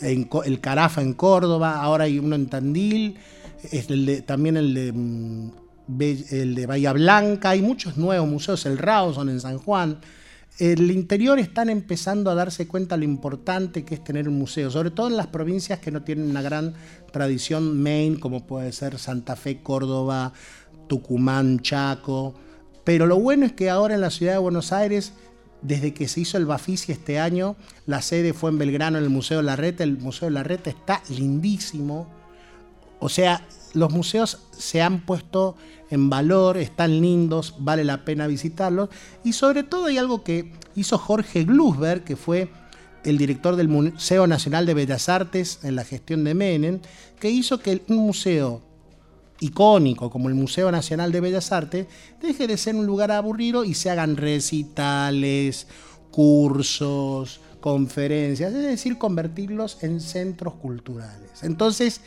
[0.00, 3.16] El Carafa en Córdoba, ahora hay uno en Tandil,
[4.26, 5.50] también el de, mm,
[6.30, 10.00] el de Bahía Blanca, hay muchos nuevos museos, el Rawson en San Juan.
[10.58, 14.92] El interior están empezando a darse cuenta lo importante que es tener un museo, sobre
[14.92, 16.74] todo en las provincias que no tienen una gran
[17.10, 20.32] tradición main, como puede ser Santa Fe, Córdoba,
[20.86, 22.34] Tucumán, Chaco.
[22.84, 25.12] Pero lo bueno es que ahora en la ciudad de Buenos Aires,
[25.60, 27.56] desde que se hizo el Bafisi este año,
[27.86, 29.82] la sede fue en Belgrano, en el Museo Larreta.
[29.82, 32.06] El Museo Larreta está lindísimo.
[33.00, 33.44] O sea,
[33.74, 35.56] los museos se han puesto
[35.90, 38.88] en valor, están lindos, vale la pena visitarlos.
[39.22, 42.50] Y sobre todo hay algo que hizo Jorge Glusberg, que fue
[43.04, 46.80] el director del Museo Nacional de Bellas Artes en la gestión de Menem,
[47.20, 48.62] que hizo que un museo
[49.40, 51.86] icónico como el Museo Nacional de Bellas Artes
[52.20, 55.66] deje de ser un lugar aburrido y se hagan recitales,
[56.10, 61.42] cursos, conferencias, es decir, convertirlos en centros culturales.
[61.42, 62.00] Entonces,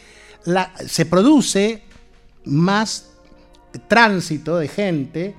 [0.48, 1.84] la- se produce
[2.45, 3.10] más
[3.90, 5.36] tránsito de gente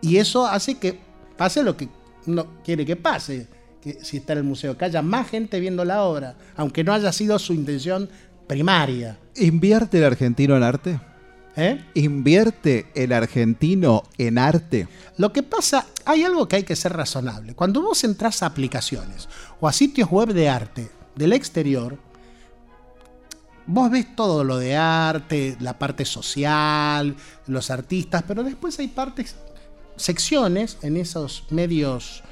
[0.00, 0.98] y eso hace que
[1.36, 1.88] pase lo que
[2.26, 3.46] uno quiere que pase,
[3.82, 6.92] que si está en el museo, que haya más gente viendo la obra, aunque no
[6.94, 8.08] haya sido su intención
[8.46, 9.18] primaria.
[9.36, 11.00] ¿Invierte el argentino en arte?
[11.54, 11.84] ¿Eh?
[11.94, 14.88] ¿Invierte el argentino en arte?
[15.18, 17.54] Lo que pasa, hay algo que hay que ser razonable.
[17.54, 19.28] Cuando vos entras a aplicaciones
[19.60, 21.98] o a sitios web de arte del exterior,
[23.66, 27.14] vos ves todo lo de arte, la parte social,
[27.46, 29.36] los artistas, pero después hay partes,
[29.96, 32.22] secciones en esos medios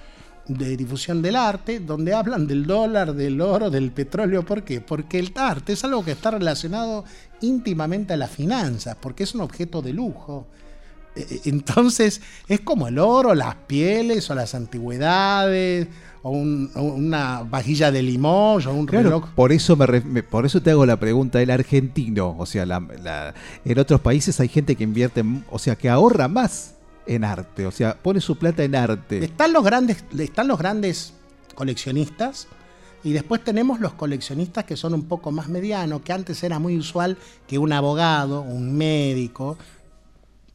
[0.47, 4.45] de difusión del arte donde hablan del dólar, del oro, del petróleo.
[4.45, 4.81] ¿Por qué?
[4.81, 7.05] Porque el arte es algo que está relacionado
[7.41, 10.47] íntimamente a las finanzas, porque es un objeto de lujo.
[11.17, 15.89] Eh, Entonces es como el oro, las pieles o las antigüedades
[16.27, 19.29] o, un- o una vajilla de limón o un Claro, reloj.
[19.35, 23.35] por eso, me, por eso te hago la pregunta, el argentino, o sea, la- la-
[23.65, 26.77] en otros países hay gente que invierte, o sea, que ahorra más
[27.07, 29.23] en arte, o sea, pone su plata en arte.
[29.23, 31.13] Están los grandes, están los grandes
[31.55, 32.49] coleccionistas
[33.03, 36.79] y después tenemos los coleccionistas que son un poco más medianos, que antes era muy
[36.79, 39.59] usual que un abogado, un médico,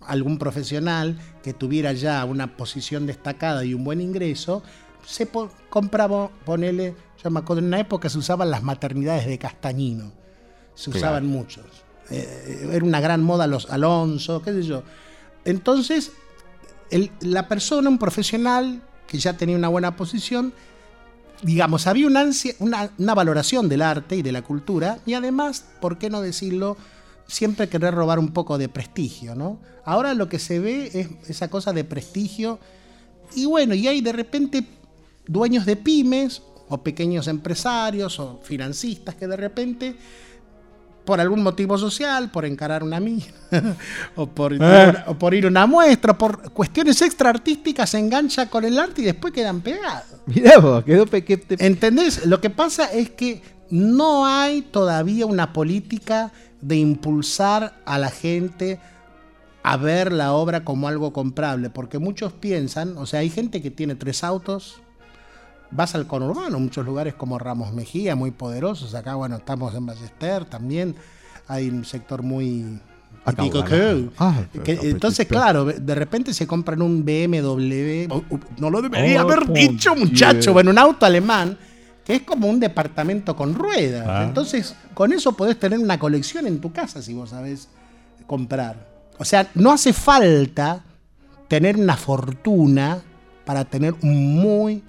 [0.01, 4.63] algún profesional que tuviera ya una posición destacada y un buen ingreso,
[5.09, 5.27] se
[5.69, 10.11] compraba, ponele, yo me acuerdo, en una época se usaban las maternidades de Castañino,
[10.75, 10.97] se Claro.
[10.99, 11.65] usaban muchos.
[12.11, 14.83] Eh, era una gran moda los Alonso, qué sé yo.
[15.45, 16.11] Entonces,
[16.91, 20.53] el- la persona, un profesional que ya tenía una buena posición,
[21.41, 25.65] digamos, había una, ansia- una, una valoración del arte y de la cultura, y además,
[25.81, 26.77] ¿por qué no decirlo?
[27.27, 29.59] Siempre querer robar un poco de prestigio, ¿no?
[29.85, 32.59] Ahora lo que se ve es esa cosa de prestigio,
[33.35, 34.65] y bueno, y hay de repente
[35.29, 39.95] dueños de pymes, o pequeños empresarios, o financistas que de repente
[41.05, 43.25] por algún motivo social, por encarar una mina,
[44.15, 44.93] o por, Eh.
[45.07, 49.01] o por ir a una muestra, por cuestiones extra artísticas, se engancha con el arte
[49.01, 50.05] y después quedan pegados.
[50.27, 51.41] Mirá vos, quedó pequeño.
[51.57, 52.27] ¿Entendés?
[52.27, 53.41] Lo que pasa es que
[53.71, 56.31] no hay todavía una política
[56.61, 58.79] de impulsar a la gente
[59.63, 63.71] a ver la obra como algo comprable, porque muchos piensan, o sea, hay gente que
[63.71, 64.81] tiene tres autos,
[65.71, 70.45] vas al conurbano, muchos lugares como Ramos Mejía, muy poderosos, acá, bueno, estamos en Ballester
[70.45, 70.95] también,
[71.47, 72.79] hay un sector muy...
[73.25, 78.69] Típico que- Ah, que- entonces, claro, de repente se compran un BMW, o- o- no
[78.69, 81.57] lo debería Oh, haber dicho, muchacho, bueno, un auto alemán
[82.05, 84.07] que es como un departamento con ruedas.
[84.09, 84.23] Ah.
[84.23, 87.67] Entonces, con eso podés tener una colección en tu casa si vos sabés
[88.25, 88.87] comprar.
[89.19, 90.83] O sea, no hace falta
[91.47, 92.99] tener una fortuna
[93.45, 94.83] para tener un muy,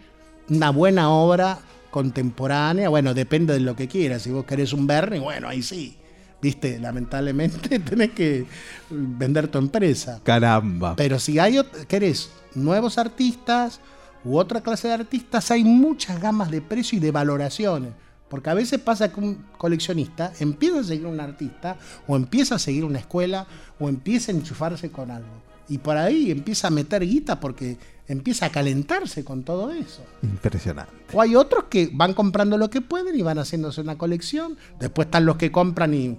[0.50, 1.58] una buena obra
[1.90, 2.88] contemporánea.
[2.88, 4.22] Bueno, depende de lo que quieras.
[4.22, 5.96] Si vos querés un Bernie, bueno, ahí sí.
[6.42, 8.46] Viste, lamentablemente tenés que
[8.90, 10.20] vender tu empresa.
[10.22, 10.96] Caramba.
[10.96, 13.80] Pero si hay, querés nuevos artistas
[14.24, 17.92] u otra clase de artistas, hay muchas gamas de precio y de valoraciones.
[18.28, 22.54] Porque a veces pasa que un coleccionista empieza a seguir a un artista, o empieza
[22.54, 23.46] a seguir una escuela,
[23.80, 25.42] o empieza a enchufarse con algo.
[25.68, 27.76] Y por ahí empieza a meter guita porque
[28.10, 30.04] empieza a calentarse con todo eso.
[30.22, 30.92] Impresionante.
[31.12, 34.56] O hay otros que van comprando lo que pueden y van haciéndose una colección.
[34.80, 36.18] Después están los que compran y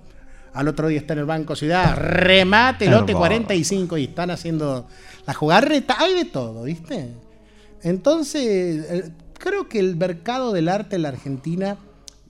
[0.54, 3.18] al otro día está en el Banco Ciudad, remate, lote Hermoso.
[3.20, 4.88] 45 y están haciendo
[5.28, 5.98] la jugarreta.
[6.00, 7.10] Hay de todo, ¿viste?
[7.84, 11.78] Entonces, creo que el mercado del arte en la Argentina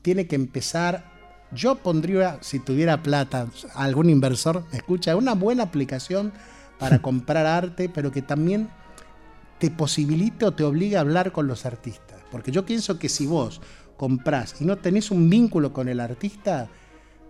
[0.02, 1.06] tiene que empezar.
[1.52, 6.34] Yo pondría, si tuviera plata, algún inversor, escucha, una buena aplicación
[6.80, 8.70] para comprar arte, pero que también
[9.62, 12.18] te posibilite o te obligue a hablar con los artistas.
[12.32, 13.62] Porque yo pienso que si vos
[13.96, 16.68] comprás y no tenés un vínculo con el artista,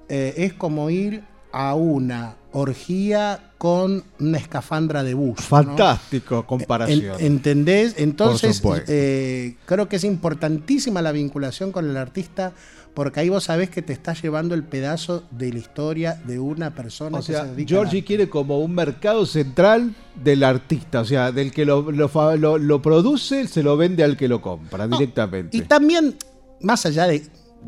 [0.08, 5.36] eh, es como ir a una orgía con una escafandra de bus.
[5.38, 5.44] ¿no?
[5.44, 7.16] Fantástico comparación.
[7.20, 7.96] En- ¿Entendés?
[7.98, 12.54] Entonces, eh, creo que es importantísima la vinculación con el artista
[12.94, 16.76] porque ahí vos sabés que te está llevando el pedazo de la historia de una
[16.76, 21.06] persona O que sea, se dedica Georgie quiere como un mercado central del artista, o
[21.06, 24.88] sea, del que lo, lo lo- lo produce, se lo vende al que lo compra
[24.88, 25.56] directamente.
[25.56, 26.16] Y también,
[26.60, 27.24] más allá de,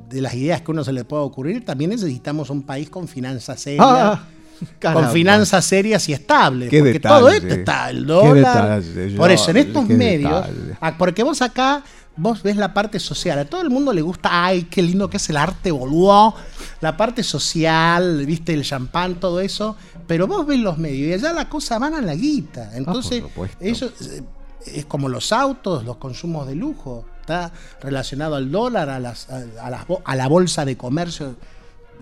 [0.09, 3.61] de las ideas que uno se le pueda ocurrir, también necesitamos un país con finanzas
[3.61, 3.85] serias.
[3.89, 4.23] Ah,
[4.79, 5.07] caramba.
[5.07, 6.69] con finanzas serias y estables.
[6.69, 7.15] Qué porque detalle.
[7.19, 8.81] todo esto está, el dólar.
[8.81, 10.77] detalle, por eso, en estos medios, detalle.
[10.81, 11.83] ah, porque vos acá,
[12.15, 13.39] vos ves la parte social.
[13.39, 16.35] A todo el mundo le gusta, ay, qué lindo que es el arte, boludo.
[16.81, 19.75] La parte social, viste, el champán, todo eso.
[20.07, 22.75] Pero vos ves los medios y allá la cosa van a la guita.
[22.75, 23.57] Entonces, supuesto.
[23.61, 24.23] eso eh,
[24.65, 27.05] es como los autos, los consumos de lujo.
[27.21, 31.35] Está relacionado al dólar, a, las, a, a las a la bolsa de comercio.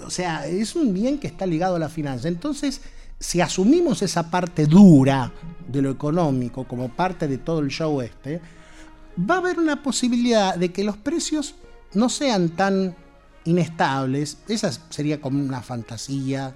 [0.04, 2.28] O sea, es un bien que está ligado a la finanza.
[2.28, 2.82] Entonces,
[3.20, 5.32] si asumimos esa parte dura
[5.68, 8.42] de lo económico como parte de todo el show este,
[9.18, 11.56] va a haber una posibilidad de que los precios
[11.94, 12.96] no sean tan
[13.46, 14.38] inestables.
[14.48, 16.56] Esa sería como una fantasía,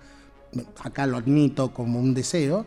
[0.84, 2.66] acá lo admito como un deseo,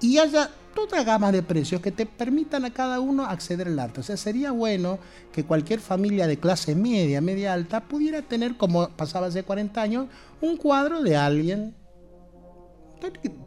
[0.00, 4.00] y haya toda gama de precios que te permitan a cada uno acceder al arte.
[4.00, 4.98] O sea, sería bueno
[5.32, 10.06] que cualquier familia de clase media, media alta, pudiera tener, como pasaba hace 40 años,
[10.40, 11.74] un cuadro de alguien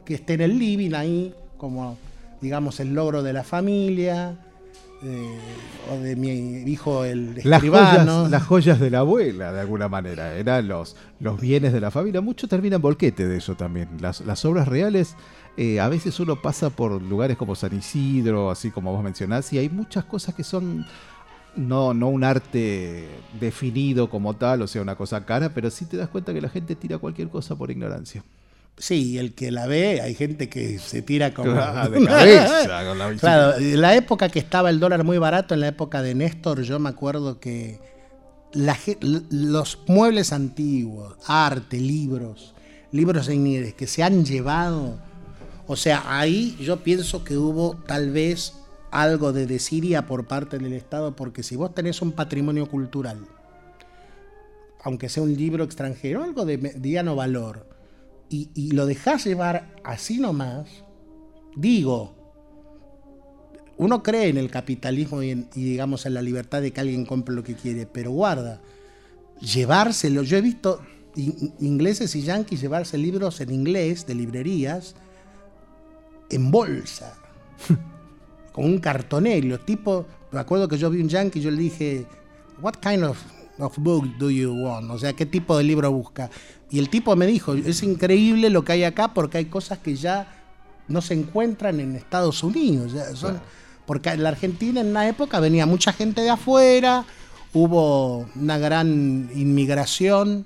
[0.05, 1.97] que- esté en el living ahí, como
[2.41, 4.38] digamos el logro de la familia,
[5.03, 5.38] eh,
[5.91, 6.30] o de mi
[6.71, 8.13] hijo el Las escribano.
[8.15, 11.91] joyas, las joyas de la abuela, de alguna manera, eran los, los bienes de la
[11.91, 12.21] familia.
[12.21, 13.89] Mucho termina en volquete de eso también.
[13.99, 15.15] Las, las obras reales,
[15.57, 19.57] eh, a veces uno pasa por lugares como San Isidro, así como vos mencionás, y
[19.57, 20.85] hay muchas cosas que son
[21.55, 23.07] no, no un arte
[23.39, 26.49] definido como tal, o sea, una cosa cara, pero sí te das cuenta que la
[26.49, 28.23] gente tira cualquier cosa por ignorancia.
[28.77, 32.97] Sí, el que la ve, hay gente que se tira como Ah, de cabeza, con
[32.97, 33.13] la.
[33.13, 36.61] Claro, en la época que estaba el dólar muy barato, en la época de Néstor,
[36.63, 37.79] yo me acuerdo que
[38.51, 42.53] la los muebles antiguos, arte, libros,
[42.91, 44.99] libros Inés que se han llevado,
[45.67, 48.53] o sea, ahí yo pienso que hubo tal vez
[48.91, 53.25] algo de desidia por parte del Estado, porque si vos tenés un patrimonio cultural,
[54.83, 57.72] aunque sea un libro extranjero, algo de mediano valor,
[58.29, 60.67] y, y lo dejás llevar así nomás,
[61.55, 62.15] digo,
[63.77, 67.05] uno cree en el capitalismo y, en- y, digamos en la libertad de que alguien
[67.05, 68.61] compre lo que quiere, pero guarda,
[69.41, 70.81] llevárselo, yo he visto
[71.15, 74.95] in- ingleses y yanquis llevarse libros en inglés de librerías
[76.29, 77.15] en bolsa,
[78.53, 82.05] con un cartonero, tipo, me acuerdo que yo vi un yankee y yo le dije,
[82.61, 83.17] what kind of,
[83.59, 84.89] of book do you want?
[84.91, 86.29] O sea, ¿qué tipo de libro busca?
[86.73, 89.95] Y el tipo me dijo, es increíble lo que hay acá porque hay cosas que
[89.95, 90.25] ya
[90.87, 92.93] no se encuentran en Estados Unidos.
[92.93, 93.39] ya son-
[93.85, 97.05] Porque en la Argentina en una época venía mucha gente de afuera,
[97.53, 100.45] hubo una gran inmigración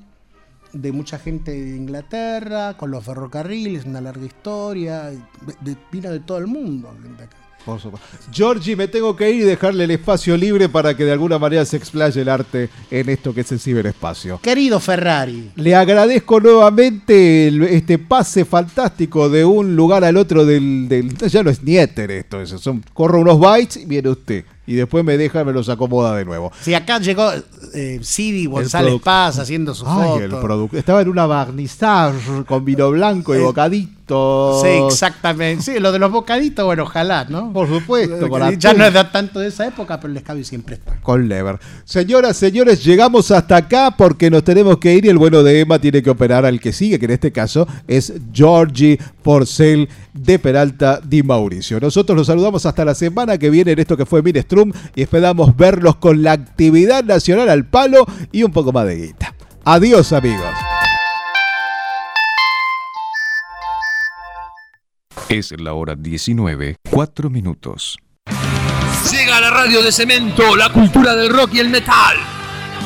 [0.74, 5.22] de mucha gente de Inglaterra, con los ferrocarriles, una larga historia, de-
[5.62, 6.94] de- vino de todo el mundo.
[7.02, 7.38] gente acá.
[7.68, 8.08] Por supuesto.
[8.32, 11.66] Georgie, me tengo que ir y dejarle el espacio libre para que de alguna manera
[11.66, 14.40] se explaye el arte en esto que es el ciberespacio.
[14.42, 20.88] Querido Ferrari, Le agradezco nuevamente el- este pase fantástico de un lugar al otro del,
[20.88, 24.46] del- ya no es ni éter esto, eso, son corro unos bytes y viene usted.
[24.70, 26.52] y después me deja y me los acomoda de nuevo.
[26.62, 27.32] Si acá llegó
[27.74, 28.02] eh,
[28.50, 30.70] González Paz haciendo su Ay, foto.
[30.74, 33.42] Estaba en una barnizage con vino blanco y Eh,
[34.08, 34.62] bocaditos.
[34.62, 35.64] Sí, exactamente.
[35.64, 37.52] Sí, lo de los bocaditos, bueno, ojalá, ¿no?
[37.52, 40.76] Por supuesto, con ya no es de tanto de esa época, pero el escabio siempre
[40.76, 40.98] está.
[41.02, 41.60] Con lever.
[41.86, 45.80] Señoras, señores, llegamos hasta acá porque nos tenemos que ir y el bueno de Emma
[45.80, 51.00] tiene que operar al que sigue, que en este caso es Georgie Porcel de Peralta
[51.04, 51.80] Di Mauricio.
[51.80, 55.56] Nosotros los saludamos hasta la semana que viene en esto que fue Minestrum y esperamos
[55.56, 59.34] verlos con la actividad nacional al palo y un poco más de guita.
[59.64, 60.77] Adiós, amigos.
[65.30, 67.98] Es la hora 19, 4 minutos.
[69.12, 72.16] Llega a la radio de cemento, la cultura del rock y el metal.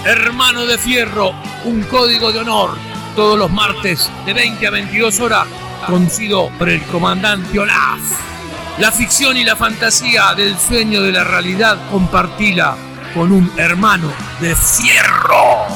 [0.07, 1.33] Hermano de Fierro,
[1.65, 2.71] un código de honor.
[3.15, 5.47] Todos los martes de 20 a 22 horas,
[5.85, 8.01] conocido por el comandante Olaf.
[8.79, 12.75] La ficción y la fantasía del sueño de la realidad compartila
[13.13, 15.67] con un hermano de Fierro.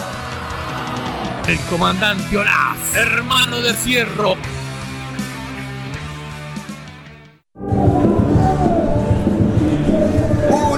[1.48, 4.36] El comandante Olaf, hermano de Fierro,
[7.68, 7.72] ¡Uh,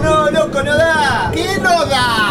[0.01, 1.29] no, loco, no da!
[1.33, 2.26] ¿Qué no da?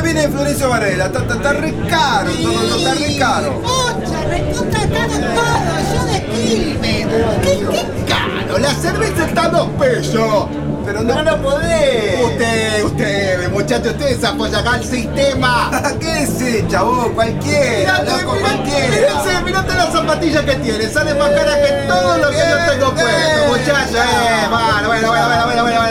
[0.00, 3.62] De Florencio Varela, está, está, está re caro, todo, está re caro.
[3.62, 7.06] Ocha, recontra caro todo, yo de Quilmes.
[7.42, 8.58] ¿Qué, qué caro?
[8.58, 10.48] La cerveza está a dos pesos.
[10.84, 12.24] Pero no, no podés.
[12.24, 15.70] Usted, usted, muchacho, usted se apoya acá al sistema.
[16.00, 17.12] ¿Qué es chavo?
[17.14, 19.22] Cualquiera, Mirate, loco, mirate, cualquiera.
[19.22, 22.90] mirate, mirate las zapatillas que tiene, sale más cara que todo lo que yo tengo
[22.92, 23.96] puesto, muchacho.
[23.96, 25.90] Eh, bueno, bueno, bueno, bueno, bueno, bueno, bueno,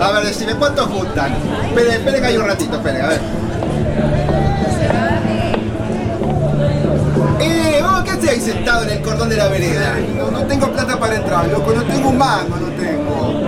[0.00, 1.34] a ver, a decime, ¿cuánto juntan?
[1.68, 3.20] Espere, espere que hay un ratito, espere, a ver.
[7.40, 9.94] Eh, vos, ¿qué hacéis sentado en el cordón de la vereda?
[10.16, 13.40] No, no tengo plata para entrar, loco, no tengo un mango, no tengo.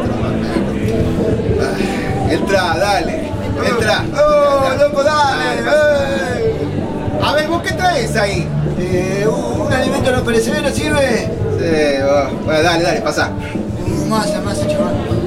[2.31, 3.31] Entra, dale,
[3.67, 4.05] entra.
[4.15, 5.61] ¡Oh, loco, dale!
[5.61, 6.57] eh.
[7.23, 8.49] A ver, ¿vos qué traes ahí?
[8.79, 11.31] Eh, un alimento no perecedero sirve.
[11.59, 12.45] Sí, vos.
[12.45, 13.31] Bueno, dale, dale, pasá.
[14.09, 15.22] Masa, masa, chaval.